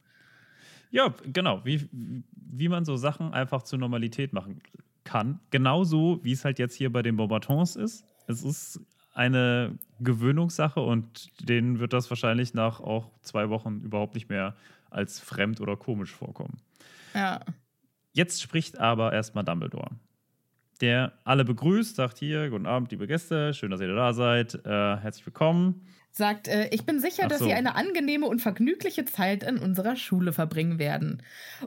Ja, 0.91 1.13
genau. 1.31 1.63
Wie, 1.63 1.88
wie 1.91 2.67
man 2.67 2.83
so 2.83 2.97
Sachen 2.97 3.33
einfach 3.33 3.63
zur 3.63 3.79
Normalität 3.79 4.33
machen 4.33 4.61
kann. 5.05 5.39
Genauso 5.49 6.19
wie 6.23 6.33
es 6.33 6.43
halt 6.43 6.59
jetzt 6.59 6.75
hier 6.75 6.91
bei 6.91 7.01
den 7.01 7.15
Beaubatons 7.15 7.77
ist. 7.77 8.03
Es 8.27 8.43
ist 8.43 8.81
eine 9.13 9.77
Gewöhnungssache 10.01 10.81
und 10.81 11.29
denen 11.47 11.79
wird 11.79 11.93
das 11.93 12.09
wahrscheinlich 12.09 12.53
nach 12.53 12.81
auch 12.81 13.11
zwei 13.21 13.49
Wochen 13.49 13.79
überhaupt 13.79 14.13
nicht 14.13 14.29
mehr 14.29 14.55
als 14.89 15.21
fremd 15.21 15.61
oder 15.61 15.77
komisch 15.77 16.11
vorkommen. 16.11 16.57
ja. 17.13 17.39
Jetzt 18.11 18.41
spricht 18.41 18.79
aber 18.79 19.11
erstmal 19.11 19.43
Dumbledore. 19.43 19.91
Der 20.82 21.13
alle 21.23 21.45
begrüßt, 21.45 21.95
sagt 21.95 22.17
hier, 22.17 22.49
guten 22.49 22.65
Abend, 22.65 22.91
liebe 22.91 23.07
Gäste, 23.07 23.53
schön, 23.53 23.71
dass 23.71 23.80
ihr 23.80 23.93
da 23.95 24.11
seid, 24.13 24.55
äh, 24.65 24.69
herzlich 24.97 25.26
willkommen. 25.26 25.86
Sagt, 26.11 26.47
äh, 26.49 26.67
ich 26.71 26.86
bin 26.86 26.99
sicher, 26.99 27.23
Ach 27.26 27.30
dass 27.30 27.39
so. 27.39 27.45
Sie 27.45 27.53
eine 27.53 27.76
angenehme 27.76 28.26
und 28.26 28.41
vergnügliche 28.41 29.05
Zeit 29.05 29.43
in 29.43 29.57
unserer 29.57 29.95
Schule 29.95 30.34
verbringen 30.34 30.78
werden. 30.80 31.21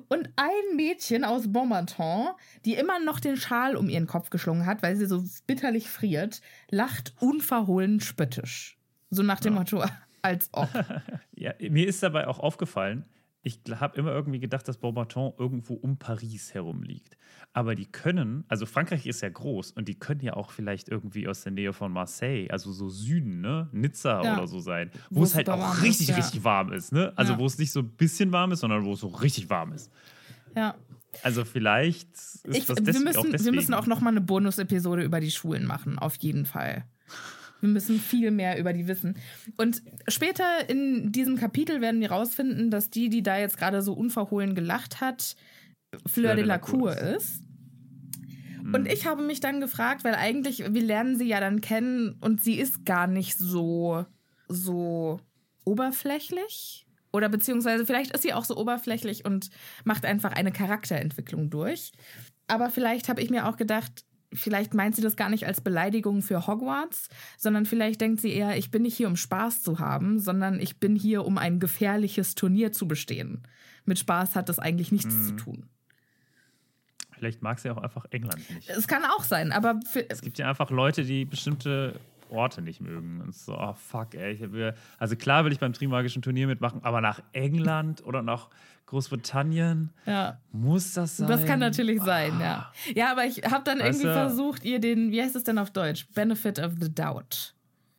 Und 0.09 0.29
ein 0.37 0.77
Mädchen 0.77 1.25
aus 1.25 1.51
Beaumonton, 1.53 2.29
die 2.67 2.75
immer 2.75 2.99
noch 2.99 3.19
den 3.21 3.37
Schal 3.39 3.77
um 3.77 3.89
ihren 3.89 4.07
Kopf 4.07 4.29
geschlungen 4.31 4.67
hat, 4.67 4.83
weil 4.83 4.97
sie 4.97 5.07
so 5.07 5.25
bitterlich 5.47 5.89
friert, 5.89 6.43
lacht 6.71 7.15
unverhohlen 7.21 8.01
spöttisch. 8.01 8.77
So 9.11 9.23
nach 9.23 9.41
dem 9.41 9.55
Ja. 9.55 9.59
Motto, 9.61 9.85
als 10.23 10.51
ob. 10.53 10.69
Ja, 11.35 11.53
mir 11.61 11.87
ist 11.87 12.03
dabei 12.03 12.27
auch 12.27 12.41
aufgefallen, 12.41 13.05
ich 13.43 13.61
habe 13.71 13.97
immer 13.97 14.11
irgendwie 14.13 14.41
gedacht, 14.41 14.67
dass 14.69 14.79
Beaubaton 14.79 15.33
irgendwo 15.39 15.75
um 15.75 15.97
Paris 15.97 16.53
herum 16.55 16.83
liegt. 16.83 17.17
Aber 17.53 17.75
die 17.75 17.87
können, 17.87 18.45
also 18.49 18.67
Frankreich 18.67 19.07
ist 19.07 19.21
ja 19.23 19.29
groß 19.29 19.71
und 19.73 19.89
die 19.89 19.99
können 19.99 20.21
ja 20.21 20.35
auch 20.35 20.51
vielleicht 20.51 20.89
irgendwie 20.89 21.29
aus 21.29 21.43
der 21.43 21.53
Nähe 21.53 21.73
von 21.73 21.93
Marseille, 21.93 22.49
also 22.51 22.73
so 22.73 22.89
Süden, 22.89 23.41
ne? 23.41 23.69
Nizza 23.73 24.23
Ja. 24.23 24.35
oder 24.35 24.47
so 24.49 24.59
sein, 24.61 24.91
Wo 25.11 25.21
wo 25.21 25.25
es 25.25 25.35
halt 25.35 25.49
auch 25.49 25.59
warm 25.59 25.77
ist, 25.79 25.83
richtig, 25.83 26.09
ja. 26.09 26.17
richtig 26.17 26.45
warm 26.45 26.73
ist, 26.73 26.93
ne? 26.93 27.13
Also 27.17 27.35
Ja. 27.35 27.39
wo 27.39 27.47
es 27.47 27.57
nicht 27.59 27.73
so 27.73 27.81
ein 27.81 27.91
bisschen 27.91 28.33
warm 28.33 28.53
ist, 28.53 28.61
sondern 28.61 28.85
wo 28.85 28.93
es 28.93 29.01
so 29.01 29.07
richtig 29.09 29.49
warm 29.49 29.73
ist. 29.73 29.91
Ja. 30.57 30.75
Also 31.23 31.45
vielleicht 31.45 32.13
ist 32.13 32.45
Ich, 32.45 32.67
das 32.67 32.77
wir, 32.85 32.85
müssen, 33.01 33.17
auch 33.17 33.25
wir 33.25 33.33
deswegen. 33.33 33.55
müssen 33.57 33.75
auch 33.75 33.87
noch 33.87 34.01
mal 34.01 34.11
eine 34.11 34.21
Bonus-Episode 34.21 35.03
über 35.05 35.21
die 35.21 35.31
Schulen 35.31 35.65
machen, 35.65 35.99
auf 35.99 36.17
jeden 36.17 36.45
Fall. 36.45 36.85
Wir 37.61 37.69
müssen 37.69 37.99
viel 37.99 38.31
mehr 38.31 38.59
über 38.59 38.73
die 38.73 38.87
wissen. 38.87 39.17
Und 39.57 39.83
später 40.07 40.69
in 40.69 41.11
diesem 41.13 41.37
Kapitel 41.37 41.81
werden 41.81 42.01
wir 42.01 42.11
rausfinden, 42.11 42.71
dass 42.71 42.91
die, 42.91 43.09
die 43.09 43.23
da 43.23 43.39
jetzt 43.39 43.59
gerade 43.59 43.83
so 43.83 43.93
unverhohlen 43.95 44.55
gelacht 44.55 45.01
hat, 45.01 45.37
Fleur 46.07 46.35
de 46.35 46.45
la 46.45 46.59
Cour 46.59 46.97
ist. 46.97 47.43
Und 48.75 48.87
ich 48.87 49.07
habe 49.07 49.23
mich 49.23 49.41
dann 49.41 49.61
gefragt, 49.61 50.05
weil 50.05 50.15
eigentlich, 50.15 50.59
wir 50.59 50.83
lernen 50.83 51.17
sie 51.17 51.27
ja 51.27 51.41
dann 51.41 51.61
kennen 51.61 52.17
und 52.21 52.45
sie 52.45 52.59
ist 52.59 52.85
gar 52.85 53.07
nicht 53.07 53.39
so, 53.39 54.05
so 54.49 55.21
oberflächlich. 55.65 56.87
Oder 57.13 57.31
beziehungsweise 57.31 57.87
vielleicht 57.87 58.13
ist 58.13 58.23
sie 58.23 58.35
auch 58.35 58.45
so 58.45 58.57
oberflächlich 58.57 59.25
und 59.25 59.49
macht 59.85 60.05
einfach 60.05 60.33
eine 60.33 60.53
Charakterentwicklung 60.53 61.49
durch. 61.49 61.93
Aber 62.47 62.69
vielleicht 62.69 63.09
habe 63.09 63.23
ich 63.23 63.31
mir 63.31 63.49
auch 63.49 63.57
gedacht, 63.57 64.05
vielleicht 64.33 64.75
meint 64.75 64.97
sie 64.97 65.03
das 65.03 65.17
gar 65.17 65.29
nicht 65.29 65.47
als 65.47 65.61
Beleidigung 65.61 66.23
für 66.23 66.47
Hogwarts, 66.47 67.09
sondern 67.37 67.67
vielleicht 67.67 68.01
denkt 68.01 68.21
sie 68.21 68.33
eher, 68.33 68.57
ich 68.57 68.71
bin 68.71 68.83
nicht 68.83 68.97
hier, 68.97 69.09
um 69.09 69.17
Spaß 69.17 69.63
zu 69.63 69.79
haben, 69.79 70.19
sondern 70.19 70.61
ich 70.61 70.79
bin 70.79 70.97
hier, 70.97 71.25
um 71.25 71.39
ein 71.39 71.61
gefährliches 71.61 72.35
Turnier 72.35 72.73
zu 72.73 72.87
bestehen. 72.89 73.43
Mit 73.85 73.99
Spaß 73.99 74.37
hat 74.37 74.49
das 74.49 74.59
eigentlich 74.59 74.93
nichts 74.93 75.29
zu 75.29 75.37
tun. 75.37 75.69
Vielleicht 77.13 77.43
mag 77.43 77.59
sie 77.59 77.71
auch 77.71 77.79
einfach 77.79 78.05
England 78.11 78.49
nicht. 78.55 78.69
Es 78.71 78.87
kann 78.87 79.05
auch 79.05 79.25
sein, 79.25 79.51
aber 79.51 79.81
Es 80.09 80.21
gibt 80.21 80.39
ja 80.39 80.49
einfach 80.49 80.71
Leute, 80.71 81.05
die 81.05 81.25
bestimmte 81.25 81.99
Orte 82.31 82.63
nicht 82.63 82.81
mögen. 82.81 83.21
Und 83.21 83.35
so, 83.35 83.59
oh 83.59 83.75
fuck, 83.75 84.15
ey. 84.15 84.33
Ich 84.33 84.53
will, 84.53 84.75
also 84.99 85.17
klar 85.17 85.45
will 85.45 85.53
ich 85.53 85.59
beim 85.59 85.73
Trimagischen 85.73 86.23
Turnier 86.23 86.47
mitmachen, 86.47 86.81
aber 86.83 87.01
nach 87.01 87.21
England 87.33 88.03
oder 88.07 88.23
nach 88.23 88.49
Großbritannien 88.87 89.91
ja. 90.07 90.41
muss 90.51 90.95
das 90.95 91.19
sein. 91.19 91.29
Das 91.29 91.45
kann 91.45 91.61
natürlich 91.61 92.01
sein, 92.03 92.41
ja. 92.41 92.73
Ja, 92.95 93.13
aber 93.13 93.25
ich 93.27 93.45
habe 93.45 93.63
dann 93.65 93.79
Weißt 93.79 94.01
irgendwie 94.01 94.07
du- 94.07 94.13
versucht, 94.15 94.65
ihr 94.65 94.81
den, 94.81 95.11
wie 95.11 95.23
heißt 95.23 95.37
es 95.37 95.45
denn 95.45 95.59
auf 95.59 95.71
Deutsch? 95.71 96.07
Benefit 96.15 96.59
of 96.59 96.73
the 96.81 96.93
doubt. 96.93 97.55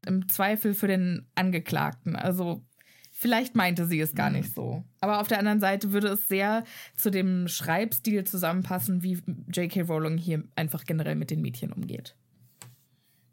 Im 0.05 0.27
Zweifel 0.29 0.73
für 0.73 0.87
den 0.87 1.27
Angeklagten. 1.35 2.15
Also 2.15 2.63
vielleicht 3.11 3.55
meinte 3.55 3.85
sie 3.85 3.99
es 3.99 4.15
gar 4.15 4.29
nicht 4.31 4.55
so. 4.55 4.83
Aber 5.01 5.19
auf 5.19 5.27
der 5.27 5.39
anderen 5.39 5.59
Seite 5.59 5.91
würde 5.91 6.07
es 6.07 6.27
sehr 6.27 6.63
zu 6.95 7.11
dem 7.11 7.47
Schreibstil 7.47 8.23
zusammenpassen, 8.23 9.03
wie 9.03 9.21
J.K. 9.53 9.81
Rowling 9.81 10.17
hier 10.17 10.43
einfach 10.55 10.85
generell 10.85 11.15
mit 11.15 11.29
den 11.29 11.41
Mädchen 11.41 11.71
umgeht. 11.71 12.15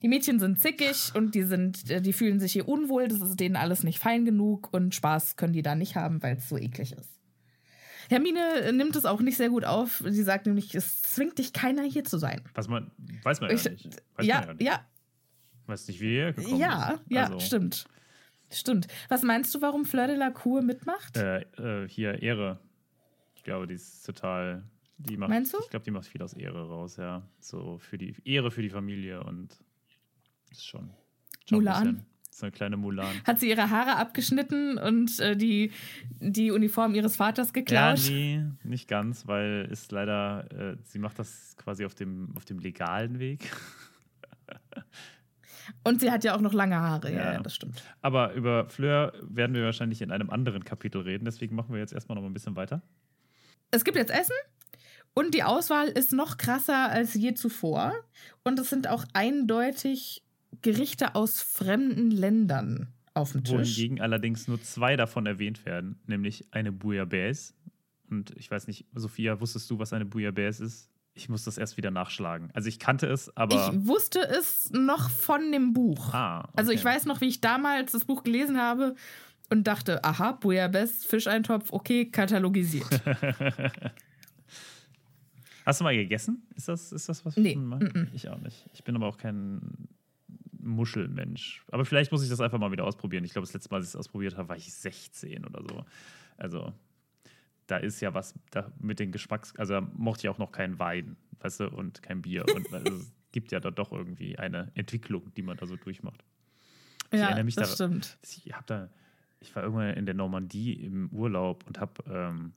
Die 0.03 0.09
Mädchen 0.09 0.39
sind 0.39 0.61
zickig 0.61 1.13
und 1.15 1.35
die 1.35 1.43
sind, 1.43 1.91
äh, 1.91 2.01
die 2.03 2.13
fühlen 2.13 2.39
sich 2.39 2.53
hier 2.53 2.69
unwohl, 2.69 3.09
das 3.09 3.21
ist 3.21 3.41
denen 3.41 3.57
alles 3.57 3.83
nicht 3.83 3.99
fein 3.99 4.25
genug 4.25 4.73
und 4.73 4.95
Spaß 4.95 5.37
können 5.37 5.53
die 5.53 5.63
da 5.63 5.75
nicht 5.75 5.97
haben, 5.97 6.23
weil 6.23 6.37
es 6.37 6.49
so 6.49 6.57
eklig 6.59 6.93
ist. 6.93 7.11
Hermine 8.09 8.73
nimmt 8.73 8.95
es 8.95 9.05
auch 9.05 9.21
nicht 9.21 9.37
sehr 9.37 9.49
gut 9.49 9.65
auf. 9.65 10.03
Sie 10.07 10.23
sagt 10.23 10.47
nämlich, 10.47 10.75
es 10.77 11.03
zwingt 11.03 11.39
dich 11.39 11.53
keiner 11.53 11.83
hier 11.83 12.05
zu 12.05 12.19
sein. 12.19 12.43
Was 12.55 12.69
man, 12.69 12.93
weiß 13.25 13.41
man 13.41 13.51
ja 13.51 13.57
Ich, 13.57 13.65
nicht. 13.69 13.87
Weiß 14.15 14.27
ja, 14.27 14.35
man 14.37 14.47
ja, 14.49 14.53
nicht. 14.55 14.63
ja, 14.63 14.87
Weiß 15.67 15.89
nicht, 15.89 16.01
wie 16.01 16.15
er 16.17 16.33
gekommen 16.33 16.61
ja, 16.61 16.91
ist. 16.93 17.01
ja, 17.09 17.25
Also, 17.25 17.41
stimmt. 17.41 17.87
Stimmt. 18.53 18.87
Was 19.09 19.23
meinst 19.25 19.53
du, 19.53 19.61
warum 19.61 19.85
Fleur 19.85 20.07
de 20.07 20.15
la 20.15 20.31
Cour 20.31 20.63
mitmacht? 20.63 21.17
Äh, 21.17 21.41
äh, 21.59 21.89
hier, 21.89 22.23
Ehre. 22.23 22.61
Ich 23.35 23.43
glaube, 23.43 23.67
die 23.67 23.75
ist 23.75 24.05
total. 24.07 24.63
Die 24.99 25.17
macht, 25.17 25.31
Meinst 25.31 25.53
du? 25.53 25.59
Ich 25.65 25.71
glaube, 25.71 25.85
die 25.85 25.91
macht 25.91 26.07
viel 26.07 26.23
aus 26.23 26.33
Ehre 26.33 26.69
raus, 26.69 26.97
ja. 26.99 27.29
So 27.41 27.79
für 27.79 27.99
die 27.99 28.15
Ehre 28.25 28.53
für 28.53 28.63
die 28.63 28.71
Familie 28.71 29.25
und 29.25 29.59
ist 30.57 30.67
schon. 30.67 30.91
schon 31.49 31.59
Mulan? 31.59 32.05
So 32.31 32.45
eine 32.47 32.53
kleine 32.53 32.77
Mulan. 32.77 33.15
Hat 33.25 33.41
sie 33.41 33.49
ihre 33.49 33.71
Haare 33.71 33.97
abgeschnitten 33.97 34.77
und 34.77 35.19
äh, 35.21 35.37
die, 35.37 35.73
die 36.21 36.51
Uniform 36.51 36.95
ihres 36.95 37.17
Vaters 37.17 37.49
Ja, 37.49 37.53
geklaut? 37.55 38.01
nee, 38.11 38.45
nicht 38.63 38.89
ganz, 38.89 39.27
weil 39.27 39.67
ist 39.71 39.91
leider, 39.91 40.47
äh, 40.53 40.77
sie 40.85 40.99
macht 40.99 41.19
das 41.19 41.57
quasi 41.57 41.87
auf 41.87 41.95
dem, 41.95 42.35
auf 42.37 42.45
dem 42.45 42.59
legalen 42.59 43.19
Weg. 43.19 43.51
Und 45.83 46.01
sie 46.01 46.11
hat 46.13 46.23
ja 46.25 46.37
auch 46.37 46.41
noch 46.41 46.53
lange 46.53 46.77
Haare. 46.77 47.11
Ja, 47.13 47.19
Ja. 47.19 47.33
ja 47.35 47.41
das 47.41 47.55
stimmt. 47.55 47.83
Aber 48.03 48.35
über 48.35 48.69
Fleur 48.69 49.13
werden 49.23 49.55
wir 49.57 49.65
wahrscheinlich 49.65 50.01
in 50.03 50.13
einem 50.13 50.31
anderen 50.31 50.63
Kapitel 50.65 51.01
reden, 51.01 51.25
deswegen 51.25 51.57
machen 51.57 51.73
wir 51.73 51.81
jetzt 51.81 51.93
erstmal 51.93 52.15
noch 52.17 52.23
mal 52.23 52.29
ein 52.31 52.35
bisschen 52.35 52.55
weiter. 52.57 52.83
Es 53.73 53.83
gibt 53.85 53.97
jetzt 53.97 54.13
Essen 54.13 54.37
und 55.15 55.35
die 55.35 55.43
Auswahl 55.43 55.89
ist 55.89 56.13
noch 56.13 56.37
krasser 56.37 56.89
als 56.91 57.15
je 57.15 57.35
zuvor. 57.35 57.93
Und 58.45 58.59
es 58.61 58.71
sind 58.71 58.87
auch 58.89 59.05
eindeutig 59.13 60.23
Gerichte 60.63 61.15
aus 61.15 61.41
fremden 61.43 62.11
Ländern 62.11 62.89
auf 63.15 63.33
dem 63.33 63.45
Tisch. 63.45 63.55
Wohingegen 63.55 64.01
allerdings 64.01 64.49
nur 64.49 64.61
zwei 64.63 64.97
davon 64.97 65.27
erwähnt 65.27 65.65
werden, 65.67 65.99
nämlich 66.07 66.47
eine 66.53 66.73
Bouillabaisse. 66.73 67.55
Und 68.11 68.33
ich 68.37 68.51
weiß 68.51 68.67
nicht, 68.67 68.87
Sophia, 68.95 69.41
wusstest 69.41 69.71
du, 69.71 69.79
was 69.79 69.93
eine 69.93 70.05
Bouillabaisse 70.05 70.65
ist? 70.65 70.91
Ich 71.15 71.29
muss 71.31 71.45
das 71.45 71.57
erst 71.57 71.79
wieder 71.79 71.91
nachschlagen. 71.91 72.51
Also 72.53 72.69
ich 72.69 72.79
kannte 72.79 73.07
es, 73.07 73.35
aber. 73.37 73.71
Ich 73.73 73.87
wusste 73.87 74.21
es 74.21 74.71
noch 74.71 75.09
von 75.09 75.51
dem 75.51 75.73
Buch. 75.73 76.13
ah, 76.13 76.41
okay. 76.41 76.53
Also 76.57 76.73
ich 76.73 76.85
weiß 76.85 77.07
noch, 77.07 77.21
wie 77.23 77.29
ich 77.29 77.41
damals 77.41 77.93
das 77.93 78.05
Buch 78.05 78.23
gelesen 78.23 78.59
habe 78.61 78.95
und 79.49 79.67
dachte, 79.67 80.05
aha, 80.05 80.33
Bouillabaisse, 80.33 81.09
Fischeintopf, 81.09 81.73
okay, 81.73 82.11
katalogisiert. 82.11 82.87
Hast 85.65 85.81
du 85.81 85.85
mal 85.85 85.97
gegessen? 85.97 86.43
Ist 86.55 86.69
das, 86.69 86.93
ist 86.93 87.09
das 87.09 87.25
was 87.25 87.37
Nee, 87.37 87.57
mag? 87.57 87.83
mm-mm. 87.83 88.09
Ich 88.13 88.29
auch 88.29 88.39
nicht. 88.39 88.67
Ich 88.73 88.85
bin 88.85 88.95
aber 88.95 89.07
auch 89.07 89.17
kein 89.19 89.89
Muschelmensch. 90.67 91.65
Aber 91.71 91.85
vielleicht 91.85 92.13
muss 92.13 92.23
ich 92.23 92.29
das 92.29 92.41
einfach 92.41 92.59
mal 92.59 92.73
wieder 92.73 92.85
ausprobieren. 92.85 93.25
Ich 93.25 93.33
glaube, 93.33 93.47
das 93.47 93.55
letzte 93.55 93.71
Mal, 93.71 93.79
als 93.79 93.87
ich 93.87 93.91
es 93.91 93.97
ausprobiert 93.97 94.37
habe, 94.37 94.49
war 94.49 94.57
ich 94.57 94.73
16 94.73 95.45
oder 95.45 95.63
so. 95.63 95.85
Also, 96.37 96.73
da 97.67 97.79
ist 97.79 98.01
ja 98.01 98.15
was 98.15 98.35
da 98.51 98.71
mit 98.79 98.99
den 98.99 99.13
Geschmacks... 99.13 99.55
Also, 99.57 99.75
da 99.75 99.81
mochte 99.95 100.27
ich 100.27 100.29
auch 100.29 100.39
noch 100.39 100.53
keinen 100.53 100.79
Wein, 100.79 101.17
weißt 101.41 101.61
du, 101.61 101.69
und 101.69 102.03
kein 102.03 102.23
Bier. 102.23 102.45
Und 102.55 102.73
also, 102.73 102.95
es 102.97 103.13
gibt 103.33 103.53
ja 103.53 103.61
da 103.61 103.71
doch 103.71 103.93
irgendwie 103.93 104.39
eine 104.39 104.71
Entwicklung, 104.75 105.33
die 105.35 105.43
man 105.43 105.57
da 105.57 105.67
so 105.67 105.77
durchmacht. 105.77 106.25
Ich 107.11 107.19
ja, 107.19 107.27
erinnere 107.27 107.45
mich 107.45 107.55
das 107.55 107.77
daran- 107.77 108.03
stimmt. 108.03 108.19
Ich 108.45 108.53
habe 108.53 108.65
da, 108.67 108.91
ich 109.41 109.55
war 109.55 109.63
irgendwann 109.63 109.91
in 109.95 110.07
der 110.07 110.15
Normandie 110.15 110.73
im 110.73 111.09
Urlaub 111.11 111.65
und 111.67 111.79
habe 111.79 112.03
ähm, 112.09 112.53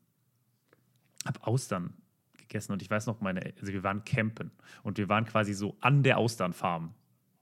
hab 1.25 1.45
Austern 1.47 1.93
gegessen 2.37 2.73
und 2.73 2.81
ich 2.81 2.89
weiß 2.89 3.05
noch 3.05 3.21
meine, 3.21 3.41
also 3.59 3.71
wir 3.71 3.83
waren 3.83 4.03
campen 4.03 4.51
und 4.83 4.97
wir 4.97 5.07
waren 5.07 5.25
quasi 5.25 5.53
so 5.53 5.77
an 5.81 6.01
der 6.03 6.17
Austernfarm. 6.17 6.93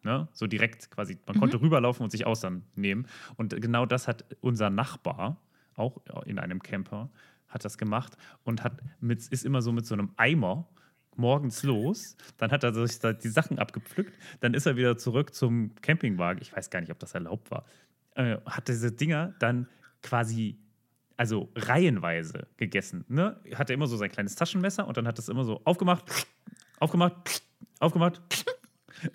Ne? 0.08 0.30
So 0.32 0.48
direkt 0.48 0.90
quasi, 0.90 1.18
man 1.28 1.38
konnte 1.38 1.60
rüberlaufen 1.60 2.02
und 2.02 2.12
sich 2.12 2.26
Austern 2.26 2.64
nehmen. 2.76 3.08
Und 3.36 3.62
genau 3.62 3.86
das 3.86 4.08
hat 4.08 4.24
unser 4.40 4.70
Nachbar, 4.70 5.36
auch 5.76 5.98
in 6.26 6.40
einem 6.40 6.64
Camper, 6.64 7.10
hat 7.50 7.66
das 7.66 7.78
gemacht 7.78 8.16
und 8.46 8.64
hat 8.64 8.82
mit, 9.02 9.28
ist 9.28 9.44
immer 9.44 9.62
so 9.62 9.74
mit 9.74 9.86
so 9.86 9.96
einem 9.96 10.12
Eimer 10.16 10.66
morgens 11.18 11.64
los, 11.64 12.16
dann 12.38 12.52
hat 12.52 12.64
er 12.64 12.74
sich 12.74 13.00
da 13.00 13.12
die 13.12 13.28
Sachen 13.28 13.60
abgepflückt, 13.60 14.14
dann 14.40 14.54
ist 14.54 14.66
er 14.66 14.78
wieder 14.78 14.98
zurück 14.98 15.36
zum 15.36 15.76
Campingwagen. 15.82 16.42
Ich 16.42 16.56
weiß 16.56 16.70
gar 16.70 16.80
nicht, 16.80 16.92
ob 16.92 17.00
das 17.00 17.14
erlaubt 17.14 17.52
war. 17.52 17.66
Äh, 18.16 18.38
hat 18.46 18.70
diese 18.70 18.94
Dinger 18.94 19.36
dann 19.40 19.68
quasi 20.02 20.58
also 21.18 21.50
reihenweise 21.54 22.48
gegessen. 22.56 23.04
Ne? 23.10 23.42
Hatte 23.56 23.74
immer 23.74 23.88
so 23.88 23.98
sein 23.98 24.10
kleines 24.10 24.36
Taschenmesser 24.36 24.88
und 24.88 24.96
dann 24.96 25.06
hat 25.06 25.18
das 25.18 25.28
immer 25.28 25.44
so 25.44 25.60
aufgemacht, 25.66 26.06
aufgemacht, 26.80 27.44
aufgemacht. 27.80 28.22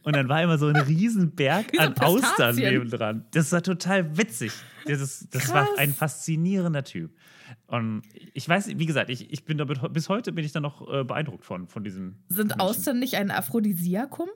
Und 0.02 0.16
dann 0.16 0.28
war 0.28 0.42
immer 0.42 0.58
so 0.58 0.68
ein 0.68 1.32
Berg 1.34 1.72
Wie 1.72 1.76
so 1.76 1.82
an 1.82 1.96
Austern 1.98 2.56
nebendran. 2.56 3.26
Das 3.32 3.52
war 3.52 3.62
total 3.62 4.16
witzig. 4.16 4.52
Das, 4.86 5.00
ist, 5.00 5.34
das 5.34 5.52
war 5.52 5.68
ein 5.76 5.92
faszinierender 5.92 6.84
Typ. 6.84 7.12
Und 7.66 8.02
ich 8.34 8.48
weiß, 8.48 8.68
wie 8.78 8.86
gesagt, 8.86 9.10
ich, 9.10 9.32
ich 9.32 9.44
bin 9.44 9.58
damit, 9.58 9.80
bis 9.92 10.08
heute 10.08 10.32
bin 10.32 10.44
ich 10.44 10.52
da 10.52 10.60
noch 10.60 10.92
äh, 10.92 11.04
beeindruckt 11.04 11.44
von, 11.44 11.68
von 11.68 11.84
diesem. 11.84 12.16
Sind 12.28 12.48
Menschen. 12.48 12.60
Austern 12.60 12.98
nicht 12.98 13.16
ein 13.16 13.30
Aphrodisiakum? 13.30 14.28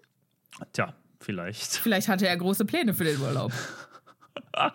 Tja, 0.73 0.95
vielleicht. 1.21 1.77
Vielleicht 1.77 2.09
hatte 2.09 2.27
er 2.27 2.37
große 2.37 2.65
Pläne 2.65 2.95
für 2.95 3.05
den 3.05 3.21
Urlaub. 3.21 3.53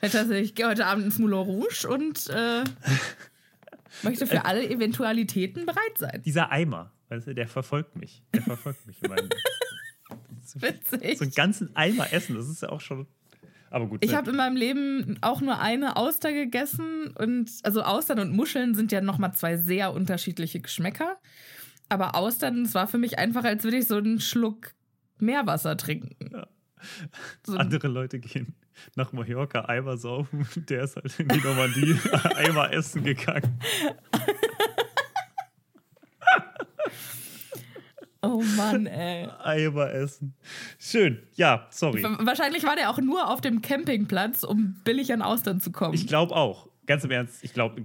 Vielleicht 0.00 0.28
sich, 0.28 0.42
ich 0.42 0.54
gehe 0.54 0.68
heute 0.68 0.86
Abend 0.86 1.04
ins 1.04 1.18
Moulin 1.18 1.38
Rouge 1.38 1.88
und 1.88 2.28
äh, 2.30 2.64
möchte 4.02 4.26
für 4.26 4.44
alle 4.44 4.68
Eventualitäten 4.68 5.66
bereit 5.66 5.98
sein. 5.98 6.22
Dieser 6.24 6.50
Eimer, 6.50 6.92
weißt 7.08 7.28
du, 7.28 7.34
der 7.34 7.48
verfolgt 7.48 7.96
mich. 7.96 8.22
Der 8.34 8.42
verfolgt 8.42 8.86
mich. 8.86 9.02
in 9.02 9.10
meinem- 9.10 9.28
Witzig. 10.54 11.18
so 11.18 11.24
einen 11.24 11.34
ganzen 11.34 11.76
Eimer 11.76 12.12
essen, 12.12 12.34
das 12.36 12.48
ist 12.48 12.62
ja 12.62 12.70
auch 12.70 12.80
schon. 12.80 13.06
Aber 13.70 13.86
gut. 13.86 14.02
Ich 14.02 14.12
ne? 14.12 14.16
habe 14.16 14.30
in 14.30 14.36
meinem 14.36 14.56
Leben 14.56 15.18
auch 15.20 15.42
nur 15.42 15.60
eine 15.60 15.96
Auster 15.96 16.32
gegessen 16.32 17.08
und 17.18 17.50
also 17.64 17.82
Austern 17.82 18.18
und 18.18 18.34
Muscheln 18.34 18.74
sind 18.74 18.92
ja 18.92 19.00
nochmal 19.02 19.34
zwei 19.34 19.58
sehr 19.58 19.92
unterschiedliche 19.92 20.60
Geschmäcker. 20.60 21.18
Aber 21.90 22.14
Austern, 22.14 22.62
es 22.62 22.74
war 22.74 22.86
für 22.86 22.98
mich 22.98 23.18
einfach, 23.18 23.44
als 23.44 23.64
würde 23.64 23.78
ich 23.78 23.86
so 23.86 23.96
einen 23.96 24.20
Schluck 24.20 24.72
Meerwasser 25.18 25.76
trinken. 25.76 26.16
Ja. 26.32 26.46
So 27.46 27.56
Andere 27.56 27.88
Leute 27.88 28.20
gehen 28.20 28.54
nach 28.96 29.12
Mallorca 29.12 29.62
Eimer 29.66 29.96
saufen. 29.96 30.46
Der 30.68 30.84
ist 30.84 30.96
halt 30.96 31.18
in 31.20 31.28
die 31.28 31.40
Normandie 31.40 31.96
Eimer 32.36 32.72
essen 32.72 33.04
gegangen. 33.04 33.58
Oh 38.22 38.42
Mann, 38.56 38.86
ey. 38.86 39.28
Eimer 39.42 39.90
essen. 39.92 40.34
Schön. 40.78 41.22
Ja, 41.34 41.66
sorry. 41.70 42.02
Wahrscheinlich 42.02 42.64
war 42.64 42.76
der 42.76 42.90
auch 42.90 42.98
nur 42.98 43.30
auf 43.30 43.40
dem 43.40 43.62
Campingplatz, 43.62 44.42
um 44.42 44.80
billig 44.84 45.12
an 45.12 45.22
Austern 45.22 45.60
zu 45.60 45.70
kommen. 45.70 45.94
Ich 45.94 46.06
glaube 46.06 46.34
auch. 46.34 46.68
Ganz 46.86 47.04
im 47.04 47.10
Ernst, 47.10 47.44
ich 47.44 47.52
glaube, 47.52 47.82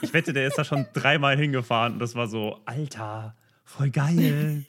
ich 0.00 0.14
wette, 0.14 0.32
der 0.32 0.46
ist 0.46 0.56
da 0.56 0.62
schon 0.62 0.86
dreimal 0.94 1.36
hingefahren 1.36 1.94
und 1.94 1.98
das 1.98 2.14
war 2.14 2.28
so, 2.28 2.60
Alter, 2.66 3.34
voll 3.64 3.90
geil. 3.90 4.64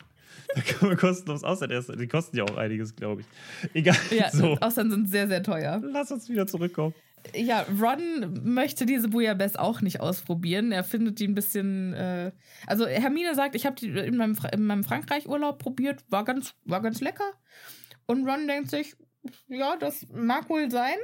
Da 0.55 0.61
kann 0.61 0.89
man 0.89 0.97
kostenlos 0.97 1.43
Austern 1.43 1.71
essen. 1.71 1.97
Die 1.97 2.07
kosten 2.07 2.37
ja 2.37 2.43
auch 2.43 2.57
einiges, 2.57 2.95
glaube 2.95 3.21
ich. 3.21 3.27
Egal. 3.73 3.95
ja, 4.09 4.29
so. 4.31 4.57
Austern 4.59 4.89
sind 4.89 5.09
sehr, 5.09 5.27
sehr 5.27 5.43
teuer. 5.43 5.79
Lass 5.83 6.11
uns 6.11 6.27
wieder 6.29 6.47
zurückkommen. 6.47 6.95
Ja, 7.35 7.65
Ron 7.79 8.39
möchte 8.43 8.85
diese 8.85 9.09
Bouillabaisse 9.09 9.59
auch 9.59 9.81
nicht 9.81 9.99
ausprobieren. 9.99 10.71
Er 10.71 10.83
findet 10.83 11.19
die 11.19 11.27
ein 11.27 11.35
bisschen. 11.35 11.93
Äh 11.93 12.31
also, 12.65 12.87
Hermine 12.87 13.35
sagt, 13.35 13.55
ich 13.55 13.65
habe 13.65 13.75
die 13.75 13.89
in 13.89 14.17
meinem, 14.17 14.35
Fra 14.35 14.49
in 14.49 14.65
meinem 14.65 14.83
Frankreich-Urlaub 14.83 15.59
probiert, 15.59 16.03
war 16.09 16.23
ganz, 16.23 16.55
war 16.65 16.81
ganz 16.81 17.01
lecker. 17.01 17.31
Und 18.05 18.27
Ron 18.27 18.47
denkt 18.47 18.71
sich, 18.71 18.95
ja, 19.47 19.75
das 19.75 20.07
mag 20.13 20.49
wohl 20.49 20.71
sein. 20.71 20.97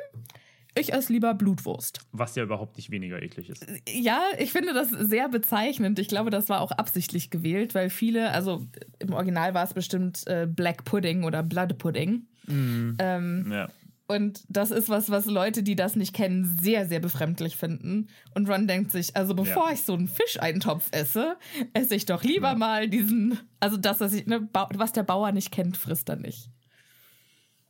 Ich 0.78 0.92
esse 0.92 1.14
lieber 1.14 1.34
Blutwurst. 1.34 2.00
Was 2.12 2.36
ja 2.36 2.44
überhaupt 2.44 2.76
nicht 2.76 2.92
weniger 2.92 3.22
eklig 3.22 3.50
ist. 3.50 3.66
Ja, 3.88 4.22
ich 4.38 4.52
finde 4.52 4.74
das 4.74 4.90
sehr 4.90 5.30
bezeichnend. 5.30 6.00
Ich 6.00 6.10
glaube, 6.10 6.30
das 6.32 6.50
war 6.50 6.60
auch 6.62 6.72
absichtlich 6.72 7.30
gewählt, 7.30 7.74
weil 7.76 7.90
viele, 7.90 8.32
also 8.32 8.66
im 9.00 9.14
Original 9.14 9.54
war 9.54 9.64
es 9.64 9.74
bestimmt 9.74 10.28
äh, 10.28 10.46
Black 10.50 10.84
Pudding 10.84 11.24
oder 11.24 11.44
Blood 11.44 11.78
Pudding. 11.78 12.28
Ähm, 12.48 13.50
Ja. 13.52 13.70
und 14.08 14.44
das 14.50 14.70
ist 14.72 14.90
was, 14.90 15.10
was 15.10 15.26
Leute, 15.28 15.64
die 15.64 15.76
das 15.78 15.96
nicht 15.96 16.14
kennen, 16.14 16.44
sehr, 16.62 16.86
sehr 16.88 17.00
befremdlich 17.00 17.56
finden. 17.56 18.08
Und 18.36 18.50
Ron 18.50 18.68
denkt 18.68 18.92
sich, 18.92 19.16
also 19.16 19.34
bevor 19.34 19.68
Ja. 19.68 19.74
ich 19.74 19.82
so 19.84 19.94
einen 19.94 20.10
Fischeintopf 20.10 20.90
esse, 20.92 21.38
esse 21.74 21.96
ich 21.96 22.06
doch 22.06 22.24
lieber 22.24 22.54
mal 22.56 22.90
diesen, 22.90 23.40
also 23.62 23.78
das, 23.78 24.02
was, 24.02 24.14
ich, 24.14 24.28
ne, 24.28 24.48
was 24.74 24.92
der 24.92 25.04
Bauer 25.04 25.32
nicht 25.32 25.52
kennt, 25.52 25.78
frisst 25.78 26.10
er 26.10 26.18
nicht. 26.18 26.50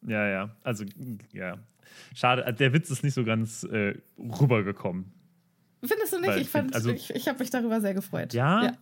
Ja, 0.08 0.28
ja. 0.28 0.56
Also, 0.64 0.86
ja. 1.32 1.58
Schade, 2.14 2.54
der 2.54 2.74
Witz 2.74 2.90
ist 2.90 3.04
nicht 3.04 3.14
so 3.14 3.24
ganz 3.24 3.64
äh, 3.64 3.96
rübergekommen. 4.18 5.12
Findest 5.84 6.14
du 6.14 6.20
nicht? 6.20 6.30
Weil 6.30 6.38
ich 6.38 6.44
ich 6.46 6.50
find- 6.50 6.74
also- 6.76 6.90
ich, 6.92 7.10
ich 7.14 7.28
habe 7.28 7.40
mich 7.40 7.50
darüber 7.50 7.80
sehr 7.82 7.94
gefreut. 7.94 8.34
Ja? 8.34 8.64
ja. 8.64 8.78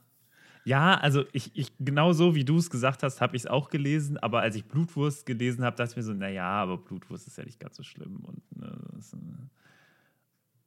Ja, 0.65 0.95
also 0.97 1.25
ich, 1.33 1.51
ich 1.55 1.73
genau 1.77 2.13
so 2.13 2.35
wie 2.35 2.45
du 2.45 2.55
es 2.57 2.69
gesagt 2.69 3.03
hast, 3.03 3.19
habe 3.19 3.35
ich 3.35 3.41
es 3.41 3.47
auch 3.47 3.69
gelesen, 3.69 4.17
aber 4.17 4.39
als 4.39 4.55
ich 4.55 4.63
Blutwurst 4.63 5.25
gelesen 5.25 5.65
habe, 5.65 5.75
dachte 5.75 5.91
ich 5.91 5.97
mir 5.97 6.03
so, 6.03 6.13
naja, 6.13 6.45
aber 6.45 6.77
Blutwurst 6.77 7.27
ist 7.27 7.37
ja 7.37 7.43
nicht 7.43 7.59
ganz 7.59 7.75
so 7.75 7.83
schlimm. 7.83 8.23
Und, 8.23 8.41
ne, 8.57 8.73
das, 8.95 9.11
äh, 9.11 9.17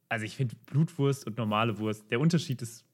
also 0.07 0.25
ich 0.25 0.35
finde 0.35 0.55
Blutwurst 0.67 1.25
und 1.25 1.37
normale 1.39 1.79
Wurst, 1.79 2.11
der 2.11 2.19
Unterschied 2.19 2.61
ist, 2.61 2.85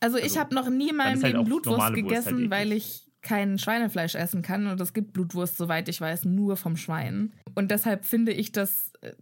Also 0.00 0.18
ich 0.18 0.24
Also, 0.24 0.40
habe 0.40 0.54
noch 0.54 0.68
nie 0.68 0.90
in 0.90 0.96
meinem 0.96 1.16
ist 1.16 1.24
halt 1.24 1.32
Leben 1.36 1.46
Blutwurst 1.46 1.78
Wurst 1.78 1.82
halt 1.86 1.94
gegessen, 1.94 2.34
eklig. 2.36 2.50
weil 2.50 2.72
ich 2.72 3.10
kein 3.22 3.58
Schweinefleisch 3.58 4.14
essen 4.14 4.42
kann 4.42 4.66
und 4.66 4.80
es 4.80 4.92
gibt 4.92 5.12
Blutwurst, 5.12 5.56
soweit 5.56 5.88
ich 5.88 6.00
weiß, 6.00 6.24
nur 6.24 6.56
vom 6.56 6.76
Schwein. 6.76 7.32
Und 7.54 7.70
deshalb 7.70 8.04
finde 8.04 8.32
ich 8.32 8.52
das, 8.52 8.92
äh, 9.00 9.12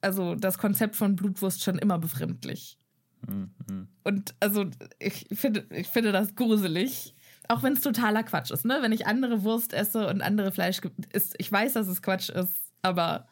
also 0.00 0.34
das 0.34 0.58
Konzept 0.58 0.94
von 0.96 1.16
Blutwurst 1.16 1.62
schon 1.64 1.78
immer 1.78 1.98
befremdlich. 1.98 2.78
hm, 3.26 3.50
hm. 3.68 3.88
Und 4.04 4.34
also 4.40 4.66
ich 4.98 5.26
finde, 5.32 5.66
ich 5.70 5.88
finde 5.88 6.12
das 6.12 6.34
gruselig. 6.34 7.14
Auch 7.48 7.62
wenn 7.62 7.74
es 7.74 7.80
totaler 7.80 8.24
Quatsch 8.24 8.50
ist, 8.50 8.64
ne? 8.64 8.78
Wenn 8.82 8.92
ich 8.92 9.06
andere 9.06 9.42
Wurst 9.44 9.72
esse 9.72 10.08
und 10.08 10.20
andere 10.20 10.50
Fleisch 10.52 10.80
ist, 11.12 11.34
ich 11.38 11.50
weiß, 11.50 11.74
dass 11.74 11.86
es 11.86 12.02
Quatsch 12.02 12.28
ist, 12.28 12.52
aber 12.82 13.28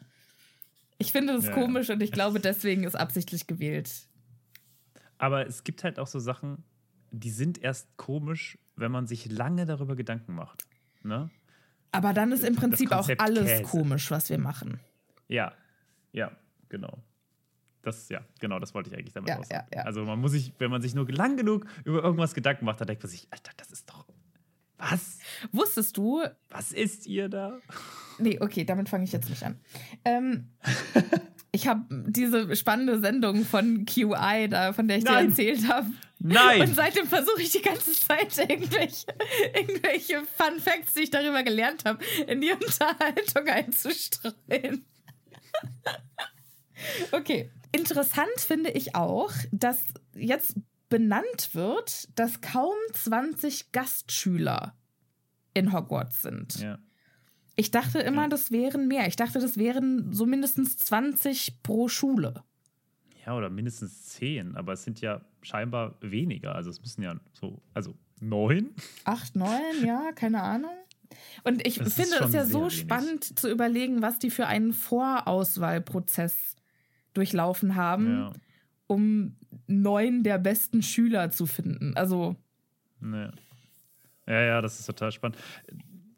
ich 0.99 1.11
finde 1.13 1.35
das 1.35 1.47
Ja, 1.47 1.51
ja. 1.51 1.55
komisch 1.57 1.91
und 1.91 2.01
ich 2.01 2.13
glaube, 2.13 2.39
deswegen 2.41 2.85
ist 2.85 2.95
absichtlich 2.95 3.47
gewählt. 3.49 3.91
aber 5.19 5.47
es 5.47 5.65
gibt 5.65 5.85
halt 5.85 5.99
auch 5.99 6.07
so 6.07 6.19
Sachen, 6.19 6.65
die 7.11 7.31
sind 7.31 7.63
erst 7.63 7.97
komisch, 7.97 8.59
wenn 8.77 8.93
man 8.93 9.07
sich 9.07 9.31
lange 9.31 9.67
darüber 9.67 9.97
Gedanken 9.97 10.35
macht. 10.35 10.65
Ne? 11.03 11.31
Aber 11.93 12.13
dann 12.13 12.33
ist 12.33 12.45
im 12.45 12.57
Prinzip 12.57 12.93
auch 12.93 13.09
alles 13.19 13.47
Käse. 13.47 13.63
komisch, 13.63 14.11
was 14.11 14.29
wir 14.31 14.39
machen. 14.39 14.81
Ja, 15.29 15.53
ja, 16.13 16.33
genau. 16.69 17.03
Das, 17.83 18.09
ja, 18.09 18.25
genau, 18.41 18.59
das 18.59 18.75
wollte 18.75 18.91
ich 18.91 18.97
eigentlich 18.97 19.13
damit 19.13 19.29
Ja, 19.29 19.41
ja, 19.51 19.67
ja. 19.73 19.83
Also 19.83 20.05
man 20.05 20.19
muss 20.19 20.33
sich, 20.33 20.53
wenn 20.59 20.71
man 20.71 20.81
sich 20.81 20.95
nur 20.95 21.09
lang 21.11 21.37
genug 21.37 21.67
über 21.85 22.03
irgendwas 22.03 22.35
Gedanken 22.35 22.65
macht, 22.65 22.81
dann 22.81 22.89
denkt 22.89 23.03
man 23.03 23.11
sich, 23.11 23.29
Alter, 23.31 23.53
das 23.57 23.71
ist 23.71 23.89
doch. 23.91 24.07
Was? 24.79 25.19
Wusstest 25.53 25.97
du, 25.97 26.23
Was 26.49 26.73
isst 26.73 27.07
ihr 27.07 27.29
da? 27.29 27.59
Nee, 28.19 28.39
okay, 28.41 28.65
damit 28.65 28.89
fange 28.89 29.05
ich 29.05 29.13
jetzt 29.13 29.29
nicht 29.29 29.43
an. 29.43 29.61
Ähm, 30.05 30.51
ich 31.55 31.69
habe 31.69 31.85
diese 32.09 32.57
spannende 32.57 32.99
Sendung 32.99 33.45
von 33.45 33.87
QI, 33.87 34.49
da, 34.51 34.73
von 34.73 34.89
der 34.89 34.99
ich 34.99 35.05
Nein. 35.05 35.27
dir 35.27 35.31
erzählt 35.31 35.69
habe. 35.69 35.89
Nein! 36.19 36.63
Und 36.63 36.75
seitdem 36.75 37.07
versuche 37.07 37.43
ich 37.43 37.51
die 37.51 37.63
ganze 37.63 37.93
Zeit 37.93 38.37
irgendwelche, 38.39 39.07
irgendwelche 39.55 40.23
Fun 40.37 40.59
Facts, 40.59 40.95
die 40.95 41.03
ich 41.03 41.11
darüber 41.11 41.45
gelernt 41.45 41.85
habe, 41.85 42.03
in 42.27 42.41
die 42.41 42.51
Unterhaltung 42.51 43.47
einzustreuen. 43.47 44.85
okay. 47.13 47.51
Interessant 47.71 48.41
finde 48.41 48.71
ich 48.71 48.97
auch, 48.97 49.33
dass 49.53 49.79
jetzt 50.15 50.57
benannt 50.89 51.51
wird, 51.53 52.09
dass 52.19 52.41
kaum 52.41 52.75
20 52.93 53.71
Gastschüler 53.71 54.77
in 55.55 55.73
Hogwarts 55.73 56.23
sind. 56.23 56.61
Ja. 56.61 56.79
Ich 57.57 57.71
dachte 57.71 57.99
immer, 58.01 58.23
Ja. 58.23 58.29
das 58.29 58.51
wären 58.51 58.89
mehr. 58.89 59.07
Ich 59.07 59.17
dachte, 59.17 59.39
das 59.39 59.57
wären 59.57 60.13
so 60.13 60.27
mindestens 60.27 60.77
20 60.79 61.63
pro 61.63 61.89
Schule. 61.89 62.43
ja, 63.27 63.35
oder 63.35 63.49
mindestens 63.49 64.03
zehn, 64.05 64.55
aber 64.55 64.75
es 64.75 64.85
sind 64.85 65.01
ja 65.01 65.23
scheinbar 65.41 65.95
weniger. 66.03 66.55
Also 66.55 66.69
es 66.69 66.81
müssen 66.83 67.03
ja 67.03 67.15
so, 67.33 67.63
also 67.73 67.95
neun? 68.21 68.75
Acht, 69.05 69.35
neun, 69.35 69.83
ja, 69.85 70.13
keine 70.15 70.43
Ahnung. 70.43 70.73
Und 71.43 71.67
ich 71.67 71.79
Das 71.79 71.95
finde 71.95 72.17
es 72.23 72.33
ja 72.35 72.45
so 72.45 72.63
wenig. 72.63 72.79
spannend 72.81 73.39
zu 73.39 73.51
überlegen, 73.51 74.03
was 74.03 74.19
die 74.19 74.29
für 74.31 74.47
einen 74.47 74.73
Vorauswahlprozess 74.75 76.57
durchlaufen 77.15 77.77
haben, 77.77 78.11
Ja. 78.19 78.33
um 78.89 79.37
neun 79.67 80.23
der 80.23 80.39
besten 80.39 80.83
Schüler 80.83 81.31
zu 81.31 81.47
finden. 81.47 81.97
Also, 81.97 82.37
Ne. 83.01 83.33
Ja, 84.27 84.41
ja, 84.41 84.61
das 84.63 84.81
ist 84.81 84.87
total 84.87 85.13
spannend. 85.13 85.37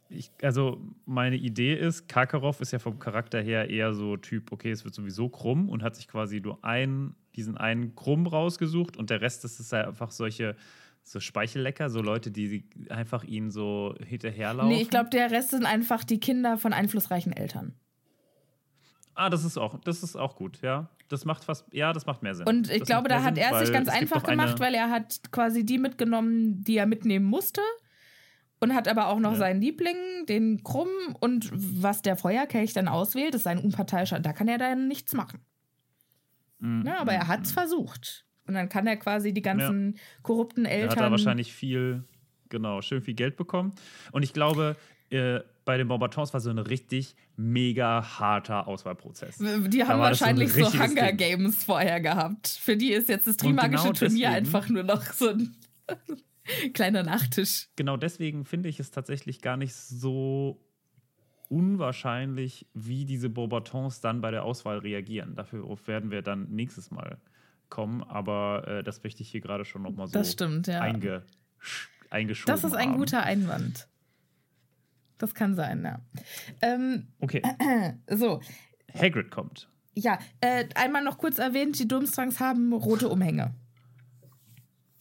Ich, 0.09 0.31
also, 0.43 0.81
meine 1.05 1.37
Idee 1.37 1.75
ist, 1.75 2.09
Karkaroff 2.09 2.61
ist 2.61 2.73
ja 2.73 2.79
vom 2.79 2.99
Charakter 2.99 3.41
her 3.41 3.69
eher 3.71 3.93
so 3.93 4.17
Typ, 4.17 4.53
okay, 4.53 4.71
es 4.71 4.85
wird 4.85 4.95
sowieso 4.95 5.29
krumm 5.29 5.69
und 5.69 5.83
hat 5.83 5.97
sich 5.97 6.07
quasi 6.07 6.41
nur 6.41 6.65
einen, 6.65 7.17
diesen 7.35 7.57
einen 7.57 7.95
Krumm 7.95 8.27
rausgesucht 8.27 8.97
und 8.97 9.11
der 9.11 9.21
Rest 9.21 9.45
das 9.45 9.59
ist 9.59 9.73
halt 9.73 9.87
einfach 9.87 10.11
solche 10.11 10.57
so 11.03 11.21
Speichellecker, 11.21 11.89
so 11.89 12.01
Leute, 12.03 12.31
die 12.31 12.65
einfach 12.89 13.23
ihn 13.23 13.51
so 13.51 13.95
hinterherlaufen. 14.05 14.71
nee, 14.71 14.83
ich 14.83 14.91
glaube, 14.91 15.11
der 15.11 15.31
Rest 15.31 15.51
sind 15.51 15.65
einfach 15.65 16.03
die 16.03 16.19
Kinder 16.19 16.59
von 16.59 16.73
einflussreichen 16.73 17.33
Eltern. 17.33 17.75
Ah, 19.15 19.31
das 19.31 19.45
ist 19.45 19.57
auch, 19.57 19.79
das 19.81 20.03
ist 20.03 20.17
auch 20.17 20.37
gut, 20.37 20.61
ja. 20.63 20.91
Das 21.09 21.25
macht 21.25 21.45
fast, 21.45 21.65
ja, 21.73 21.93
das 21.93 22.07
macht 22.07 22.23
mehr 22.23 22.35
Sinn. 22.35 22.47
Und 22.47 22.71
ich 22.71 22.81
Das 22.81 22.89
glaube, 22.89 23.09
da 23.09 23.23
hat 23.23 23.37
Sinn, 23.37 23.45
er 23.45 23.53
es 23.53 23.67
sich 23.67 23.73
ganz 23.73 23.89
einfach 23.89 24.25
gemacht, 24.25 24.59
weil 24.59 24.75
er 24.75 24.91
hat 24.91 25.21
quasi 25.31 25.65
die 25.65 25.79
mitgenommen, 25.79 26.63
die 26.63 26.77
er 26.77 26.87
mitnehmen 26.87 27.25
musste. 27.25 27.63
Und 28.59 28.75
hat 28.75 28.89
aber 28.89 29.09
auch 29.09 29.19
noch 29.19 29.33
Ja. 29.33 29.39
seinen 29.39 29.61
Liebling, 29.61 29.97
den 30.29 30.63
Krumm. 30.65 30.89
Und 31.21 31.51
was 31.53 32.01
der 32.03 32.17
Feuerkelch 32.17 32.73
dann 32.73 32.89
auswählt, 32.89 33.35
ist 33.35 33.43
sein 33.43 33.59
unparteiischer. 33.59 34.19
Da 34.21 34.33
kann 34.33 34.49
er 34.49 34.57
dann 34.59 34.89
nichts 34.89 35.13
machen. 35.13 35.41
Mhm. 36.59 36.85
Ja, 36.87 37.01
aber 37.01 37.13
er 37.13 37.29
hat 37.29 37.43
es 37.45 37.53
versucht. 37.53 38.25
Und 38.47 38.55
dann 38.55 38.69
kann 38.69 38.87
er 38.87 38.97
quasi 38.97 39.35
die 39.35 39.43
ganzen 39.43 39.99
korrupten 40.23 40.65
Da 40.65 40.71
Eltern. 40.71 40.91
hat 40.91 41.01
er 41.01 41.11
wahrscheinlich 41.11 41.53
viel, 41.53 42.05
genau, 42.49 42.81
schön 42.81 43.03
viel 43.03 43.15
Geld 43.15 43.37
bekommen. 43.37 43.75
Und 44.13 44.23
ich 44.23 44.33
glaube, 44.33 44.77
äh, 45.11 45.41
bei 45.65 45.77
den 45.77 45.89
Bombartons 45.89 46.33
war 46.33 46.41
so 46.41 46.49
ein 46.51 46.59
richtig 46.59 47.15
mega 47.37 48.19
harter 48.19 48.67
Auswahlprozess. 48.69 49.37
Die 49.39 49.79
Da 49.79 49.89
haben 49.89 49.99
so 49.99 50.03
wahrscheinlich 50.03 50.53
so, 50.53 50.61
richtiges 50.65 50.89
Hunger 50.91 51.09
Ding. 51.09 51.17
Games 51.17 51.65
vorher 51.65 52.01
gehabt. 52.01 52.49
Für 52.49 52.77
die 52.77 52.93
ist 52.93 53.09
jetzt 53.09 53.27
das 53.27 53.35
Und 53.35 53.41
Trimagische 53.41 53.83
genau 53.83 53.93
Turnier 53.93 54.29
deswegen- 54.31 54.35
einfach 54.47 54.69
nur 54.71 54.83
noch 54.85 55.03
so 55.13 55.29
ein 55.31 55.55
kleiner 56.75 57.03
Nachtisch. 57.03 57.69
Genau 57.77 57.97
deswegen 57.97 58.45
finde 58.45 58.69
ich 58.69 58.81
es 58.81 58.91
tatsächlich 58.91 59.41
gar 59.43 59.57
nicht 59.57 59.75
so 59.75 60.61
unwahrscheinlich, 61.49 62.67
wie 62.75 63.05
diese 63.05 63.31
Beaubatons 63.31 64.01
dann 64.01 64.21
bei 64.21 64.31
der 64.31 64.45
Auswahl 64.45 64.79
reagieren. 64.79 65.37
Dafür 65.37 65.65
werden 65.87 66.11
wir 66.11 66.23
dann 66.23 66.49
nächstes 66.51 66.91
Mal 66.91 67.19
kommen, 67.69 68.03
aber 68.03 68.67
äh, 68.67 68.83
das 68.85 69.03
möchte 69.05 69.23
ich 69.23 69.31
hier 69.31 69.41
gerade 69.41 69.65
schon 69.65 69.83
nochmal 69.83 70.07
so 70.09 70.13
Das 70.13 70.33
stimmt, 70.33 70.67
ja. 70.67 70.81
einge 70.81 71.25
eingeschoben 72.11 72.53
Das 72.55 72.65
ist 72.65 72.75
ein 72.75 72.91
haben. 72.91 72.99
guter 72.99 73.23
Einwand. 73.23 73.89
Das 75.19 75.35
kann 75.35 75.55
sein, 75.55 75.83
ja. 75.85 76.01
Ähm, 76.63 77.09
Okay, 77.21 77.43
so, 78.11 78.41
Hagrid 78.95 79.31
kommt. 79.31 79.69
ja, 79.95 80.19
äh, 80.41 80.67
einmal 80.75 81.03
noch 81.03 81.19
kurz 81.19 81.39
erwähnt, 81.39 81.79
die 81.79 81.89
Durmstrangs 81.89 82.39
haben 82.39 82.73
rote 82.73 83.09
Umhänge. 83.09 83.55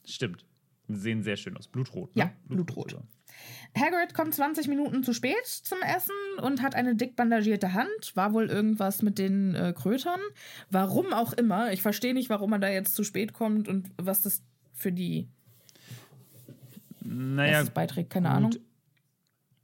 Stimmt. 0.05 0.44
Sehen 0.87 1.23
sehr 1.23 1.35
schön 1.35 1.57
aus. 1.57 1.67
Blutrot. 1.67 2.15
Ne? 2.15 2.23
Ja, 2.23 2.31
blutrot. 2.47 2.91
sogar. 2.91 3.05
Hagrid 3.77 4.13
kommt 4.13 4.33
20 4.33 4.67
Minuten 4.67 5.03
zu 5.03 5.13
spät 5.13 5.45
zum 5.45 5.79
Essen 5.81 6.13
und 6.41 6.61
hat 6.61 6.75
eine 6.75 6.95
dick 6.95 7.15
bandagierte 7.15 7.73
Hand. 7.73 8.15
War 8.15 8.33
wohl 8.33 8.49
irgendwas 8.49 9.01
mit 9.01 9.17
den 9.17 9.53
äh, 9.55 9.73
Krötern. 9.75 10.19
Warum 10.69 11.11
auch 11.13 11.33
immer. 11.33 11.73
Ich 11.73 11.81
verstehe 11.81 12.13
nicht, 12.13 12.29
warum 12.29 12.53
er 12.53 12.59
da 12.59 12.69
jetzt 12.69 12.95
zu 12.95 13.03
spät 13.03 13.33
kommt 13.33 13.67
und 13.67 13.91
was 13.97 14.21
das 14.21 14.41
für 14.73 14.91
die 14.91 15.27
Naja, 17.01 17.63
beiträgt. 17.73 18.09
Keine 18.11 18.29
gut. 18.29 18.35
Ahnung. 18.37 18.51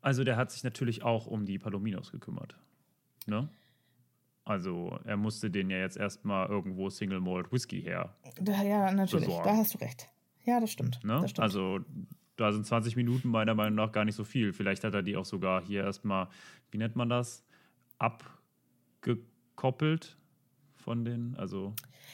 Also 0.02 0.24
der 0.24 0.36
hat 0.36 0.52
sich 0.52 0.64
natürlich 0.64 1.04
auch 1.04 1.28
um 1.28 1.46
die 1.46 1.60
Palominos 1.60 2.12
gekümmert. 2.12 2.58
Ne? 3.28 3.48
Also 4.44 5.00
er 5.06 5.16
musste 5.18 5.52
den 5.52 5.70
ja 5.70 5.78
jetzt 5.78 5.96
erstmal 5.98 6.50
irgendwo 6.50 6.90
Single 6.90 7.22
Malt 7.22 7.52
Whisky 7.52 7.82
her. 7.82 8.16
Da, 8.42 8.64
ja, 8.64 8.92
natürlich. 8.92 9.28
besorgen. 9.28 9.48
Da 9.48 9.56
hast 9.56 9.76
du 9.76 9.78
recht. 9.78 10.10
Ja, 10.46 10.60
das 10.60 10.72
stimmt. 10.72 11.04
Ne? 11.04 11.20
Das 11.22 11.32
stimmt. 11.32 11.44
Also 11.44 11.80
da 12.36 12.52
sind 12.52 12.66
20 12.66 12.96
Minuten 12.96 13.30
meiner 13.30 13.54
Meinung 13.54 13.76
nach 13.76 13.92
gar 13.92 14.06
nicht 14.06 14.16
so 14.16 14.24
viel. 14.24 14.54
Vielleicht 14.54 14.84
hat 14.84 14.94
er 14.94 15.04
die 15.04 15.18
auch 15.18 15.26
sogar 15.26 15.64
hier 15.64 15.84
erstmal, 15.84 16.28
wie 16.72 16.78
nennt 16.78 16.96
man 16.96 17.10
das, 17.10 17.44
abgekoppelt 18.00 20.18
von 20.76 21.06
den, 21.06 21.36
also 21.38 21.74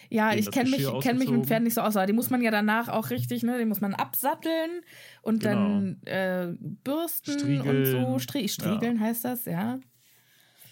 Ja, 0.09 0.33
ich 0.33 0.51
kenne 0.51 0.69
mich, 0.69 0.85
kenn 1.01 1.17
mich 1.17 1.29
mit. 1.29 1.45
Pferden 1.45 1.63
nicht 1.63 1.75
so 1.75 1.81
aus, 1.81 1.95
aber 1.95 2.05
die 2.05 2.13
muss 2.13 2.29
man 2.29 2.41
ja 2.41 2.51
danach 2.51 2.89
auch 2.89 3.09
richtig, 3.09 3.43
ne? 3.43 3.57
Den 3.57 3.69
muss 3.69 3.79
man 3.79 3.93
absatteln 3.93 4.81
und 5.21 5.45
dann 5.45 6.01
äh, 6.03 6.53
bürsten 6.59 7.61
und 7.61 7.85
so. 7.85 8.19
Striegeln. 8.19 8.19
Stri 8.19 8.49
Striegeln 8.49 8.99
heißt 8.99 9.23
das, 9.23 9.45
ja. 9.45 9.79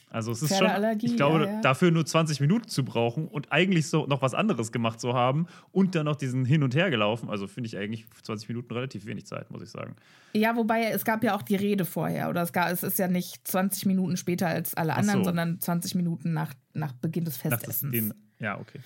Also 0.09 0.31
es 0.31 0.41
ist 0.41 0.57
schon, 0.57 0.69
ich 1.01 1.17
glaube, 1.17 1.45
ja, 1.45 1.45
ja. 1.45 1.61
dafür 1.61 1.91
nur 1.91 2.05
20 2.05 2.39
Minuten 2.39 2.69
zu 2.69 2.85
brauchen 2.85 3.27
und 3.27 3.51
eigentlich 3.51 3.87
so 3.87 4.05
noch 4.05 4.21
was 4.21 4.33
anderes 4.33 4.71
gemacht 4.71 5.01
zu 5.01 5.13
haben 5.13 5.47
und 5.71 5.93
dann 5.93 6.05
noch 6.05 6.15
diesen 6.15 6.45
Hin 6.45 6.63
und 6.63 6.73
Her 6.73 6.89
gelaufen. 6.89 7.29
Also 7.29 7.47
finde 7.47 7.67
ich 7.67 7.77
eigentlich 7.77 8.05
20 8.23 8.47
Minuten 8.47 8.73
relativ 8.73 9.05
wenig 9.07 9.25
Zeit, 9.25 9.51
muss 9.51 9.61
ich 9.61 9.69
sagen. 9.69 9.95
Ja, 10.33 10.55
wobei 10.55 10.85
es 10.85 11.03
gab 11.03 11.23
ja 11.23 11.35
auch 11.35 11.41
die 11.41 11.55
Rede 11.55 11.83
vorher. 11.83 12.29
Oder 12.29 12.43
es, 12.43 12.53
gab, 12.53 12.71
es 12.71 12.83
ist 12.83 12.97
ja 12.97 13.07
nicht 13.07 13.45
20 13.47 13.87
Minuten 13.87 14.15
später 14.15 14.47
als 14.47 14.73
alle 14.73 14.95
anderen, 14.95 15.19
so. 15.19 15.25
sondern 15.25 15.59
20 15.59 15.95
Minuten 15.95 16.33
nach, 16.33 16.53
nach 16.73 16.93
Beginn 16.93 17.25
des 17.25 17.35
Festessens. 17.37 17.91
den, 17.91 18.13
ja, 18.39 18.57
okay. 18.57 18.79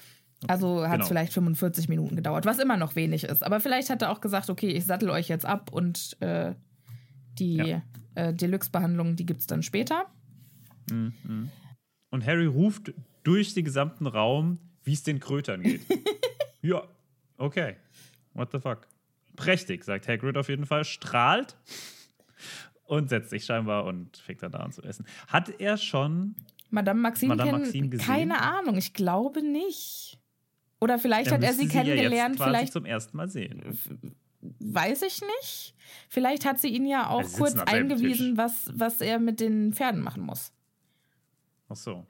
also 0.47 0.81
hat 0.81 0.93
es 0.93 0.93
genau. 0.93 1.07
vielleicht 1.07 1.33
45 1.33 1.89
Minuten 1.89 2.15
gedauert, 2.15 2.45
was 2.45 2.57
immer 2.59 2.77
noch 2.77 2.95
wenig 2.95 3.25
ist. 3.25 3.43
Aber 3.43 3.59
vielleicht 3.59 3.89
hat 3.89 4.01
er 4.01 4.09
auch 4.09 4.21
gesagt, 4.21 4.49
okay, 4.49 4.69
ich 4.69 4.85
sattel 4.85 5.09
euch 5.11 5.27
jetzt 5.27 5.45
ab 5.45 5.71
und 5.71 6.17
äh, 6.21 6.55
die 7.37 7.57
Ja. 7.57 7.81
äh, 8.15 8.33
Deluxe-Behandlung, 8.33 9.15
die 9.15 9.25
gibt 9.25 9.41
es 9.41 9.47
dann 9.47 9.61
später. 9.61 10.05
Und 10.91 12.25
Harry 12.25 12.45
ruft 12.45 12.93
durch 13.23 13.53
den 13.53 13.65
gesamten 13.65 14.07
Raum, 14.07 14.59
wie 14.83 14.93
es 14.93 15.03
den 15.03 15.19
Krötern 15.19 15.61
geht. 15.61 15.81
ja, 16.61 16.83
okay. 17.37 17.75
What 18.33 18.51
the 18.51 18.59
fuck? 18.59 18.87
Prächtig, 19.35 19.83
sagt 19.83 20.07
Hagrid 20.07 20.37
auf 20.37 20.49
jeden 20.49 20.65
Fall, 20.65 20.83
strahlt 20.83 21.55
und 22.85 23.09
setzt 23.09 23.29
sich 23.29 23.45
scheinbar 23.45 23.85
und 23.85 24.17
fängt 24.17 24.41
dann 24.43 24.51
da 24.51 24.59
an 24.59 24.71
zu 24.71 24.81
essen. 24.83 25.05
Hat 25.27 25.59
er 25.59 25.77
schon 25.77 26.35
Madame 26.69 26.99
Maxime, 26.99 27.35
Madame 27.35 27.59
Maxime 27.59 27.89
gesehen? 27.89 28.05
keine 28.05 28.41
Ahnung, 28.41 28.77
ich 28.77 28.93
glaube 28.93 29.41
nicht. 29.41 30.19
Oder 30.81 30.97
vielleicht 30.97 31.31
hat 31.31 31.43
er 31.43 31.53
sie 31.53 31.67
sie 31.67 31.75
ja 31.75 31.83
kennengelernt, 31.83 32.37
quasi 32.37 32.49
vielleicht 32.49 32.73
zum 32.73 32.85
ersten 32.85 33.17
Mal 33.17 33.29
sehen. 33.29 33.77
weiß 34.59 35.01
ich 35.03 35.21
nicht. 35.21 35.75
Vielleicht 36.07 36.45
hat 36.45 36.59
sie 36.59 36.69
ihn 36.69 36.85
ja 36.85 37.09
auch 37.09 37.19
Also 37.19 37.37
kurz 37.37 37.55
eingewiesen, 37.59 38.37
was, 38.37 38.69
was 38.73 39.01
er 39.01 39.19
mit 39.19 39.39
den 39.39 39.73
Pferden 39.73 40.01
machen 40.01 40.23
muss. 40.23 40.53
Ach 41.69 41.75
so. 41.75 42.05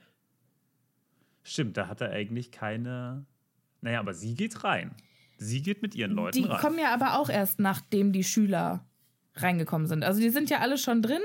Stimmt, 1.43 1.77
da 1.77 1.87
hat 1.87 2.01
er 2.01 2.11
eigentlich 2.11 2.51
keine. 2.51 3.25
Naja, 3.81 3.99
aber 3.99 4.13
sie 4.13 4.35
geht 4.35 4.63
rein. 4.63 4.93
Sie 5.37 5.61
geht 5.61 5.81
mit 5.81 5.95
ihren 5.95 6.11
Leuten 6.11 6.37
Die 6.37 6.43
rein. 6.43 6.59
kommen 6.59 6.79
ja 6.79 6.93
aber 6.93 7.17
auch 7.19 7.29
erst, 7.29 7.59
nachdem 7.59 8.11
die 8.11 8.23
Schüler 8.25 8.85
reingekommen 9.35 9.87
sind. 9.87 10.03
Also 10.03 10.19
die 10.19 10.29
sind 10.29 10.49
ja 10.49 10.59
alle 10.59 10.77
schon 10.77 11.01
drin 11.01 11.21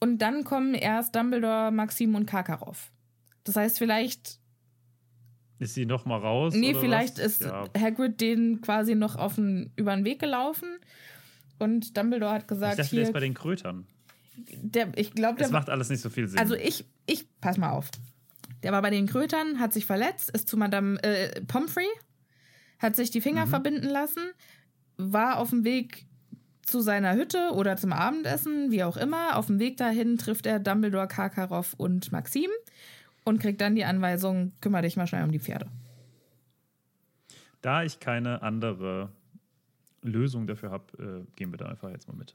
und 0.00 0.18
dann 0.22 0.44
kommen 0.44 0.74
erst 0.74 1.14
Dumbledore, 1.14 1.70
Maxim 1.72 2.14
und 2.14 2.24
Karkaroff. 2.26 2.90
Das 3.44 3.54
heißt, 3.56 3.78
vielleicht, 3.78 4.40
Ist 5.58 5.74
sie 5.74 5.84
noch 5.84 6.06
mal 6.06 6.18
raus? 6.18 6.54
nee, 6.54 6.74
vielleicht 6.74 7.18
was? 7.18 7.24
ist 7.24 7.40
Ja, 7.42 7.66
Hagrid 7.78 8.20
denen 8.20 8.62
quasi 8.62 8.94
noch 8.94 9.16
auf 9.16 9.34
den, 9.34 9.72
über 9.76 9.94
den 9.94 10.04
Weg 10.06 10.18
gelaufen 10.18 10.78
und 11.58 11.96
Dumbledore 11.98 12.32
hat 12.32 12.42
ich 12.42 12.48
gesagt, 12.48 12.78
dachte, 12.78 12.90
der 12.90 12.98
hier, 12.98 13.02
ist 13.02 13.12
bei 13.12 13.20
den 13.20 13.34
Krötern. 13.34 13.86
Der, 14.36 14.96
ich 14.96 15.12
glaube, 15.12 15.38
Das 15.38 15.50
macht 15.50 15.70
alles 15.70 15.88
nicht 15.88 16.00
so 16.00 16.10
viel 16.10 16.28
Sinn. 16.28 16.38
Also 16.38 16.54
ich, 16.54 16.84
ich, 17.06 17.26
pass 17.40 17.56
mal 17.56 17.70
auf. 17.70 17.90
Der 18.62 18.72
war 18.72 18.82
bei 18.82 18.90
den 18.90 19.06
Krötern, 19.06 19.58
hat 19.60 19.72
sich 19.72 19.86
verletzt, 19.86 20.30
ist 20.30 20.48
zu 20.48 20.56
Madame 20.56 21.02
äh, 21.02 21.40
Pomfrey, 21.42 21.86
hat 22.78 22.96
sich 22.96 23.10
die 23.10 23.20
Finger 23.20 23.46
verbinden 23.46 23.86
lassen, 23.86 24.22
war 24.96 25.38
auf 25.38 25.50
dem 25.50 25.64
Weg 25.64 26.06
zu 26.62 26.80
seiner 26.80 27.14
Hütte 27.14 27.52
oder 27.52 27.76
zum 27.76 27.92
Abendessen, 27.92 28.70
wie 28.70 28.82
auch 28.82 28.96
immer. 28.96 29.36
Auf 29.36 29.46
dem 29.46 29.58
Weg 29.58 29.76
dahin 29.76 30.18
trifft 30.18 30.46
er 30.46 30.58
Dumbledore, 30.58 31.06
Karkaroff 31.06 31.74
und 31.74 32.10
Maxim 32.12 32.50
und 33.24 33.40
kriegt 33.40 33.60
dann 33.60 33.74
die 33.74 33.84
Anweisung, 33.84 34.52
kümmere 34.60 34.82
dich 34.82 34.96
mal 34.96 35.06
schnell 35.06 35.24
um 35.24 35.32
die 35.32 35.40
Pferde. 35.40 35.66
da 37.62 37.82
ich 37.82 37.98
keine 38.00 38.42
andere 38.42 39.10
Lösung 40.02 40.46
dafür 40.46 40.70
habe, 40.70 41.24
äh, 41.26 41.36
gehen 41.36 41.50
wir 41.52 41.58
da 41.58 41.66
einfach 41.66 41.90
jetzt 41.90 42.08
mal 42.08 42.16
mit. 42.16 42.34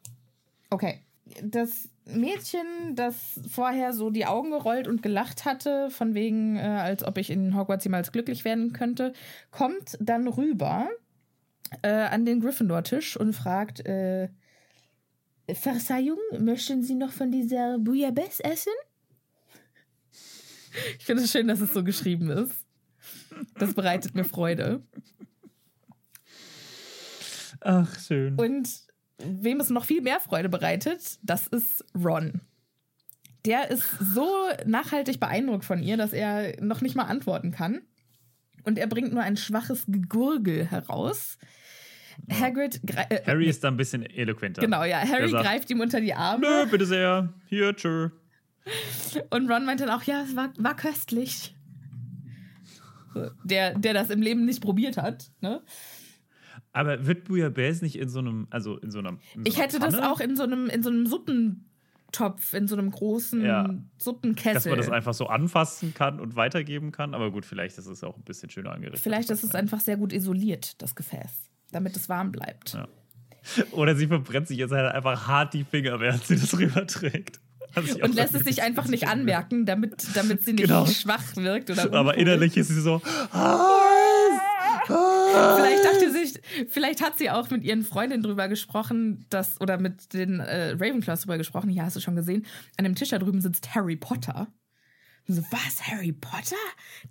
Okay. 0.70 1.02
Das 1.44 1.90
Mädchen, 2.06 2.96
das 2.96 3.40
vorher 3.50 3.94
so 3.94 4.10
die 4.10 4.26
Augen 4.26 4.52
gerollt 4.52 4.88
und 4.88 5.04
gelacht 5.04 5.46
hatte, 5.46 5.90
von 5.90 6.14
wegen, 6.14 6.58
äh, 6.58 6.62
als 6.62 7.04
ob 7.04 7.18
ich 7.18 7.30
in 7.30 7.56
Hogwarts 7.56 7.84
jemals 7.84 8.12
glücklich 8.12 8.44
werden 8.44 8.74
könnte, 8.74 9.14
kommt 9.52 9.98
dann 10.00 10.28
rüber 10.28 10.90
äh, 11.84 11.90
an 11.90 12.26
den 12.26 12.42
Gryffindor-Tisch 12.42 13.18
und 13.18 13.34
fragt: 13.34 13.86
äh, 13.86 14.30
Verzeihung, 15.54 16.20
möchten 16.40 16.84
Sie 16.84 16.96
noch 16.96 17.12
von 17.12 17.32
dieser 17.32 17.78
Bouillabaisse 17.80 18.44
essen? 18.44 18.74
Ich 20.98 21.04
finde 21.04 21.24
es 21.24 21.32
schön, 21.34 21.50
dass 21.50 21.60
es 21.60 21.74
so 21.74 21.84
geschrieben 21.84 22.30
ist. 22.30 22.56
Das 23.56 23.74
bereitet 23.74 24.16
mir 24.16 24.24
Freude. 24.24 24.82
Ach, 27.60 28.00
schön. 28.00 28.36
Und 28.36 28.70
wem 29.26 29.60
es 29.60 29.70
noch 29.70 29.86
viel 29.86 30.02
mehr 30.02 30.20
Freude 30.20 30.50
bereitet, 30.50 31.20
das 31.24 31.48
ist 31.48 31.86
Ron. 31.96 32.42
Der 33.46 33.72
ist 33.72 33.84
so 34.00 34.30
nachhaltig 34.66 35.20
beeindruckt 35.20 35.66
von 35.66 35.82
ihr, 35.82 35.98
dass 35.98 36.14
er 36.14 36.62
noch 36.62 36.82
nicht 36.82 36.96
mal 36.96 37.06
antworten 37.06 37.52
kann. 37.52 37.82
Und 38.64 38.78
er 38.78 38.88
bringt 38.88 39.14
nur 39.14 39.24
ein 39.24 39.38
schwaches 39.38 39.86
Gegurgel 39.88 40.66
heraus. 40.66 41.40
Hagrid. 42.30 42.82
Äh, 43.10 43.22
Harry 43.26 43.48
ist 43.48 43.64
da 43.64 43.70
ein 43.70 43.78
bisschen 43.78 44.04
eloquenter. 44.04 44.62
Genau, 44.62 44.84
ja. 44.84 45.00
Harry 45.00 45.30
sagt, 45.30 45.44
greift 45.44 45.70
ihm 45.72 45.80
unter 45.80 46.02
die 46.02 46.14
Arme. 46.14 46.46
Nö, 46.46 46.66
bitte 46.70 46.86
sehr. 46.86 47.34
Hier, 47.48 47.76
tschö. 47.76 48.10
Und 49.32 49.50
Ron 49.50 49.66
meint 49.66 49.82
dann 49.82 49.90
auch, 49.90 50.04
ja, 50.04 50.24
es 50.24 50.36
war, 50.36 50.54
war 50.58 50.76
köstlich. 50.76 51.56
Der, 53.44 53.78
der 53.78 53.94
das 53.94 54.10
im 54.10 54.22
Leben 54.22 54.46
nicht 54.46 54.62
probiert 54.62 54.98
hat. 54.98 55.32
Ne? 55.42 55.62
Aber 56.74 57.06
wird 57.06 57.26
Bouillabaisse 57.26 57.84
nicht 57.84 57.98
in 57.98 58.08
so 58.10 58.20
einem, 58.20 58.48
also 58.50 58.78
in 58.78 58.92
so 58.92 59.00
einer. 59.00 59.10
In 59.10 59.18
so 59.36 59.42
Ich 59.44 59.60
hätte 59.60 59.80
das 59.80 59.94
Pfanne? 59.96 60.10
auch 60.12 60.20
in 60.20 60.36
so 60.36 60.44
einem, 60.44 60.70
in 60.70 60.84
so 60.84 60.90
einem 60.90 61.06
Suppentopf, 61.06 62.54
in 62.54 62.68
so 62.68 62.76
einem 62.78 62.92
großen 62.92 63.44
Ja. 63.44 63.70
Suppenkessel. 63.98 64.54
Dass 64.54 64.66
man 64.66 64.78
das 64.78 64.90
einfach 64.90 65.14
so 65.14 65.28
anfassen 65.28 65.94
kann 65.94 66.20
und 66.20 66.36
weitergeben 66.36 66.92
kann. 66.92 67.14
Aber 67.14 67.32
gut, 67.32 67.46
vielleicht 67.46 67.78
ist 67.78 67.88
es 67.88 68.04
auch 68.04 68.16
ein 68.16 68.24
bisschen 68.24 68.50
schöner 68.50 68.72
angerichtet. 68.72 69.02
Vielleicht 69.02 69.30
ist 69.30 69.44
es 69.44 69.54
einfach 69.54 69.80
sehr 69.82 69.98
gut 69.98 70.14
isoliert, 70.14 70.82
das 70.82 70.96
Gefäß, 70.96 71.50
damit 71.72 71.96
es 71.98 72.08
warm 72.08 72.32
bleibt. 72.32 72.74
Ja. 72.74 72.88
Oder 73.72 73.96
sie 73.96 74.08
verbrennt 74.08 74.48
sich 74.48 74.58
jetzt 74.60 74.72
halt 74.72 74.94
einfach 74.94 75.28
hart 75.28 75.54
die 75.54 75.64
Finger, 75.64 76.00
während 76.00 76.24
sie 76.26 76.36
das 76.36 76.58
rüberträgt. 76.58 77.40
und 78.04 78.16
lässt 78.16 78.36
es 78.36 78.44
sich 78.44 78.62
einfach 78.62 78.88
nicht 78.88 79.08
anmerken, 79.08 79.66
damit, 79.66 80.06
damit 80.14 80.44
sie 80.46 80.54
nicht 80.54 80.68
genau. 80.68 80.86
schwach 80.86 81.24
wirkt. 81.38 81.70
Oder 81.70 81.92
Aber 81.94 82.18
innerlich 82.18 82.56
ist 82.58 82.68
sie 82.68 82.82
so. 82.82 83.02
Vielleicht 84.94 85.86
dachte 85.86 86.12
sich, 86.12 86.42
vielleicht 86.70 87.02
hat 87.02 87.18
sie 87.18 87.30
auch 87.30 87.50
mit 87.50 87.64
ihren 87.64 87.84
Freundinnen 87.84 88.24
drüber 88.24 88.48
gesprochen, 88.48 89.26
dass, 89.30 89.60
oder 89.62 89.78
mit 89.78 90.14
den 90.14 90.40
äh, 90.40 90.72
Ravenclaws 90.72 91.22
drüber 91.22 91.38
gesprochen, 91.38 91.70
hier 91.70 91.84
hast 91.84 91.96
du 91.96 92.00
schon 92.00 92.16
gesehen, 92.16 92.46
an 92.78 92.86
dem 92.86 92.96
Tisch 92.96 93.10
da 93.10 93.20
drüben 93.20 93.42
sitzt 93.42 93.76
Harry 93.76 93.96
Potter. 93.96 94.48
Und 95.28 95.36
so, 95.36 95.44
was, 95.52 95.88
Harry 95.88 96.12
Potter? 96.12 96.56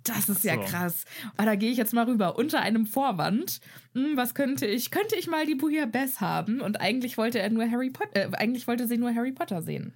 Das 0.03 0.27
ist 0.27 0.43
ja 0.43 0.55
so. 0.55 0.61
krass. 0.61 1.05
Aber 1.37 1.45
da 1.45 1.55
gehe 1.55 1.71
ich 1.71 1.77
jetzt 1.77 1.93
mal 1.93 2.05
rüber. 2.05 2.37
Unter 2.37 2.59
einem 2.61 2.85
Vorwand. 2.85 3.61
Hm, 3.93 4.17
was 4.17 4.35
könnte 4.35 4.67
ich? 4.67 4.91
Könnte 4.91 5.15
ich 5.15 5.27
mal 5.27 5.45
die 5.45 5.55
Bess 5.55 6.19
haben? 6.19 6.61
Und 6.61 6.81
eigentlich 6.81 7.17
wollte 7.17 7.39
er 7.39 7.49
nur 7.49 7.69
Harry 7.69 7.89
Potter, 7.89 8.15
äh, 8.15 8.29
eigentlich 8.35 8.67
wollte 8.67 8.87
sie 8.87 8.97
nur 8.97 9.15
Harry 9.15 9.31
Potter 9.31 9.61
sehen. 9.61 9.93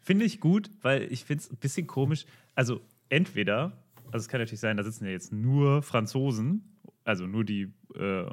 Finde 0.00 0.24
ich 0.24 0.40
gut, 0.40 0.70
weil 0.82 1.04
ich 1.12 1.24
finde 1.24 1.44
es 1.44 1.50
ein 1.50 1.56
bisschen 1.56 1.86
komisch. 1.86 2.26
Also, 2.56 2.80
entweder, 3.08 3.72
also 4.06 4.24
es 4.24 4.28
kann 4.28 4.40
natürlich 4.40 4.60
sein, 4.60 4.76
da 4.76 4.82
sitzen 4.82 5.04
ja 5.04 5.12
jetzt 5.12 5.32
nur 5.32 5.82
Franzosen 5.82 6.80
also 7.04 7.26
nur 7.26 7.44
die 7.44 7.72
äh, 7.94 8.24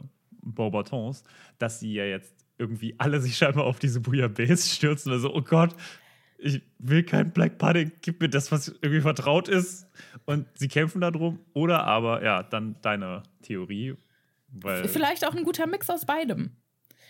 Beaubatons, 0.41 1.24
dass 1.57 1.80
sie 1.80 1.93
ja 1.93 2.05
jetzt 2.05 2.34
irgendwie 2.57 2.95
alle 2.97 3.20
sich 3.22 3.38
scheinbar 3.38 3.65
auf 3.65 3.80
diese 3.80 4.01
Bouillabaisse 4.01 4.76
stürzen. 4.76 5.11
Also, 5.11 5.34
oh 5.34 5.41
Gott, 5.41 5.74
ich 6.38 6.61
will 6.78 7.03
kein 7.03 7.32
Black 7.32 7.57
Pudding, 7.57 7.91
gib 8.01 8.22
mir 8.22 8.30
das, 8.30 8.51
was 8.51 8.70
irgendwie 8.82 9.01
vertraut 9.01 9.47
ist. 9.47 9.88
Und 10.26 10.47
sie 10.55 10.67
kämpfen 10.67 11.01
darum. 11.01 11.39
Oder 11.53 11.84
aber, 11.86 12.24
ja, 12.24 12.43
dann 12.43 12.76
deine 12.82 13.24
Theorie. 13.41 13.95
Weil 14.49 14.88
Vielleicht 14.88 15.26
auch 15.26 15.36
ein 15.36 15.43
guter 15.43 15.67
Mix 15.67 15.89
aus 15.89 16.05
beidem. 16.05 16.51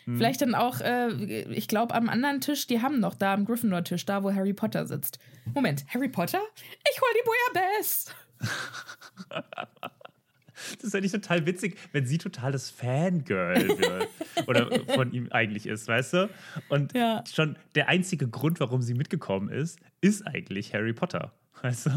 Hm. 0.06 0.18
Vielleicht 0.18 0.42
dann 0.42 0.56
auch, 0.56 0.82
äh, 0.82 1.44
ich 1.54 1.68
glaube, 1.68 1.94
am 1.94 2.10
anderen 2.10 2.42
Tisch, 2.42 2.68
die 2.68 2.82
haben 2.82 3.00
noch 3.00 3.16
da 3.16 3.34
am 3.34 3.46
Gryffindor-Tisch, 3.46 4.06
da 4.06 4.24
wo 4.24 4.34
Harry 4.34 4.54
Potter 4.54 4.86
sitzt. 4.86 5.20
Moment, 5.54 5.86
Harry 5.94 6.10
Potter? 6.10 6.42
Ich 6.92 7.02
hol 7.02 7.10
die 7.16 7.26
Bouillabaisse! 7.26 8.12
Das 10.76 10.86
ist 10.86 10.96
eigentlich 10.96 11.12
total 11.12 11.46
witzig, 11.46 11.78
wenn 11.92 12.06
sie 12.06 12.18
total 12.18 12.52
das 12.52 12.70
Fangirl 12.70 13.68
wird. 13.68 14.08
oder 14.48 14.70
von 14.94 15.12
ihm 15.12 15.28
eigentlich 15.32 15.68
ist, 15.68 15.88
weißt 15.88 16.14
du? 16.14 16.30
Und 16.70 16.96
ja. 16.96 17.24
schon 17.32 17.58
der 17.76 17.90
einzige 17.90 18.28
Grund, 18.28 18.60
warum 18.60 18.82
sie 18.82 18.94
mitgekommen 18.94 19.50
ist, 19.50 19.80
ist 20.02 20.26
eigentlich 20.26 20.74
Harry 20.74 20.94
Potter. 20.94 21.34
Weißt 21.62 21.88
du? 21.88 21.92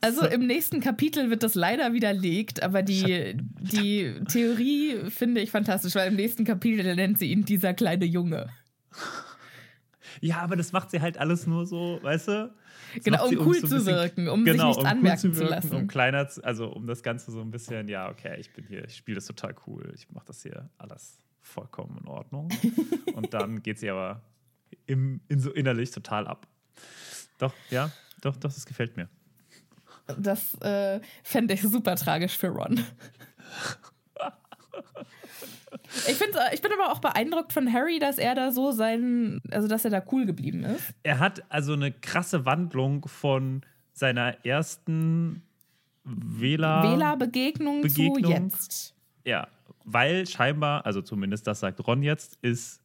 Also 0.00 0.22
so. 0.22 0.26
im 0.26 0.46
nächsten 0.46 0.80
Kapitel 0.80 1.30
wird 1.30 1.42
das 1.42 1.54
leider 1.54 1.92
widerlegt, 1.92 2.62
aber 2.62 2.82
die, 2.82 3.34
die 3.60 4.14
Theorie 4.28 5.10
finde 5.10 5.40
ich 5.40 5.50
fantastisch, 5.50 5.94
weil 5.96 6.08
im 6.08 6.16
nächsten 6.16 6.44
Kapitel 6.44 6.94
nennt 6.94 7.18
sie 7.18 7.30
ihn 7.32 7.44
dieser 7.44 7.74
kleine 7.74 8.04
Junge. 8.04 8.50
Ja, 10.20 10.38
aber 10.38 10.56
das 10.56 10.72
macht 10.72 10.90
sie 10.90 11.00
halt 11.00 11.18
alles 11.18 11.46
nur 11.46 11.66
so, 11.66 11.98
weißt 12.02 12.28
du? 12.28 12.54
genau, 13.02 13.26
um 13.26 13.38
cool 13.38 13.46
um 13.46 13.52
so 13.54 13.66
zu 13.66 13.74
bisschen, 13.76 13.86
wirken, 13.94 14.28
um 14.28 14.44
genau, 14.44 14.56
sich 14.56 14.64
nichts 14.64 14.78
um 14.78 14.86
anmerken 14.86 15.28
cool 15.28 15.34
zu, 15.34 15.40
wirken, 15.40 15.62
zu, 15.62 15.68
lassen. 15.68 15.74
Um 15.74 15.86
kleiner, 15.88 16.28
also 16.42 16.68
um 16.68 16.86
das 16.86 17.02
Ganze 17.02 17.30
so 17.30 17.40
ein 17.40 17.50
bisschen, 17.50 17.88
ja, 17.88 18.08
okay, 18.08 18.36
ich 18.38 18.52
bin 18.52 18.66
hier, 18.66 18.84
ich 18.84 18.96
spiele 18.96 19.16
das 19.16 19.26
total 19.26 19.54
cool, 19.66 19.92
ich 19.94 20.10
mache 20.10 20.26
das 20.26 20.42
hier 20.42 20.68
alles 20.78 21.18
vollkommen 21.40 21.98
in 21.98 22.08
Ordnung. 22.08 22.48
Und 23.14 23.34
dann 23.34 23.62
geht 23.62 23.78
sie 23.78 23.90
aber 23.90 24.22
im, 24.86 25.20
in 25.28 25.40
so 25.40 25.50
innerlich 25.50 25.90
total 25.90 26.26
ab. 26.26 26.46
Doch, 27.38 27.54
ja, 27.70 27.90
doch, 28.20 28.36
doch, 28.36 28.52
das 28.52 28.66
gefällt 28.66 28.96
mir. 28.96 29.08
Das 30.18 30.54
äh, 30.60 31.00
fände 31.22 31.54
ich 31.54 31.62
super 31.62 31.96
tragisch 31.96 32.36
für 32.36 32.48
Ron. 32.48 32.84
Ich, 36.06 36.20
ich 36.52 36.62
bin 36.62 36.72
aber 36.72 36.92
auch 36.92 36.98
beeindruckt 36.98 37.52
von 37.52 37.72
Harry, 37.72 37.98
dass 37.98 38.18
er 38.18 38.34
da 38.34 38.50
so 38.52 38.72
sein, 38.72 39.40
also 39.50 39.68
dass 39.68 39.84
er 39.84 39.90
da 39.90 40.02
cool 40.12 40.26
geblieben 40.26 40.64
ist. 40.64 40.94
Er 41.02 41.18
hat 41.18 41.42
also 41.50 41.72
eine 41.72 41.92
krasse 41.92 42.44
Wandlung 42.44 43.06
von 43.06 43.62
seiner 43.92 44.44
ersten 44.44 45.42
Wähler 46.04 46.82
Wählerbegegnung 46.82 47.82
Begegnung. 47.82 48.22
zu 48.24 48.30
jetzt. 48.30 48.94
Ja, 49.24 49.48
weil 49.84 50.26
scheinbar, 50.26 50.84
also 50.84 51.00
zumindest 51.00 51.46
das 51.46 51.60
sagt 51.60 51.86
Ron 51.86 52.02
jetzt, 52.02 52.38
ist 52.42 52.80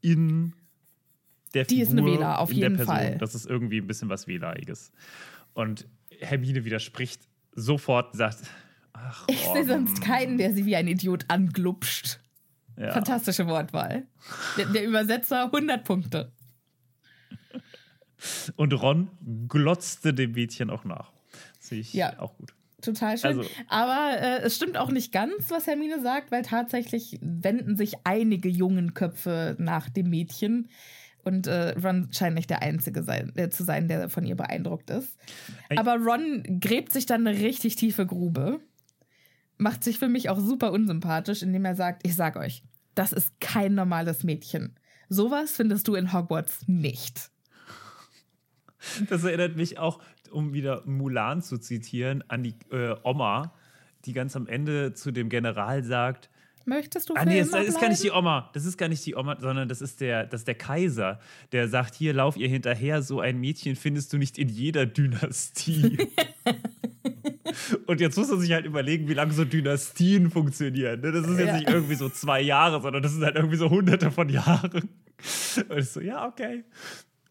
in 0.00 0.54
der 1.54 1.64
Die 1.64 1.76
Figur, 1.76 1.82
ist 1.82 1.98
eine 1.98 2.04
Wähler, 2.04 2.40
auf 2.40 2.52
jeden 2.52 2.78
Fall. 2.78 3.16
Das 3.18 3.34
ist 3.34 3.46
irgendwie 3.46 3.78
ein 3.78 3.86
bisschen 3.86 4.08
was 4.08 4.26
Wähleriges. 4.26 4.90
Und 5.54 5.86
Hermine 6.20 6.64
widerspricht 6.64 7.28
sofort, 7.54 8.16
sagt, 8.16 8.42
Ach, 8.92 9.24
ich 9.28 9.40
sehe 9.40 9.64
sonst 9.64 10.00
keinen, 10.02 10.38
der 10.38 10.52
sie 10.52 10.66
wie 10.66 10.76
ein 10.76 10.86
Idiot 10.86 11.24
anglupscht. 11.28 12.20
Ja. 12.76 12.92
Fantastische 12.92 13.46
Wortwahl. 13.46 14.06
Der, 14.56 14.66
der 14.66 14.84
Übersetzer 14.84 15.44
100 15.46 15.84
Punkte. 15.84 16.32
Und 18.56 18.72
Ron 18.72 19.10
glotzte 19.48 20.14
dem 20.14 20.32
Mädchen 20.32 20.70
auch 20.70 20.84
nach. 20.84 21.12
Sehe 21.58 21.80
ich 21.80 21.92
ja. 21.92 22.18
auch 22.18 22.36
gut. 22.36 22.54
Total 22.80 23.16
schön. 23.16 23.38
Also, 23.38 23.50
Aber 23.68 24.16
äh, 24.18 24.40
es 24.42 24.56
stimmt 24.56 24.76
auch 24.76 24.90
nicht 24.90 25.12
ganz, 25.12 25.50
was 25.50 25.66
Hermine 25.66 26.00
sagt, 26.00 26.32
weil 26.32 26.42
tatsächlich 26.42 27.18
wenden 27.20 27.76
sich 27.76 27.94
einige 28.04 28.48
jungen 28.48 28.94
Köpfe 28.94 29.56
nach 29.58 29.88
dem 29.88 30.10
Mädchen. 30.10 30.68
Und 31.22 31.46
äh, 31.46 31.78
Ron 31.78 32.08
scheint 32.12 32.34
nicht 32.34 32.50
der 32.50 32.62
Einzige 32.62 33.04
sein, 33.04 33.32
äh, 33.36 33.48
zu 33.48 33.62
sein, 33.62 33.86
der 33.86 34.08
von 34.08 34.24
ihr 34.24 34.34
beeindruckt 34.34 34.90
ist. 34.90 35.16
Aber 35.76 35.96
Ron 35.96 36.58
gräbt 36.60 36.92
sich 36.92 37.06
dann 37.06 37.24
eine 37.26 37.38
richtig 37.38 37.76
tiefe 37.76 38.06
Grube 38.06 38.60
macht 39.58 39.84
sich 39.84 39.98
für 39.98 40.08
mich 40.08 40.28
auch 40.28 40.38
super 40.38 40.72
unsympathisch, 40.72 41.42
indem 41.42 41.64
er 41.64 41.74
sagt, 41.74 42.06
ich 42.06 42.16
sag 42.16 42.36
euch, 42.36 42.62
das 42.94 43.12
ist 43.12 43.40
kein 43.40 43.74
normales 43.74 44.24
Mädchen. 44.24 44.76
Sowas 45.08 45.52
findest 45.52 45.88
du 45.88 45.94
in 45.94 46.12
Hogwarts 46.12 46.66
nicht. 46.66 47.30
Das 49.08 49.24
erinnert 49.24 49.56
mich 49.56 49.78
auch, 49.78 50.02
um 50.30 50.52
wieder 50.52 50.82
Mulan 50.86 51.42
zu 51.42 51.58
zitieren, 51.58 52.24
an 52.28 52.42
die 52.42 52.54
äh, 52.70 52.96
Oma, 53.04 53.54
die 54.04 54.12
ganz 54.12 54.34
am 54.34 54.46
Ende 54.46 54.94
zu 54.94 55.12
dem 55.12 55.28
General 55.28 55.84
sagt, 55.84 56.30
Möchtest 56.64 57.08
du 57.08 57.14
Ah, 57.14 57.24
nee, 57.24 57.40
das, 57.40 57.50
das 57.50 57.66
ist 57.66 57.80
gar 57.80 57.88
nicht 57.88 58.02
die 58.02 58.10
Oma. 58.10 58.50
Das 58.54 58.64
ist 58.64 58.76
gar 58.76 58.88
nicht 58.88 59.04
die 59.04 59.16
Oma, 59.16 59.36
sondern 59.40 59.68
das 59.68 59.80
ist 59.80 60.00
der, 60.00 60.26
das 60.26 60.42
ist 60.42 60.48
der 60.48 60.54
Kaiser, 60.54 61.18
der 61.50 61.68
sagt: 61.68 61.94
Hier, 61.94 62.12
lauf 62.14 62.36
ihr 62.36 62.48
hinterher, 62.48 63.02
so 63.02 63.20
ein 63.20 63.40
Mädchen 63.40 63.74
findest 63.74 64.12
du 64.12 64.18
nicht 64.18 64.38
in 64.38 64.48
jeder 64.48 64.86
Dynastie. 64.86 65.98
Und 67.86 68.00
jetzt 68.00 68.16
muss 68.16 68.28
man 68.28 68.40
sich 68.40 68.52
halt 68.52 68.66
überlegen, 68.66 69.08
wie 69.08 69.14
lange 69.14 69.32
so 69.32 69.44
Dynastien 69.44 70.30
funktionieren. 70.30 71.00
Ne? 71.00 71.12
Das 71.12 71.26
ist 71.26 71.38
jetzt 71.38 71.48
ja. 71.48 71.56
nicht 71.56 71.68
irgendwie 71.68 71.94
so 71.94 72.08
zwei 72.08 72.40
Jahre, 72.40 72.80
sondern 72.80 73.02
das 73.02 73.12
sind 73.12 73.24
halt 73.24 73.36
irgendwie 73.36 73.56
so 73.56 73.70
hunderte 73.70 74.10
von 74.10 74.28
Jahren. 74.28 74.88
Und 75.68 75.78
ich 75.78 75.88
so, 75.88 76.00
ja, 76.00 76.26
okay. 76.26 76.64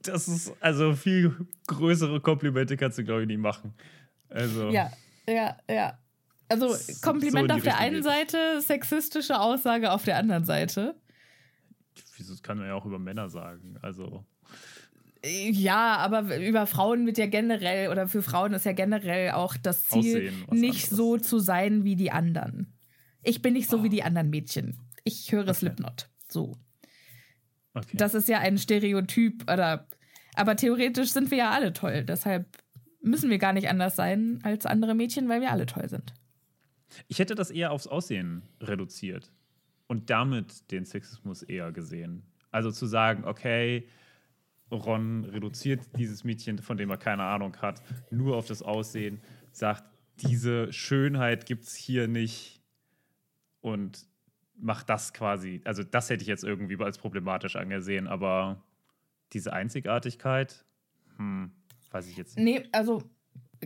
Das 0.04 0.28
ist, 0.28 0.54
also 0.60 0.94
viel 0.94 1.36
größere 1.68 2.22
Komplimente 2.22 2.78
kannst 2.78 2.98
du, 2.98 3.04
glaube 3.04 3.22
ich, 3.22 3.28
nicht 3.28 3.40
machen. 3.40 3.74
Also. 4.30 4.70
Ja, 4.70 4.92
ja, 5.28 5.58
ja. 5.70 5.98
Also 6.50 6.76
Kompliment 7.02 7.50
so 7.50 7.56
auf 7.56 7.64
der 7.64 7.78
einen 7.78 8.04
Seite, 8.04 8.62
sexistische 8.62 9.40
Aussage 9.40 9.92
auf 9.92 10.04
der 10.04 10.18
anderen 10.18 10.44
Seite. 10.44 10.96
Wieso 12.18 12.36
kann 12.42 12.58
man 12.58 12.68
ja 12.68 12.74
auch 12.74 12.86
über 12.86 13.00
Männer 13.00 13.30
sagen? 13.30 13.78
Also. 13.82 14.26
Ja, 15.24 15.98
aber 15.98 16.38
über 16.38 16.66
Frauen 16.66 17.06
wird 17.06 17.18
ja 17.18 17.28
generell, 17.28 17.90
oder 17.90 18.08
für 18.08 18.24
Frauen 18.24 18.54
ist 18.54 18.66
ja 18.66 18.72
generell 18.72 19.32
auch 19.32 19.56
das 19.56 19.84
Ziel, 19.84 20.34
nicht 20.52 20.86
anderes. 20.86 20.90
so 20.90 21.18
zu 21.18 21.40
sein 21.40 21.84
wie 21.84 21.96
die 21.96 22.12
anderen. 22.12 22.74
Ich 23.22 23.42
bin 23.42 23.54
nicht 23.54 23.70
so 23.70 23.80
oh. 23.80 23.84
wie 23.84 23.90
die 23.90 24.04
anderen 24.04 24.32
Mädchen. 24.32 24.78
Ich 25.04 25.32
höre 25.32 25.44
okay. 25.44 25.54
Slipknot. 25.54 26.10
So. 26.28 26.58
Okay. 27.74 27.98
Das 27.98 28.16
ist 28.16 28.28
ja 28.28 28.40
ein 28.40 28.58
Stereotyp, 28.58 29.44
oder. 29.52 29.88
Aber 30.34 30.56
theoretisch 30.56 31.12
sind 31.12 31.30
wir 31.30 31.38
ja 31.38 31.52
alle 31.52 31.74
toll. 31.74 32.04
Deshalb 32.04 32.46
müssen 33.02 33.30
wir 33.30 33.38
gar 33.38 33.54
nicht 33.54 33.70
anders 33.70 33.96
sein 33.96 34.40
als 34.44 34.66
andere 34.66 34.96
Mädchen, 34.96 35.28
weil 35.30 35.42
wir 35.42 35.52
alle 35.52 35.66
toll 35.66 35.88
sind. 35.90 36.14
Ich 37.08 37.20
hätte 37.20 37.36
das 37.36 37.52
eher 37.52 37.72
aufs 37.72 37.88
Aussehen 37.88 38.44
reduziert 38.60 39.32
und 39.88 40.10
damit 40.10 40.72
den 40.72 40.86
Sexismus 40.86 41.44
eher 41.44 41.72
gesehen. 41.72 42.24
Also 42.50 42.72
zu 42.72 42.86
sagen, 42.86 43.26
okay, 43.26 43.88
Ron 44.72 45.26
reduziert 45.26 45.82
dieses 45.98 46.24
Mädchen, 46.24 46.60
von 46.60 46.78
dem 46.78 46.90
er 46.90 46.98
keine 46.98 47.24
Ahnung 47.24 47.58
hat, 47.58 47.82
nur 48.10 48.38
auf 48.38 48.48
das 48.48 48.62
Aussehen, 48.62 49.22
sagt, 49.52 49.84
diese 50.22 50.72
Schönheit 50.72 51.46
gibt 51.46 51.64
es 51.64 51.76
hier 51.76 52.08
nicht 52.08 52.62
und 53.60 54.06
macht 54.56 54.90
das 54.90 55.14
quasi. 55.14 55.62
Also, 55.66 55.84
das 55.84 56.10
hätte 56.10 56.22
ich 56.22 56.28
jetzt 56.28 56.44
irgendwie 56.44 56.82
als 56.82 56.98
problematisch 56.98 57.56
angesehen, 57.56 58.08
aber 58.08 58.64
diese 59.34 59.54
Einzigartigkeit, 59.54 60.66
hm, 61.18 61.52
weiß 61.92 62.08
ich 62.08 62.18
jetzt 62.18 62.38
nicht. 62.38 62.44
Nee, 62.44 62.70
also 62.72 63.04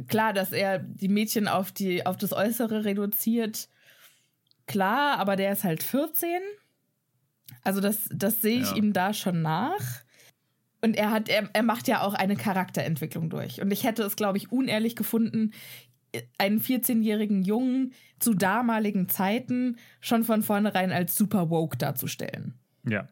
klar, 0.07 0.33
dass 0.33 0.51
er 0.51 0.79
die 0.79 1.07
Mädchen 1.07 1.47
auf, 1.47 1.71
die, 1.71 2.05
auf 2.05 2.17
das 2.17 2.33
Äußere 2.33 2.85
reduziert, 2.85 3.69
klar, 4.67 5.17
aber 5.19 5.35
der 5.35 5.51
ist 5.51 5.63
halt 5.63 5.83
14. 5.83 6.41
Also, 7.63 7.81
das, 7.81 8.09
das 8.11 8.41
sehe 8.41 8.61
ich 8.61 8.71
ja. 8.71 8.77
ihm 8.77 8.93
da 8.93 9.13
schon 9.13 9.41
nach. 9.41 10.04
Und 10.85 10.95
er 10.95 11.09
hat, 11.09 11.29
er, 11.29 11.49
er 11.51 11.63
macht 11.63 11.87
ja 11.87 12.01
auch 12.01 12.13
eine 12.13 12.35
Charakterentwicklung 12.35 13.31
durch. 13.31 13.59
Und 13.59 13.71
ich 13.71 13.83
hätte 13.85 14.03
es, 14.03 14.15
glaube 14.15 14.37
ich, 14.37 14.51
unehrlich 14.51 14.95
gefunden, 14.95 15.51
einen 16.37 16.59
14-jährigen 16.59 17.41
Jungen 17.41 17.93
zu 18.19 18.35
damaligen 18.35 19.09
Zeiten 19.09 19.77
schon 19.99 20.23
von 20.23 20.43
vornherein 20.43 20.91
als 20.91 21.15
super 21.15 21.49
woke 21.49 21.75
darzustellen. 21.75 22.53
Ja. 22.87 23.09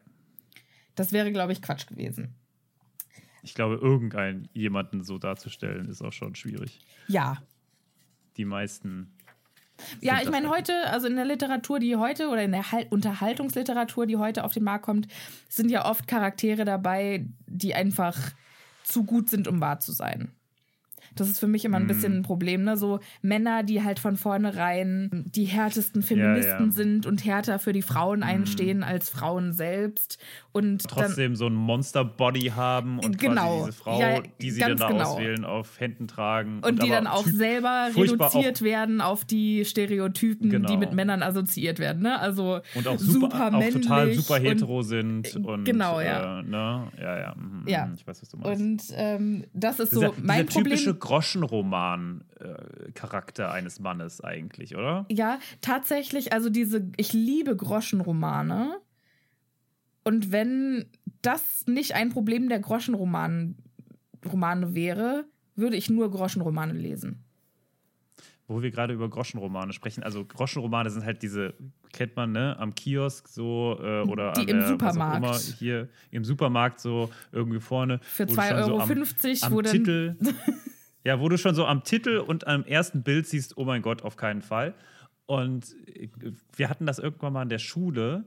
Das 0.94 1.10
wäre, 1.12 1.32
glaube 1.32 1.52
ich, 1.52 1.62
Quatsch 1.62 1.88
gewesen. 1.88 2.36
Ich 3.42 3.54
glaube, 3.54 3.74
irgendein 3.74 4.48
jemanden 4.52 5.02
so 5.02 5.18
darzustellen, 5.18 5.88
ist 5.88 6.00
auch 6.00 6.12
schon 6.12 6.36
schwierig. 6.36 6.78
Ja. 7.08 7.42
Die 8.36 8.44
meisten. 8.44 9.13
Ja, 10.00 10.20
ich 10.22 10.30
meine, 10.30 10.48
heute, 10.48 10.72
also 10.88 11.06
in 11.06 11.16
der 11.16 11.24
Literatur, 11.24 11.78
die 11.78 11.96
heute, 11.96 12.28
oder 12.28 12.42
in 12.42 12.52
der 12.52 12.70
Hal- 12.72 12.86
Unterhaltungsliteratur, 12.90 14.06
die 14.06 14.16
heute 14.16 14.44
auf 14.44 14.52
den 14.52 14.64
Markt 14.64 14.84
kommt, 14.84 15.08
sind 15.48 15.70
ja 15.70 15.84
oft 15.84 16.06
Charaktere 16.06 16.64
dabei, 16.64 17.26
die 17.46 17.74
einfach 17.74 18.16
zu 18.84 19.04
gut 19.04 19.30
sind, 19.30 19.48
um 19.48 19.60
wahr 19.60 19.80
zu 19.80 19.92
sein. 19.92 20.32
Das 21.16 21.28
ist 21.28 21.38
für 21.38 21.46
mich 21.46 21.64
immer 21.64 21.76
ein 21.78 21.86
bisschen 21.86 22.16
ein 22.18 22.22
Problem, 22.22 22.64
ne? 22.64 22.76
So 22.76 23.00
Männer, 23.22 23.62
die 23.62 23.82
halt 23.82 23.98
von 23.98 24.16
vornherein 24.16 25.10
die 25.34 25.44
härtesten 25.44 26.02
Feministen 26.02 26.66
ja. 26.66 26.70
sind 26.72 27.06
und 27.06 27.24
härter 27.24 27.58
für 27.58 27.72
die 27.72 27.82
Frauen 27.82 28.22
einstehen 28.22 28.82
als 28.82 29.08
Frauen 29.10 29.52
selbst. 29.52 30.18
Und 30.52 30.84
dann, 30.84 30.90
trotzdem 31.06 31.34
so 31.36 31.46
ein 31.46 31.54
Monster-Body 31.54 32.52
haben 32.54 32.98
und 33.00 33.18
Genau. 33.18 33.58
quasi 33.58 33.66
diese 33.66 33.72
Frau, 33.82 34.00
Ja, 34.00 34.20
die 34.40 34.50
sie 34.50 34.60
dann 34.60 34.76
da 34.76 34.88
genau. 34.88 35.04
auswählen, 35.14 35.44
auf 35.44 35.80
Händen 35.80 36.06
tragen. 36.08 36.60
und 36.64 36.82
die 36.82 36.86
aber 36.86 36.94
dann 36.94 37.06
auch 37.06 37.26
selber 37.26 37.88
reduziert 37.96 38.62
werden 38.62 39.00
auf 39.00 39.24
die 39.24 39.64
Stereotypen, 39.64 40.50
Genau. 40.50 40.68
die 40.68 40.76
mit 40.76 40.92
Männern 40.92 41.22
assoziiert 41.22 41.78
werden. 41.78 42.02
Ne? 42.02 42.18
Also 42.18 42.60
und 42.74 42.86
auch 42.86 42.98
super, 42.98 43.26
auch 43.26 43.30
total 43.30 44.06
männlich 44.06 44.16
super 44.20 44.34
und- 44.40 44.44
hetero 44.46 44.82
sind 44.82 45.36
und 45.36 45.64
genau, 45.64 46.00
ja. 46.00 46.40
äh, 46.40 46.42
ne? 46.42 46.92
ja, 47.00 47.18
ja, 47.18 47.34
mhm, 47.36 47.64
Ja. 47.66 47.86
mhm, 47.86 47.94
ich 47.94 48.06
weiß, 48.06 48.22
was 48.22 48.28
du 48.28 48.36
meinst. 48.38 48.90
Und 48.90 48.96
ähm, 48.98 49.44
das 49.52 49.80
ist 49.80 49.92
so 49.92 50.00
dieser, 50.00 50.12
mein 50.22 50.46
dieser 50.46 50.60
typische 50.62 50.94
Problem. 50.94 51.00
Groschenroman-Charakter 51.04 53.52
eines 53.52 53.78
Mannes 53.78 54.22
eigentlich, 54.22 54.74
oder? 54.74 55.04
Ja, 55.10 55.38
tatsächlich, 55.60 56.32
also 56.32 56.48
diese, 56.48 56.90
ich 56.96 57.12
liebe 57.12 57.54
Groschenromane. 57.54 58.80
Und 60.02 60.32
wenn 60.32 60.86
das 61.20 61.66
nicht 61.66 61.94
ein 61.94 62.08
Problem 62.08 62.48
der 62.48 62.60
Groschenroman 62.60 63.56
Romane 64.24 64.74
wäre, 64.74 65.26
würde 65.56 65.76
ich 65.76 65.90
nur 65.90 66.10
Groschenromane 66.10 66.72
lesen. 66.72 67.22
Wo 68.48 68.62
wir 68.62 68.70
gerade 68.70 68.94
über 68.94 69.10
Groschenromane 69.10 69.74
sprechen. 69.74 70.02
Also 70.02 70.24
Groschenromane 70.24 70.88
sind 70.88 71.04
halt 71.04 71.22
diese, 71.22 71.52
kennt 71.92 72.16
man, 72.16 72.32
ne, 72.32 72.56
am 72.58 72.74
Kiosk 72.74 73.28
so 73.28 73.78
äh, 73.82 74.00
oder 74.08 74.32
Die 74.32 74.40
an 74.40 74.48
im 74.48 74.60
der, 74.60 74.68
Supermarkt. 74.68 75.18
Immer, 75.18 75.36
hier 75.58 75.90
im 76.10 76.24
Supermarkt 76.24 76.80
so 76.80 77.10
irgendwie 77.30 77.60
vorne. 77.60 78.00
Für 78.02 78.24
wo 78.24 78.28
du 78.34 78.40
schon 78.40 78.44
2,50 78.44 78.56
Euro, 78.56 78.66
so 78.66 78.80
am, 78.80 78.88
wo 79.52 79.58
am 79.58 79.64
dann. 79.64 79.72
Titel. 79.72 80.16
ja, 81.04 81.20
wo 81.20 81.28
du 81.28 81.38
schon 81.38 81.54
so 81.54 81.66
am 81.66 81.84
Titel 81.84 82.18
und 82.18 82.46
am 82.46 82.64
ersten 82.64 83.02
Bild 83.02 83.26
siehst, 83.26 83.56
oh 83.56 83.64
mein 83.64 83.82
Gott, 83.82 84.02
auf 84.02 84.16
keinen 84.16 84.42
Fall. 84.42 84.74
Und 85.26 85.74
äh, 85.86 86.08
wir 86.56 86.68
hatten 86.68 86.86
das 86.86 86.98
irgendwann 86.98 87.32
mal 87.32 87.42
in 87.42 87.48
der 87.48 87.58
Schule 87.58 88.24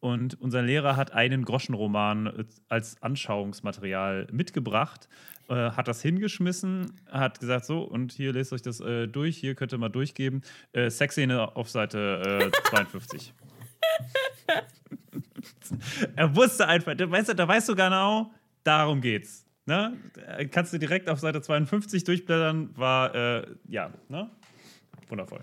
und 0.00 0.40
unser 0.40 0.62
Lehrer 0.62 0.96
hat 0.96 1.12
einen 1.12 1.44
Groschenroman 1.44 2.26
äh, 2.26 2.44
als 2.68 3.02
Anschauungsmaterial 3.02 4.28
mitgebracht, 4.30 5.08
äh, 5.48 5.54
hat 5.54 5.88
das 5.88 6.02
hingeschmissen, 6.02 6.92
hat 7.10 7.40
gesagt, 7.40 7.64
so, 7.64 7.80
und 7.82 8.12
hier 8.12 8.32
lest 8.32 8.52
euch 8.52 8.62
das 8.62 8.80
äh, 8.80 9.08
durch, 9.08 9.36
hier 9.36 9.54
könnt 9.54 9.72
ihr 9.72 9.78
mal 9.78 9.88
durchgeben. 9.88 10.42
Äh, 10.72 10.90
Sexszene 10.90 11.56
auf 11.56 11.70
Seite 11.70 12.50
äh, 12.52 12.68
52. 12.68 13.32
er 16.16 16.36
wusste 16.36 16.68
einfach, 16.68 16.94
da 16.94 17.10
weißt 17.10 17.30
du, 17.30 17.34
da 17.34 17.48
weißt 17.48 17.68
du 17.70 17.74
genau, 17.74 18.30
darum 18.62 19.00
geht's. 19.00 19.43
Ne? 19.66 19.96
Äh, 20.26 20.46
Kannst 20.46 20.72
du 20.72 20.78
direkt 20.78 21.08
auf 21.08 21.20
Seite 21.20 21.40
52 21.40 22.04
durchblättern, 22.04 22.76
war, 22.76 23.14
äh, 23.14 23.46
ja, 23.68 23.90
ne? 24.08 24.30
Wundervoll. 25.08 25.40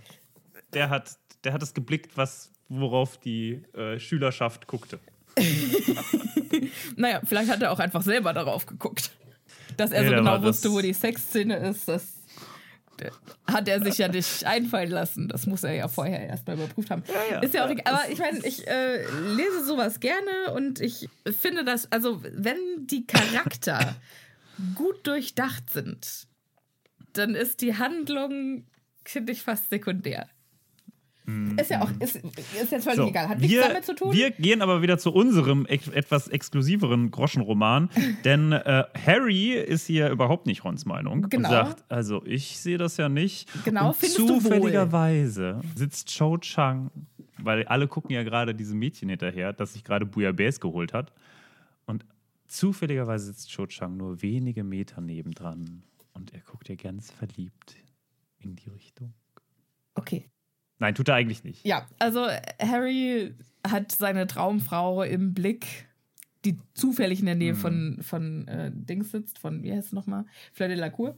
Der 0.74 0.90
hat, 0.90 1.18
der 1.44 1.54
hat 1.54 1.64
es 1.64 1.74
geblickt, 1.74 2.18
was, 2.18 2.52
worauf 2.70 3.18
die 3.18 3.64
äh, 3.74 4.00
Schülerschaft 4.00 4.68
guckte. 4.68 5.00
Naja, 6.96 7.22
vielleicht 7.24 7.50
hat 7.50 7.62
er 7.62 7.72
auch 7.72 7.80
einfach 7.80 8.02
selber 8.02 8.34
darauf 8.34 8.66
geguckt. 8.66 9.12
Dass 9.78 9.92
er 9.92 10.02
Nee, 10.02 10.10
so 10.10 10.16
genau 10.16 10.42
wusste, 10.44 10.72
wo 10.72 10.82
die 10.82 10.94
Sexszene 10.94 11.56
ist, 11.58 11.88
das 11.88 12.21
hat 13.46 13.68
er 13.68 13.84
sich 13.84 13.98
ja 13.98 14.08
nicht 14.08 14.46
einfallen 14.46 14.92
lassen. 14.92 15.28
Das 15.28 15.48
muss 15.48 15.64
er 15.64 15.74
ja 15.74 15.88
vorher 15.88 16.28
erstmal 16.28 16.58
überprüft 16.58 16.90
haben. 16.90 17.04
ja. 17.32 17.40
Ist 17.40 17.54
ja 17.54 17.66
auch 17.66 17.70
egal. 17.70 17.94
Aber 17.94 18.10
ich 18.10 18.20
meine, 18.20 18.40
ich 18.46 18.68
äh, 18.68 19.04
lese 19.36 19.64
sowas 19.66 20.00
gerne 20.00 20.54
und 20.56 20.80
ich 20.80 21.10
finde 21.40 21.64
das, 21.64 21.92
also 21.92 22.22
wenn 22.24 22.58
die 22.88 23.06
Charakter 23.06 23.96
gut 24.76 25.06
durchdacht 25.08 25.70
sind, 25.70 26.28
dann 27.14 27.36
ist 27.36 27.62
die 27.62 27.78
Handlung, 27.78 28.66
finde 29.06 29.32
ich, 29.32 29.42
fast 29.42 29.70
sekundär. 29.70 30.28
Ist 31.60 31.70
ja 31.72 31.82
auch, 31.82 31.90
ist, 32.00 32.16
ist 32.16 32.72
jetzt 32.72 32.84
völlig 32.84 32.96
So, 32.98 33.08
egal. 33.08 33.30
Hat 33.30 33.40
nichts 33.40 33.54
wir, 33.54 33.62
damit 33.68 33.86
zu 33.86 33.94
tun. 33.96 34.14
wir 34.14 34.32
gehen 34.32 34.62
aber 34.62 34.82
wieder 34.82 34.98
zu 34.98 35.12
unserem 35.14 35.66
ex 35.66 35.88
etwas 35.90 36.28
exklusiveren 36.28 37.12
Groschenroman, 37.12 37.90
denn 38.24 38.52
äh, 38.52 38.84
Harry 39.06 39.54
ist 39.54 39.86
hier 39.86 40.10
überhaupt 40.10 40.46
nicht 40.48 40.64
Rons 40.64 40.86
Meinung 40.86 41.30
Genau. 41.30 41.50
und 41.50 41.54
sagt, 41.54 41.84
also 41.92 42.26
ich 42.26 42.58
sehe 42.60 42.78
das 42.78 42.98
ja 42.98 43.10
nicht. 43.10 43.50
Genau, 43.66 43.90
und 43.90 43.96
findest 43.98 44.18
zufälligerweise 44.28 45.62
sitzt 45.76 46.08
Cho 46.18 46.38
Chang, 46.38 46.90
weil 47.38 47.66
alle 47.66 47.88
gucken 47.88 48.12
ja 48.12 48.24
gerade 48.24 48.54
diesem 48.56 48.80
Mädchen 48.80 49.10
hinterher, 49.10 49.54
das 49.54 49.74
sich 49.74 49.84
gerade 49.84 50.06
Bouillabaisse 50.06 50.60
geholt 50.60 50.94
hat 50.94 51.12
und 51.86 52.06
zufälligerweise 52.48 53.26
sitzt 53.26 53.50
Cho 53.52 53.66
Chang 53.68 53.98
nur 53.98 54.22
wenige 54.22 54.64
Meter 54.64 55.02
nebendran 55.02 55.84
und 56.14 56.34
er 56.34 56.42
guckt 56.42 56.70
ja 56.70 56.76
ganz 56.76 57.12
verliebt 57.12 57.76
in 58.40 58.56
die 58.56 58.70
Richtung. 58.70 59.14
okay. 59.96 60.26
Nein, 60.82 60.96
tut 60.96 61.08
er 61.10 61.16
eigentlich 61.16 61.44
nicht. 61.44 61.64
Ja, 61.64 61.88
also 62.00 62.26
Harry 62.60 63.36
hat 63.66 63.92
seine 63.92 64.26
Traumfrau 64.26 65.04
im 65.04 65.34
Blick, 65.36 65.68
die 66.44 66.58
zufällig 66.74 67.20
in 67.20 67.28
der 67.28 67.36
Nähe 67.36 67.54
von, 67.54 68.00
von 68.02 68.48
äh, 68.48 68.72
Dings 68.74 69.12
sitzt, 69.12 69.38
von, 69.38 69.62
wie 69.62 69.72
heißt 69.72 69.88
es 69.90 69.94
nochmal? 69.94 70.26
Fleur 70.52 70.70
de 70.70 70.78
la 70.80 70.90
Cour. 70.90 71.16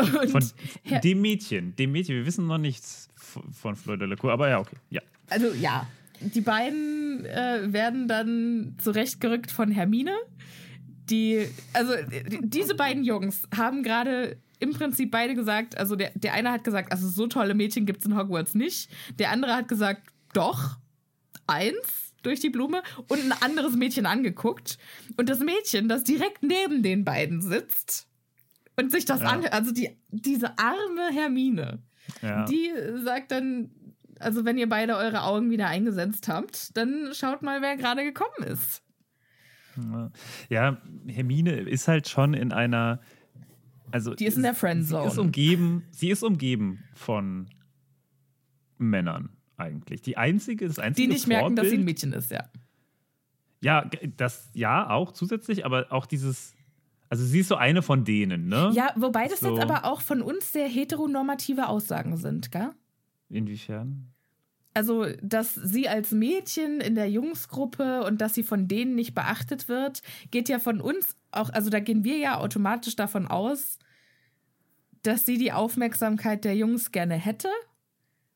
Und 0.00 0.30
Von 0.30 0.44
Herr- 0.82 1.00
dem 1.00 1.20
Mädchen, 1.20 1.76
dem 1.76 1.92
Mädchen, 1.92 2.16
wir 2.16 2.26
wissen 2.26 2.46
noch 2.48 2.58
nichts 2.58 3.08
von 3.14 3.52
von 3.52 3.76
Fleur 3.76 3.96
de 3.96 4.08
la 4.08 4.16
Cour, 4.16 4.32
aber 4.32 4.48
ja, 4.48 4.58
okay, 4.58 4.76
ja. 4.90 5.00
also 5.30 5.52
ja, 5.54 5.88
die 6.20 6.40
beiden 6.40 7.24
äh, 7.24 7.72
werden 7.72 8.08
dann 8.08 8.74
zurechtgerückt 8.78 9.52
von 9.52 9.70
Hermine. 9.70 10.16
Die, 11.08 11.46
also 11.72 11.94
die, 11.96 12.40
diese 12.42 12.74
beiden 12.74 13.02
Jungs 13.04 13.48
haben 13.56 13.82
gerade 13.82 14.36
im 14.60 14.72
Prinzip 14.72 15.10
beide 15.10 15.34
gesagt, 15.34 15.78
also 15.78 15.96
der, 15.96 16.10
der 16.14 16.34
eine 16.34 16.50
hat 16.52 16.64
gesagt, 16.64 16.92
also 16.92 17.08
so 17.08 17.26
tolle 17.26 17.54
Mädchen 17.54 17.86
gibt 17.86 18.00
es 18.00 18.06
in 18.06 18.16
Hogwarts 18.16 18.54
nicht. 18.54 18.90
Der 19.18 19.30
andere 19.30 19.54
hat 19.54 19.68
gesagt, 19.68 20.02
doch, 20.32 20.76
eins 21.46 22.12
durch 22.22 22.40
die 22.40 22.50
Blume 22.50 22.82
und 23.08 23.20
ein 23.20 23.32
anderes 23.42 23.74
Mädchen 23.74 24.04
angeguckt. 24.06 24.78
Und 25.16 25.28
das 25.28 25.38
Mädchen, 25.40 25.88
das 25.88 26.04
direkt 26.04 26.42
neben 26.42 26.82
den 26.82 27.04
beiden 27.04 27.40
sitzt 27.40 28.08
und 28.76 28.90
sich 28.90 29.04
das 29.04 29.20
Ja. 29.20 29.28
anhört, 29.28 29.52
also 29.52 29.72
die, 29.72 29.96
diese 30.08 30.58
arme 30.58 31.10
Hermine, 31.12 31.82
ja. 32.22 32.44
die 32.46 32.70
sagt 33.04 33.30
dann, 33.30 33.70
also 34.18 34.44
wenn 34.44 34.58
ihr 34.58 34.68
beide 34.68 34.96
eure 34.96 35.22
Augen 35.22 35.50
wieder 35.50 35.68
eingesetzt 35.68 36.26
habt, 36.28 36.76
dann 36.76 37.10
schaut 37.14 37.42
mal, 37.42 37.62
wer 37.62 37.76
gerade 37.76 38.02
gekommen 38.02 38.48
ist. 38.48 38.82
ja, 40.48 40.76
Hermine 41.06 41.60
ist 41.60 41.86
halt 41.86 42.08
schon 42.08 42.34
in 42.34 42.52
einer, 42.52 43.00
also 43.90 44.14
Die 44.14 44.26
ist 44.26 44.36
in 44.36 44.42
der 44.42 44.54
Friendzone. 44.54 45.02
Sie 45.02 45.08
ist 45.08 45.18
umgeben, 45.18 45.84
sie 45.90 46.10
ist 46.10 46.22
umgeben 46.22 46.84
von 46.94 47.46
Männern 48.78 49.30
eigentlich. 49.56 50.02
Die 50.02 50.16
einzige, 50.16 50.66
das 50.68 50.78
einzige 50.78 51.08
Die 51.08 51.14
nicht 51.14 51.26
merken, 51.26 51.56
dass 51.56 51.66
sie 51.66 51.76
ein 51.76 51.80
Vorbild- 51.80 51.84
Mädchen 51.84 52.12
ist, 52.12 52.30
ja. 52.30 52.48
Ja, 53.60 53.90
das 54.16 54.50
ja 54.54 54.88
auch 54.90 55.10
zusätzlich, 55.12 55.64
aber 55.66 55.90
auch 55.90 56.06
dieses, 56.06 56.54
also 57.08 57.24
sie 57.24 57.40
ist 57.40 57.48
so 57.48 57.56
eine 57.56 57.82
von 57.82 58.04
denen, 58.04 58.46
ne? 58.48 58.70
Ja, 58.72 58.92
wobei 58.96 59.26
das 59.26 59.40
So. 59.40 59.50
jetzt 59.50 59.60
aber 59.60 59.84
auch 59.84 60.00
von 60.00 60.22
uns 60.22 60.52
sehr 60.52 60.68
heteronormative 60.68 61.66
Aussagen 61.68 62.16
sind, 62.16 62.52
gell? 62.52 62.70
Inwiefern? 63.30 64.12
Also, 64.78 65.06
dass 65.20 65.56
sie 65.56 65.88
als 65.88 66.12
Mädchen 66.12 66.80
in 66.80 66.94
der 66.94 67.10
Jungsgruppe 67.10 68.04
und 68.04 68.20
dass 68.20 68.34
sie 68.34 68.44
von 68.44 68.68
denen 68.68 68.94
nicht 68.94 69.12
beachtet 69.12 69.68
wird, 69.68 70.02
geht 70.30 70.48
ja 70.48 70.60
von 70.60 70.80
uns 70.80 71.16
auch, 71.32 71.50
also 71.50 71.68
da 71.68 71.80
gehen 71.80 72.04
wir 72.04 72.16
ja 72.18 72.38
automatisch 72.38 72.94
davon 72.94 73.26
aus, 73.26 73.80
dass 75.02 75.26
sie 75.26 75.36
die 75.36 75.50
Aufmerksamkeit 75.50 76.44
der 76.44 76.54
Jungs 76.54 76.92
gerne 76.92 77.16
hätte. 77.16 77.48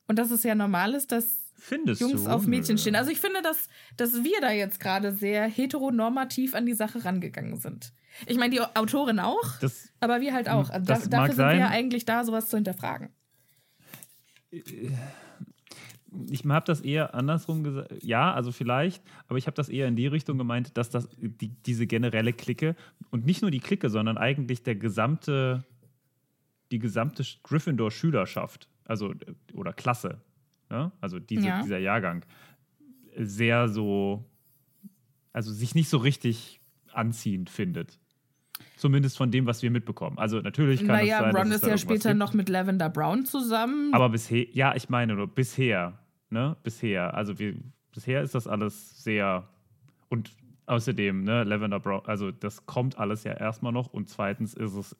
Und 0.08 0.18
dass 0.18 0.32
es 0.32 0.42
ja 0.42 0.56
normal 0.56 0.94
ist, 0.94 1.12
dass 1.12 1.38
Findest 1.54 2.00
Jungs 2.00 2.24
du? 2.24 2.30
auf 2.30 2.44
Mädchen 2.48 2.76
stehen. 2.76 2.96
Also 2.96 3.12
ich 3.12 3.20
finde, 3.20 3.40
dass, 3.40 3.68
dass 3.96 4.24
wir 4.24 4.40
da 4.40 4.50
jetzt 4.50 4.80
gerade 4.80 5.12
sehr 5.14 5.44
heteronormativ 5.46 6.56
an 6.56 6.66
die 6.66 6.74
Sache 6.74 7.04
rangegangen 7.04 7.60
sind. 7.60 7.92
Ich 8.26 8.36
meine, 8.36 8.50
die 8.50 8.60
Autorin 8.60 9.20
auch, 9.20 9.60
Das, 9.60 9.90
aber 10.00 10.20
wir 10.20 10.34
halt 10.34 10.48
auch. 10.48 10.70
Also 10.70 10.86
da, 10.86 10.94
Das 10.94 11.08
dafür 11.08 11.18
mag 11.18 11.26
sind 11.28 11.36
sein. 11.36 11.52
wir 11.58 11.60
ja 11.66 11.68
eigentlich 11.68 12.04
da, 12.04 12.24
sowas 12.24 12.48
zu 12.48 12.56
hinterfragen. 12.56 13.10
Ich 16.32 16.44
habe 16.46 16.64
das 16.64 16.80
eher 16.80 17.14
andersrum 17.14 17.62
gesagt. 17.62 18.02
Ja, 18.02 18.32
also 18.32 18.52
vielleicht, 18.52 19.02
aber 19.28 19.38
ich 19.38 19.46
habe 19.46 19.54
das 19.54 19.68
eher 19.68 19.86
in 19.86 19.96
die 19.96 20.06
Richtung 20.06 20.38
gemeint, 20.38 20.76
dass 20.76 20.88
das 20.90 21.08
die, 21.18 21.48
diese 21.66 21.86
generelle 21.86 22.32
Clique 22.32 22.74
und 23.10 23.26
nicht 23.26 23.42
nur 23.42 23.50
die 23.50 23.60
Clique, 23.60 23.90
sondern 23.90 24.16
eigentlich 24.16 24.62
der 24.62 24.74
gesamte, 24.76 25.64
die 26.70 26.78
gesamte 26.78 27.22
Gryffindor-Schülerschaft, 27.42 28.68
also 28.86 29.14
oder 29.54 29.72
Klasse, 29.72 30.20
ne? 30.70 30.90
also 31.00 31.18
diese, 31.18 31.46
Ja. 31.46 31.62
dieser 31.62 31.78
Jahrgang, 31.78 32.24
sehr 33.16 33.68
so, 33.68 34.24
also 35.34 35.52
sich 35.52 35.74
nicht 35.74 35.90
so 35.90 35.98
richtig 35.98 36.60
anziehend 36.92 37.50
findet. 37.50 37.98
Zumindest 38.76 39.16
von 39.16 39.30
dem, 39.30 39.46
was 39.46 39.62
wir 39.62 39.70
mitbekommen. 39.70 40.18
Also 40.18 40.40
natürlich 40.40 40.80
kann 40.80 40.96
naja, 40.96 41.16
es 41.16 41.20
sein, 41.20 41.36
Ron 41.36 41.50
dass 41.50 41.56
es 41.56 41.62
ist 41.62 41.68
ja 41.68 41.78
später 41.78 42.08
gibt. 42.10 42.18
noch 42.18 42.32
mit 42.32 42.48
Lavender 42.48 42.88
Brown 42.88 43.24
zusammen. 43.26 43.92
Aber 43.92 44.08
bisher, 44.08 44.46
ja, 44.52 44.74
ich 44.74 44.88
meine 44.88 45.14
nur 45.14 45.26
bisher, 45.28 45.98
ne? 46.32 46.56
Bisher. 46.62 47.14
Also 47.14 47.38
wir, 47.38 47.54
bisher 47.92 48.22
ist 48.22 48.34
das 48.34 48.46
alles 48.46 49.02
sehr 49.02 49.48
und 50.08 50.34
außerdem, 50.66 51.24
ne, 51.24 51.44
Lavender 51.44 51.80
Brown, 51.80 52.02
also 52.06 52.30
das 52.30 52.66
kommt 52.66 52.98
alles 52.98 53.24
ja 53.24 53.32
erstmal 53.32 53.72
noch 53.72 53.88
und 53.88 54.08
zweitens 54.08 54.54
ist 54.54 54.74
es 54.74 54.96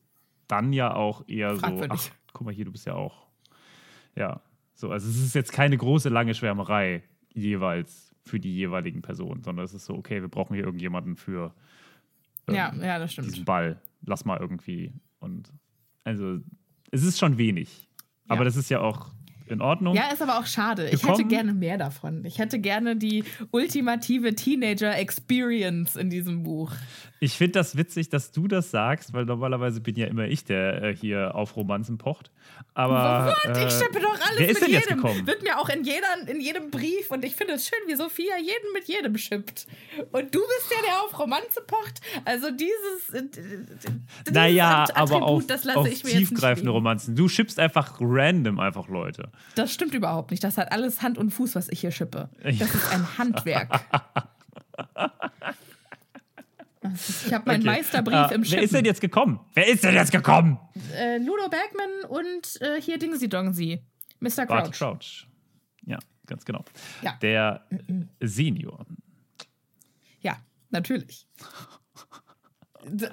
dann 0.49 0.72
ja 0.72 0.95
auch 0.95 1.26
eher 1.28 1.57
so, 1.57 1.83
ach, 1.89 2.09
guck 2.33 2.45
mal 2.45 2.55
hier, 2.55 2.64
du 2.64 2.72
bist 2.72 2.87
ja 2.87 2.95
auch. 2.95 3.26
Ja, 4.14 4.43
so, 4.74 4.91
also 4.91 5.09
es 5.09 5.16
ist 5.16 5.35
jetzt 5.35 5.53
keine 5.53 5.76
große, 5.76 6.09
lange 6.09 6.35
Schwärmerei 6.35 7.03
jeweils 7.33 8.14
für 8.24 8.39
die 8.39 8.55
jeweiligen 8.55 9.03
Personen, 9.03 9.43
sondern 9.43 9.64
es 9.64 9.72
ist 9.74 9.87
so, 9.87 9.95
okay, 9.95 10.20
wir 10.20 10.28
brauchen 10.28 10.55
hier 10.55 10.64
irgendjemanden 10.64 11.16
für 11.16 11.55
ähm, 12.49 12.55
ja, 12.55 12.74
ja, 12.74 12.99
das 12.99 13.12
stimmt. 13.12 13.28
diesen 13.28 13.45
Ball. 13.45 13.80
Lass 14.05 14.24
mal 14.24 14.39
irgendwie. 14.39 14.93
Und 15.20 15.53
also, 16.05 16.41
es 16.91 17.05
ist 17.05 17.18
schon 17.18 17.39
wenig. 17.39 17.89
Aber 18.28 18.41
Ja. 18.41 18.45
das 18.45 18.57
ist 18.57 18.68
ja 18.68 18.80
auch 18.80 19.12
in 19.53 19.61
Ordnung. 19.61 19.94
Ja, 19.94 20.09
ist 20.12 20.20
aber 20.22 20.38
auch 20.38 20.46
schade. 20.46 20.86
Ich 20.86 21.00
Gekommen? 21.03 21.18
hätte 21.18 21.28
gerne 21.28 21.53
mehr 21.55 21.78
davon. 21.78 22.24
Ich 22.24 22.38
hätte 22.38 22.59
gerne 22.59 22.96
die 22.96 23.24
ultimative 23.53 24.34
Teenager-Experience 24.34 25.96
in 25.96 26.11
diesem 26.11 26.42
Buch. 26.42 26.72
Ich 27.20 27.34
finde 27.34 27.53
das 27.53 27.76
witzig, 27.76 28.09
dass 28.09 28.32
du 28.32 28.48
das 28.48 28.70
sagst, 28.70 29.12
weil 29.12 29.24
normalerweise 29.26 29.80
bin 29.80 29.94
ja 29.96 30.07
immer 30.07 30.24
ich, 30.26 30.44
der 30.44 30.82
äh, 30.82 30.96
hier 30.96 31.34
auf 31.36 31.55
Romanzen 31.57 31.96
pocht. 31.98 32.30
Aber. 32.74 33.34
What? 33.44 33.57
äh, 33.57 33.66
ich 33.66 33.72
schippe 33.72 34.00
doch 34.00 34.18
alles 34.28 34.40
mit 34.48 34.61
denn 34.62 34.70
jetzt 34.70 34.84
jedem. 34.90 35.03
gekommen? 35.03 35.26
Wird 35.26 35.42
mir 35.42 35.59
auch 35.59 35.68
in, 35.68 35.84
jeder, 35.84 36.07
in 36.26 36.40
jedem 36.40 36.70
Brief. 36.70 37.11
Und 37.11 37.24
ich 37.24 37.36
finde 37.36 37.55
es 37.55 37.66
schön, 37.68 37.78
wie 37.86 37.94
Sophia 37.94 38.36
jeden 38.38 38.72
mit 38.74 38.88
jedem 38.88 39.16
schippt. 39.18 39.66
Und 40.11 40.34
du 40.34 40.40
bist 40.40 40.70
ja 40.70 40.78
der 40.84 41.03
auf 41.03 41.16
Romanze 41.18 41.61
pocht. 41.66 42.00
Also 42.24 42.48
dieses. 42.50 43.11
äh, 43.14 43.22
dieses 44.24 44.34
Naja, 44.34 44.82
Att- 44.84 44.96
aber 44.96 45.03
Attribut, 45.16 45.22
auf, 45.22 45.46
das 45.46 45.64
lasse 45.64 45.78
auf 45.78 45.88
ich 45.92 46.03
mir 46.05 46.11
tiefgreifende. 46.11 46.70
Romanzen. 46.72 47.14
Du 47.14 47.28
schippst 47.28 47.59
einfach 47.61 47.98
random 48.00 48.59
einfach 48.59 48.88
Leute. 48.88 49.30
Das 49.55 49.72
stimmt 49.72 49.95
überhaupt 49.95 50.30
nicht. 50.30 50.43
Das 50.43 50.57
hat 50.59 50.72
alles 50.72 51.03
Hand 51.03 51.18
und 51.18 51.30
Fuß, 51.30 51.55
was 51.55 51.68
ich 51.68 51.80
hier 51.80 51.90
schippe. 51.90 52.30
Das 52.43 52.74
ist 52.74 52.93
ein 52.93 53.18
Handwerk. 53.18 53.80
Ich 56.82 57.32
habe 57.32 57.45
meinen 57.47 57.61
Okay. 57.62 57.76
Meisterbrief 57.76 58.30
Äh, 58.30 58.34
im 58.34 58.51
Wer 58.51 58.62
ist 58.62 58.74
denn 58.74 58.84
jetzt 58.84 59.01
gekommen? 59.01 59.40
Wer 59.55 59.68
ist 59.68 59.84
denn 59.84 59.95
jetzt 59.95 60.11
gekommen? 60.11 60.59
Äh, 60.97 61.18
Ludo 61.18 61.49
Bergman 61.49 62.09
und 62.09 62.61
äh, 62.61 62.80
hier 62.80 62.99
Dingsy 62.99 63.28
Dongsy. 63.28 63.80
Mr. 64.18 64.47
Crouch. 64.47 64.72
Crouch. 64.72 65.26
Ja, 65.84 65.99
ganz 66.26 66.45
genau. 66.45 66.64
Ja. 67.03 67.16
Der 67.22 67.66
Senior. 68.20 68.84
Ja, 70.20 70.38
natürlich. 70.70 71.28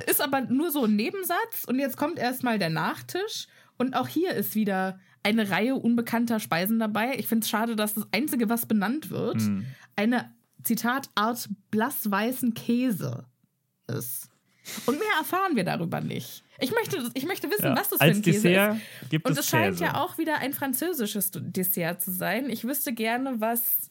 Ist 0.08 0.22
aber 0.22 0.42
nur 0.42 0.72
so 0.72 0.86
ein 0.86 0.96
Nebensatz 0.96 1.64
und 1.68 1.78
jetzt 1.78 1.96
kommt 1.98 2.18
erstmal 2.18 2.58
der 2.58 2.70
Nachtisch 2.72 3.48
und 3.78 3.96
auch 3.96 4.08
hier 4.08 4.34
ist 4.34 4.56
wieder 4.56 5.00
eine 5.24 5.50
Reihe 5.50 5.76
unbekannter 5.76 6.40
Speisen 6.40 6.80
dabei. 6.80 7.18
Ich 7.18 7.28
finde 7.28 7.44
es 7.44 7.50
schade, 7.50 7.76
dass 7.76 7.94
das 7.94 8.08
Einzige, 8.12 8.50
was 8.50 8.66
benannt 8.66 9.10
wird, 9.10 9.42
Hm. 9.42 9.66
eine, 9.96 10.34
Zitat, 10.64 11.10
Art 11.16 11.48
blassweißen 11.72 12.54
Käse 12.54 13.26
ist. 13.88 14.30
Und 14.86 15.00
mehr 15.00 15.08
erfahren 15.18 15.56
wir 15.56 15.64
darüber 15.64 16.02
nicht. 16.02 16.44
Ich 16.60 16.72
möchte, 16.74 17.10
ich 17.14 17.26
möchte 17.26 17.50
wissen, 17.50 17.66
Ja. 17.68 17.76
was 17.78 17.90
das 17.90 17.98
für 18.00 18.04
ein 18.06 18.22
Käse 18.22 18.50
Dessert 18.50 18.76
ist. 18.76 19.10
gibt 19.10 19.26
Und 19.26 19.32
es 19.34 19.40
es 19.40 19.48
scheint 19.50 19.74
Käse. 19.78 19.84
ja 19.86 19.96
auch 20.02 20.18
wieder 20.18 20.38
ein 20.40 20.54
französisches 20.54 21.32
Dessert 21.34 22.02
zu 22.02 22.12
sein. 22.12 22.50
Ich 22.50 22.66
wüsste 22.66 22.94
gerne, 22.94 23.40
was, 23.40 23.90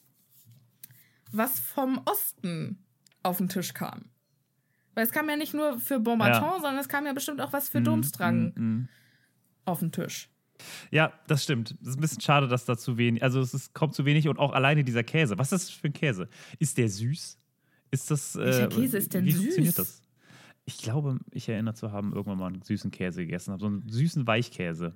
was 1.31 1.59
vom 1.59 1.99
Osten 2.05 2.85
auf 3.23 3.37
den 3.37 3.49
Tisch 3.49 3.73
kam. 3.73 4.05
Weil 4.93 5.05
es 5.05 5.11
kam 5.11 5.29
ja 5.29 5.35
nicht 5.35 5.53
nur 5.53 5.79
für 5.79 5.99
Bon 5.99 6.17
Matin, 6.17 6.43
Ja. 6.43 6.53
sondern 6.53 6.77
es 6.77 6.87
kam 6.89 7.05
ja 7.05 7.13
bestimmt 7.13 7.41
auch 7.41 7.51
was 7.53 7.69
für 7.69 7.81
Mm, 7.81 7.85
Domstrang 7.85 8.53
mm, 8.55 8.61
mm. 8.61 8.89
auf 9.65 9.79
den 9.79 9.91
Tisch. 9.91 10.29
Ja, 10.91 11.13
das 11.27 11.43
stimmt. 11.43 11.75
Es 11.81 11.89
ist 11.89 11.97
ein 11.97 12.01
bisschen 12.01 12.21
schade, 12.21 12.47
dass 12.47 12.65
da 12.65 12.77
zu 12.77 12.97
wenig, 12.97 13.23
also 13.23 13.39
es 13.41 13.53
ist, 13.53 13.73
kommt 13.73 13.95
zu 13.95 14.05
wenig 14.05 14.27
und 14.27 14.39
auch 14.39 14.53
alleine 14.53 14.83
dieser 14.83 15.03
Käse. 15.03 15.37
Was 15.37 15.51
ist 15.51 15.69
das 15.69 15.69
für 15.69 15.87
ein 15.87 15.93
Käse? 15.93 16.29
Ist 16.59 16.77
der 16.77 16.89
süß? 16.89 17.37
Ist 17.91 18.11
das. 18.11 18.35
Äh, 18.35 18.45
Welcher 18.45 18.67
Käse 18.69 18.97
ist 18.97 19.13
denn 19.13 19.25
wie 19.25 19.31
süß? 19.31 19.41
funktioniert 19.41 19.79
das? 19.79 20.01
Ich 20.65 20.77
glaube, 20.77 21.19
ich 21.31 21.49
erinnere 21.49 21.73
zu 21.73 21.91
haben, 21.91 22.13
irgendwann 22.13 22.37
mal 22.37 22.47
einen 22.47 22.61
süßen 22.61 22.91
Käse 22.91 23.25
gegessen 23.25 23.51
habe. 23.51 23.61
So 23.61 23.67
einen 23.67 23.89
süßen 23.89 24.27
Weichkäse. 24.27 24.95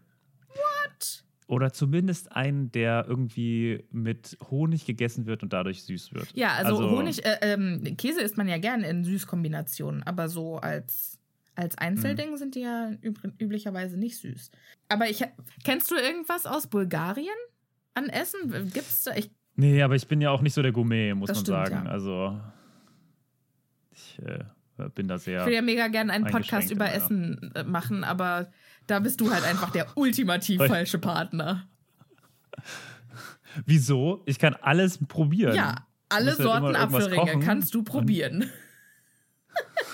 What? 0.50 1.24
Oder 1.48 1.74
zumindest 1.74 2.32
einen, 2.32 2.72
der 2.72 3.06
irgendwie 3.08 3.84
mit 3.92 4.38
Honig 4.50 4.86
gegessen 4.86 5.26
wird 5.26 5.44
und 5.44 5.52
dadurch 5.52 5.84
süß 5.84 6.14
wird. 6.14 6.32
Ja, 6.36 6.54
also, 6.54 6.90
Honig, 6.90 7.26
äh, 7.26 7.38
ähm, 7.42 7.98
Käse 7.98 8.22
isst 8.22 8.38
man 8.38 8.48
ja 8.48 8.58
gerne 8.60 8.88
in 8.88 9.04
Süßkombinationen, 9.04 10.04
aber 10.04 10.30
so 10.30 10.58
als, 10.58 11.20
als 11.56 11.78
Einzelding 11.78 12.38
sind 12.38 12.56
die 12.56 12.62
ja 12.62 12.92
üb 13.04 13.20
üblicherweise 13.38 13.98
nicht 13.98 14.18
süß. 14.18 14.52
Aber 14.90 15.10
ich, 15.10 15.24
kennst 15.64 15.92
du 15.92 15.96
irgendwas 15.96 16.46
aus 16.46 16.68
Bulgarien 16.68 17.28
an 17.94 18.10
Essen? 18.10 18.72
Gibt's 18.74 19.04
da? 19.04 19.16
Ich, 19.16 19.32
Nee, 19.56 19.84
aber 19.84 19.96
ich 19.96 20.08
bin 20.08 20.20
ja 20.20 20.32
auch 20.32 20.42
nicht 20.42 20.54
so 20.54 20.62
der 20.64 20.72
Gourmet, 20.72 21.14
muss 21.14 21.28
Das 21.28 21.38
man 21.38 21.46
stimmt, 21.46 21.68
sagen. 21.68 21.86
ja. 21.86 21.92
Also, 21.92 22.40
ich 23.92 24.20
äh, 24.26 24.90
bin 24.96 25.08
da 25.08 25.18
sehr. 25.20 25.42
ich 25.42 25.46
will 25.46 25.54
ja 25.54 25.62
mega 25.62 25.88
gerne 25.90 26.12
einen 26.12 26.26
Podcast 26.26 26.72
über 26.72 26.88
ja. 26.88 26.94
Essen 26.94 27.52
äh, 27.54 27.64
machen, 27.64 28.04
aber 28.04 28.52
da 28.88 29.00
bist 29.00 29.22
du 29.22 29.32
halt 29.32 29.44
einfach 29.44 29.70
der 29.70 29.96
ultimativ 29.96 30.58
falsche 30.58 30.98
Partner. 30.98 31.68
Wieso? 33.66 34.24
Ich 34.26 34.40
kann 34.40 34.56
alles 34.56 34.98
probieren. 35.06 35.56
Ja, 35.56 35.88
alle 36.10 36.32
halt 36.32 36.38
Sorten 36.42 36.66
irgendwas 36.66 37.04
Apfelringe 37.06 37.32
kochen. 37.34 37.42
kannst 37.42 37.76
du 37.76 37.84
probieren. 37.84 38.50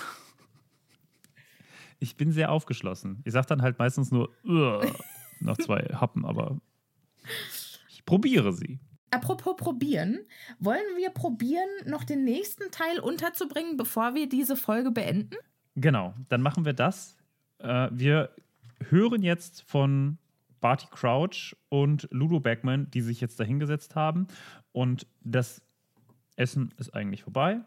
Ich 2.00 2.16
bin 2.16 2.32
sehr 2.32 2.50
aufgeschlossen. 2.50 3.20
Ich 3.24 3.32
sag 3.32 3.46
dann 3.46 3.62
halt 3.62 3.78
meistens 3.78 4.10
nur 4.10 4.30
nach 5.40 5.56
zwei 5.58 5.80
Happen, 5.92 6.24
aber 6.24 6.60
ich 7.88 8.04
probiere 8.04 8.52
sie. 8.52 8.80
Apropos 9.12 9.56
probieren, 9.56 10.20
wollen 10.60 10.96
wir 10.96 11.10
probieren, 11.10 11.68
noch 11.84 12.04
den 12.04 12.24
nächsten 12.24 12.70
Teil 12.70 13.00
unterzubringen, 13.00 13.76
bevor 13.76 14.14
wir 14.14 14.28
diese 14.28 14.56
Folge 14.56 14.92
beenden? 14.92 15.34
Genau, 15.74 16.14
dann 16.28 16.42
machen 16.42 16.64
wir 16.64 16.72
das. 16.72 17.16
Äh, 17.58 17.88
wir 17.92 18.30
hören 18.88 19.22
jetzt 19.22 19.62
von 19.62 20.18
Barty 20.60 20.86
Crouch 20.90 21.56
und 21.68 22.08
Ludo 22.12 22.38
Beckman, 22.38 22.90
die 22.90 23.00
sich 23.00 23.20
jetzt 23.20 23.40
dahingesetzt 23.40 23.96
haben. 23.96 24.28
Und 24.72 25.06
das 25.22 25.62
Essen 26.36 26.72
ist 26.78 26.94
eigentlich 26.94 27.24
vorbei. 27.24 27.60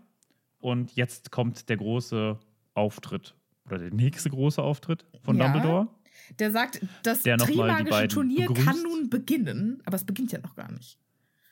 Und 0.60 0.96
jetzt 0.96 1.32
kommt 1.32 1.68
der 1.68 1.78
große 1.78 2.40
Auftritt 2.74 3.36
oder 3.66 3.78
der 3.80 3.94
nächste 3.94 4.30
große 4.30 4.62
Auftritt 4.62 5.06
von 5.24 5.38
Ja. 5.38 5.44
Dumbledore. 5.52 5.88
Der 6.40 6.52
sagt, 6.52 6.82
das 7.04 7.24
Der 7.24 7.38
Trimagische 7.38 8.08
Turnier 8.08 8.48
begrüßt. 8.48 8.66
kann 8.68 8.82
nun 8.84 9.10
beginnen, 9.10 9.82
aber 9.86 9.96
es 9.96 10.04
beginnt 10.06 10.32
ja 10.32 10.40
noch 10.40 10.56
gar 10.56 10.72
nicht. 10.72 10.98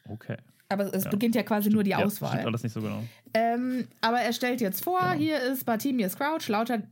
Okay. 0.07 0.38
Aber 0.70 0.93
es 0.93 1.03
Ja. 1.03 1.09
beginnt 1.09 1.36
ja 1.36 1.43
quasi 1.43 1.70
nur 1.70 1.84
die 1.84 1.89
Ja, 1.91 1.97
stimmt 1.97 2.14
Auswahl. 2.14 2.39
alles 2.45 2.64
nicht 2.64 2.72
so 2.74 2.82
genau. 2.82 3.03
Ähm, 3.34 3.88
aber 3.99 4.20
er 4.22 4.32
stellt 4.34 4.62
jetzt 4.62 4.84
vor, 4.84 4.99
Genau. 5.01 5.14
hier 5.20 5.41
ist 5.41 5.66
Bartimius 5.66 6.16
Crouch, 6.16 6.47
lauter, 6.47 6.84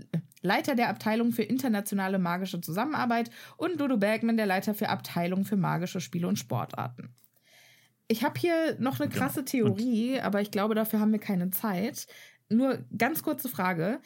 Leiter 0.41 0.75
der 0.75 0.89
Abteilung 0.89 1.31
für 1.31 1.43
internationale 1.43 2.19
magische 2.19 2.59
Zusammenarbeit 2.61 3.29
und 3.57 3.79
Dodo 3.79 3.97
Bergman, 3.97 4.35
der 4.37 4.45
Leiter 4.45 4.73
für 4.73 4.89
Abteilung 4.89 5.45
für 5.45 5.55
magische 5.57 6.01
Spiele 6.01 6.27
und 6.27 6.37
Sportarten. 6.39 7.13
Ich 8.09 8.23
habe 8.23 8.39
hier 8.39 8.75
noch 8.79 8.99
eine 8.99 9.09
Genau. 9.09 9.21
krasse 9.23 9.45
Theorie, 9.45 10.19
aber 10.19 10.41
ich 10.41 10.51
glaube, 10.51 10.75
dafür 10.75 10.99
haben 10.99 11.11
wir 11.11 11.19
keine 11.19 11.51
Zeit. 11.51 12.07
Nur 12.49 12.79
ganz 12.97 13.21
kurze 13.23 13.47
Frage. 13.49 13.99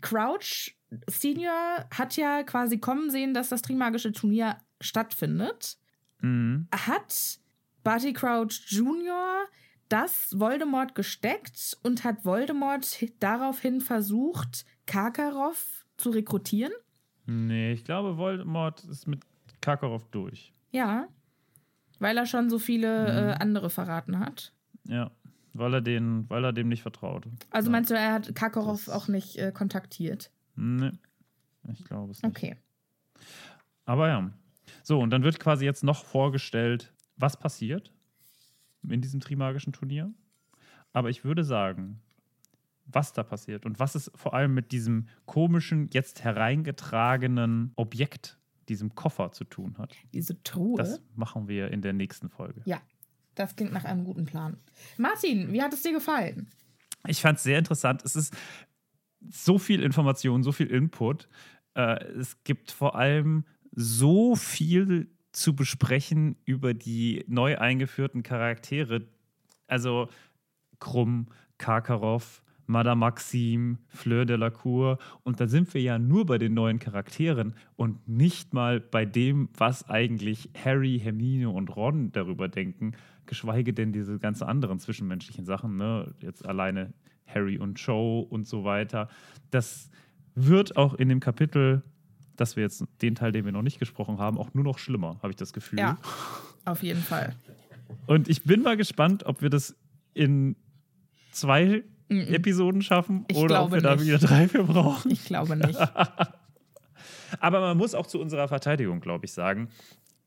Crouch 0.00 0.74
Senior 1.08 1.86
hat 1.92 2.16
ja 2.16 2.42
quasi 2.42 2.78
kommen 2.78 3.10
sehen, 3.10 3.34
dass 3.34 3.48
das 3.48 3.62
Trimagische 3.62 4.12
Turnier 4.12 4.56
stattfindet 4.80 5.78
Mhm. 6.20 6.68
hat 6.72 7.38
Barty 7.82 8.12
Crouch 8.14 8.62
Jr. 8.68 9.44
das 9.88 10.38
Voldemort 10.38 10.94
gesteckt 10.94 11.76
und 11.82 12.02
hat 12.04 12.24
Voldemort 12.24 12.84
hi- 13.00 13.12
daraufhin 13.20 13.80
versucht, 13.80 14.64
Karkaroff 14.86 15.84
zu 15.96 16.10
rekrutieren? 16.10 16.72
Nee, 17.26 17.72
ich 17.72 17.84
glaube, 17.84 18.16
Voldemort 18.16 18.84
ist 18.84 19.06
mit 19.06 19.22
Karkaroff 19.60 20.06
durch. 20.10 20.52
Ja. 20.70 21.08
Weil 21.98 22.16
er 22.16 22.26
schon 22.26 22.48
so 22.50 22.58
viele 22.58 23.02
Mhm. 23.02 23.28
äh, 23.30 23.34
andere 23.40 23.68
verraten 23.70 24.18
hat. 24.18 24.52
Ja, 24.84 25.10
weil 25.54 25.74
er, 25.74 25.80
den, 25.80 26.28
weil 26.30 26.44
er 26.44 26.52
dem 26.52 26.68
nicht 26.68 26.82
vertraut. 26.82 27.26
Also 27.50 27.70
meinst 27.70 27.90
du, 27.90 27.94
er 27.94 28.12
hat 28.12 28.34
Karkaroff 28.34 28.86
Das- 28.86 28.94
auch 28.94 29.08
nicht 29.08 29.36
äh, 29.38 29.52
kontaktiert? 29.52 30.30
Nee, 30.56 30.92
ich 31.72 31.84
glaube 31.84 32.12
es 32.12 32.22
nicht. 32.22 32.30
Okay. 32.36 32.56
Aber 33.84 34.08
ja. 34.08 34.30
So, 34.82 35.00
und 35.00 35.10
dann 35.10 35.22
wird 35.22 35.38
quasi 35.40 35.64
jetzt 35.64 35.84
noch 35.84 36.04
vorgestellt, 36.04 36.92
was 37.16 37.36
passiert 37.38 37.92
in 38.88 39.00
diesem 39.00 39.20
Trimagischen 39.20 39.72
Turnier. 39.72 40.12
Aber 40.92 41.10
ich 41.10 41.24
würde 41.24 41.42
sagen, 41.44 42.00
was 42.86 43.12
da 43.12 43.22
passiert 43.22 43.64
und 43.66 43.78
was 43.78 43.94
es 43.94 44.10
vor 44.14 44.34
allem 44.34 44.52
mit 44.54 44.72
diesem 44.72 45.08
komischen, 45.26 45.88
jetzt 45.92 46.22
hereingetragenen 46.22 47.72
Objekt, 47.76 48.38
diesem 48.68 48.94
Koffer 48.94 49.32
zu 49.32 49.44
tun 49.44 49.76
hat. 49.78 49.94
Diese 50.12 50.42
Truhe. 50.42 50.76
Das 50.78 51.00
machen 51.14 51.48
wir 51.48 51.70
in 51.70 51.82
der 51.82 51.92
nächsten 51.92 52.28
Folge. 52.28 52.62
ja, 52.64 52.80
das 53.34 53.56
klingt 53.56 53.72
nach 53.72 53.84
einem 53.84 54.04
guten 54.04 54.24
Plan. 54.24 54.56
Martin, 54.96 55.52
wie 55.52 55.62
hat 55.62 55.72
es 55.72 55.82
dir 55.82 55.92
gefallen? 55.92 56.48
Ich 57.06 57.20
fand 57.20 57.38
es 57.38 57.44
sehr 57.44 57.58
interessant. 57.58 58.02
Es 58.04 58.16
ist 58.16 58.34
so 59.30 59.58
viel 59.58 59.82
Information, 59.82 60.42
so 60.42 60.52
viel 60.52 60.68
Input. 60.68 61.28
Äh, 61.74 62.04
es 62.04 62.42
gibt 62.44 62.70
vor 62.70 62.96
allem 62.96 63.44
so 63.72 64.36
viel 64.36 65.10
zu 65.32 65.56
besprechen 65.56 66.36
über 66.44 66.74
die 66.74 67.24
neu 67.26 67.58
eingeführten 67.58 68.22
Charaktere. 68.22 69.08
Also 69.66 70.08
Krumm, 70.78 71.28
Karkaroff, 71.58 72.42
Madame 72.66 73.00
Maxime, 73.00 73.78
Fleur 73.88 74.24
de 74.24 74.36
la 74.36 74.50
Cour. 74.50 74.98
Und 75.22 75.40
da 75.40 75.46
sind 75.46 75.72
wir 75.74 75.80
ja 75.82 75.98
nur 75.98 76.26
bei 76.26 76.38
den 76.38 76.54
neuen 76.54 76.78
Charakteren 76.78 77.54
und 77.76 78.08
nicht 78.08 78.54
mal 78.54 78.80
bei 78.80 79.04
dem, 79.04 79.48
was 79.56 79.88
eigentlich 79.88 80.50
Harry, 80.64 81.00
Hermine 81.02 81.50
und 81.50 81.74
Ron 81.74 82.12
darüber 82.12 82.48
denken, 82.48 82.92
geschweige 83.26 83.72
denn 83.72 83.92
diese 83.92 84.18
ganzen 84.18 84.44
anderen 84.44 84.78
zwischenmenschlichen 84.78 85.44
Sachen, 85.44 85.76
ne? 85.76 86.14
Jetzt 86.20 86.44
alleine 86.44 86.92
Harry 87.26 87.58
und 87.58 87.80
Joe 87.80 88.24
und 88.24 88.46
so 88.46 88.64
weiter. 88.64 89.08
Das 89.50 89.90
wird 90.34 90.76
auch 90.76 90.94
in 90.94 91.08
dem 91.08 91.20
Kapitel, 91.20 91.82
dass 92.36 92.56
wir 92.56 92.64
jetzt 92.64 92.84
den 93.02 93.14
Teil, 93.14 93.32
den 93.32 93.44
wir 93.44 93.52
noch 93.52 93.62
nicht 93.62 93.78
gesprochen 93.78 94.18
haben, 94.18 94.38
auch 94.38 94.52
nur 94.54 94.64
noch 94.64 94.78
schlimmer, 94.78 95.18
habe 95.22 95.30
ich 95.30 95.36
das 95.36 95.52
Gefühl. 95.52 95.78
Ja, 95.78 95.98
auf 96.64 96.82
jeden 96.82 97.00
Fall. 97.00 97.34
Und 98.06 98.28
ich 98.28 98.42
bin 98.42 98.62
mal 98.62 98.76
gespannt, 98.76 99.24
ob 99.26 99.42
wir 99.42 99.50
das 99.50 99.76
in 100.14 100.56
zwei 101.30 101.84
mm 102.16 102.20
-mm. 102.20 102.34
Episoden 102.34 102.82
schaffen 102.82 103.24
ich 103.28 103.36
oder 103.36 103.64
ob 103.64 103.70
wir 103.70 103.76
nicht. 103.76 103.86
da 103.86 104.00
wieder 104.00 104.18
drei 104.18 104.48
für 104.48 104.64
brauchen. 104.64 105.10
Ich 105.10 105.24
glaube 105.24 105.56
nicht. 105.56 105.78
Aber 107.40 107.60
man 107.60 107.76
muss 107.76 107.94
auch 107.94 108.06
zu 108.06 108.20
unserer 108.20 108.48
Verteidigung, 108.48 109.00
glaube 109.00 109.24
ich, 109.26 109.32
sagen, 109.32 109.68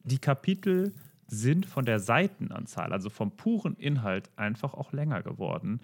die 0.03 0.19
Kapitel 0.19 0.93
sind 1.27 1.65
von 1.65 1.85
der 1.85 1.99
Seitenanzahl, 1.99 2.93
also 2.93 3.09
vom 3.09 3.31
puren 3.35 3.75
Inhalt, 3.75 4.29
einfach 4.37 4.73
auch 4.73 4.93
länger 4.93 5.21
geworden. 5.21 5.81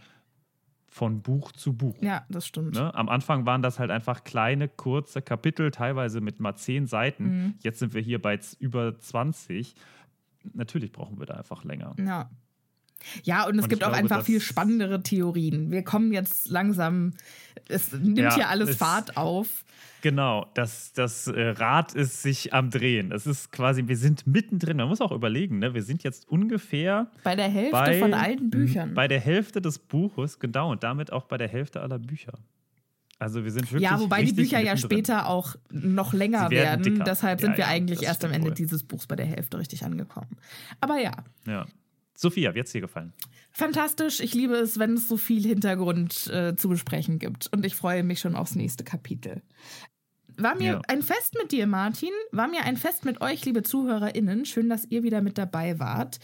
Von 0.88 1.22
Buch 1.22 1.52
zu 1.52 1.74
Buch. 1.74 1.96
Ja, 2.02 2.24
das 2.30 2.46
stimmt. 2.46 2.76
Ne? 2.76 2.94
Am 2.94 3.10
Anfang 3.10 3.48
waren 3.48 3.64
das 3.64 3.80
halt 3.80 3.90
einfach 3.90 4.24
kleine, 4.24 4.70
kurze 4.70 5.24
Kapitel, 5.24 5.72
teilweise 5.72 6.22
mit 6.22 6.40
mal 6.40 6.56
zehn 6.56 6.86
Seiten. 6.86 7.24
Mhm. 7.24 7.54
Jetzt 7.62 7.80
sind 7.80 7.96
wir 7.96 8.02
hier 8.02 8.22
bei 8.22 8.40
über 8.60 8.98
20. 8.98 9.74
Natürlich 10.54 10.92
brauchen 10.92 11.18
wir 11.18 11.26
da 11.26 11.34
einfach 11.34 11.64
länger. 11.64 11.96
Ja. 11.98 12.30
Ja, 13.24 13.46
und 13.46 13.58
es 13.58 13.64
und 13.64 13.70
gibt 13.70 13.84
auch 13.84 13.90
glaube, 13.90 14.04
einfach 14.04 14.24
viel 14.24 14.42
spannendere 14.42 15.02
Theorien. 15.02 15.72
Wir 15.72 15.84
kommen 15.84 16.12
jetzt 16.14 16.50
langsam, 16.50 17.14
es 17.68 17.92
nimmt 17.92 18.18
ja, 18.18 18.36
hier 18.36 18.50
alles 18.50 18.78
Fahrt 18.78 19.18
auf. 19.18 19.64
Genau, 20.02 20.48
das, 20.54 20.92
das 20.92 21.28
äh, 21.28 21.50
Rad 21.52 21.94
ist 21.94 22.22
sich 22.22 22.54
am 22.54 22.70
Drehen. 22.70 23.10
Das 23.10 23.26
ist 23.26 23.54
quasi, 23.54 23.88
wir 23.88 23.96
sind 23.96 24.28
mittendrin. 24.28 24.76
Man 24.76 24.90
muss 24.90 25.00
auch 25.00 25.14
überlegen, 25.14 25.60
ne? 25.60 25.74
wir 25.74 25.82
sind 25.82 26.04
jetzt 26.04 26.28
ungefähr 26.28 27.08
bei 27.24 27.38
der 27.38 27.48
Hälfte 27.48 27.72
bei, 27.72 28.00
von 28.00 28.14
allen 28.14 28.50
Büchern. 28.50 28.94
Bei 28.96 29.08
der 29.08 29.22
Hälfte 29.22 29.62
des 29.62 29.80
Buches, 29.80 30.40
genau, 30.40 30.72
und 30.72 30.84
damit 30.84 31.14
auch 31.14 31.24
bei 31.24 31.38
der 31.38 31.48
Hälfte 31.48 31.80
aller 31.80 32.00
Bücher. 32.00 32.34
Also 33.18 33.46
wir 33.46 33.52
sind 33.52 33.72
wirklich. 33.72 33.90
Ja, 33.90 33.98
wobei 33.98 34.24
die 34.24 34.34
Bücher 34.34 34.60
ja 34.60 34.76
später 34.76 35.30
auch 35.30 35.56
noch 35.72 36.12
länger 36.12 36.50
werden. 36.52 36.84
werden. 36.84 37.04
Deshalb 37.06 37.40
sind 37.40 37.52
ja, 37.52 37.58
wir 37.60 37.66
ja, 37.66 37.72
eigentlich 37.72 38.04
erst 38.04 38.26
am 38.26 38.34
Ende 38.34 38.50
wohl. 38.50 38.56
dieses 38.56 38.84
Buchs 38.84 39.08
bei 39.08 39.16
der 39.16 39.26
Hälfte 39.26 39.58
richtig 39.58 39.86
angekommen. 39.86 40.36
Aber 40.82 41.00
ja. 41.00 41.14
Ja. 41.48 41.66
Sophia, 42.16 42.54
wie 42.54 42.60
hat 42.60 42.68
es 42.68 42.72
dir 42.72 42.82
gefallen? 42.82 43.14
Fantastisch. 43.52 44.20
Ich 44.20 44.34
liebe 44.34 44.56
es, 44.56 44.80
wenn 44.80 44.94
es 44.94 45.08
so 45.08 45.18
viel 45.18 45.44
Hintergrund 45.44 46.28
äh, 46.28 46.56
zu 46.56 46.70
besprechen 46.70 47.20
gibt. 47.20 47.52
Und 47.52 47.66
ich 47.66 47.76
freue 47.76 48.04
mich 48.04 48.20
schon 48.20 48.36
aufs 48.36 48.56
nächste 48.56 48.84
Kapitel. 48.84 49.42
War 50.38 50.56
mir 50.56 50.74
ja. 50.74 50.82
ein 50.88 51.04
Fest 51.04 51.36
mit 51.40 51.52
dir, 51.52 51.68
Martin. 51.68 52.12
War 52.32 52.48
mir 52.48 52.64
ein 52.64 52.78
Fest 52.78 53.06
mit 53.06 53.22
euch, 53.22 53.46
liebe 53.46 53.64
ZuhörerInnen. 53.64 54.46
Schön, 54.46 54.70
dass 54.70 54.86
ihr 54.86 55.04
wieder 55.04 55.22
mit 55.22 55.38
dabei 55.38 55.80
wart. 55.80 56.20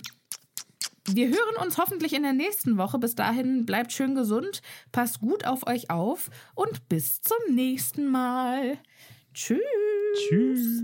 Wir 1.08 1.28
hören 1.28 1.64
uns 1.64 1.78
hoffentlich 1.78 2.14
in 2.14 2.24
der 2.24 2.34
nächsten 2.34 2.78
Woche. 2.78 3.00
Bis 3.00 3.16
dahin 3.16 3.66
bleibt 3.66 3.92
schön 3.92 4.16
gesund, 4.16 4.62
passt 4.92 5.20
gut 5.20 5.46
auf 5.46 5.66
euch 5.68 5.90
auf 5.90 6.30
und 6.56 6.88
bis 6.90 7.22
zum 7.22 7.56
nächsten 7.56 8.10
Mal. 8.10 8.78
Tschüss. 9.34 9.60
Tschüss. 10.28 10.84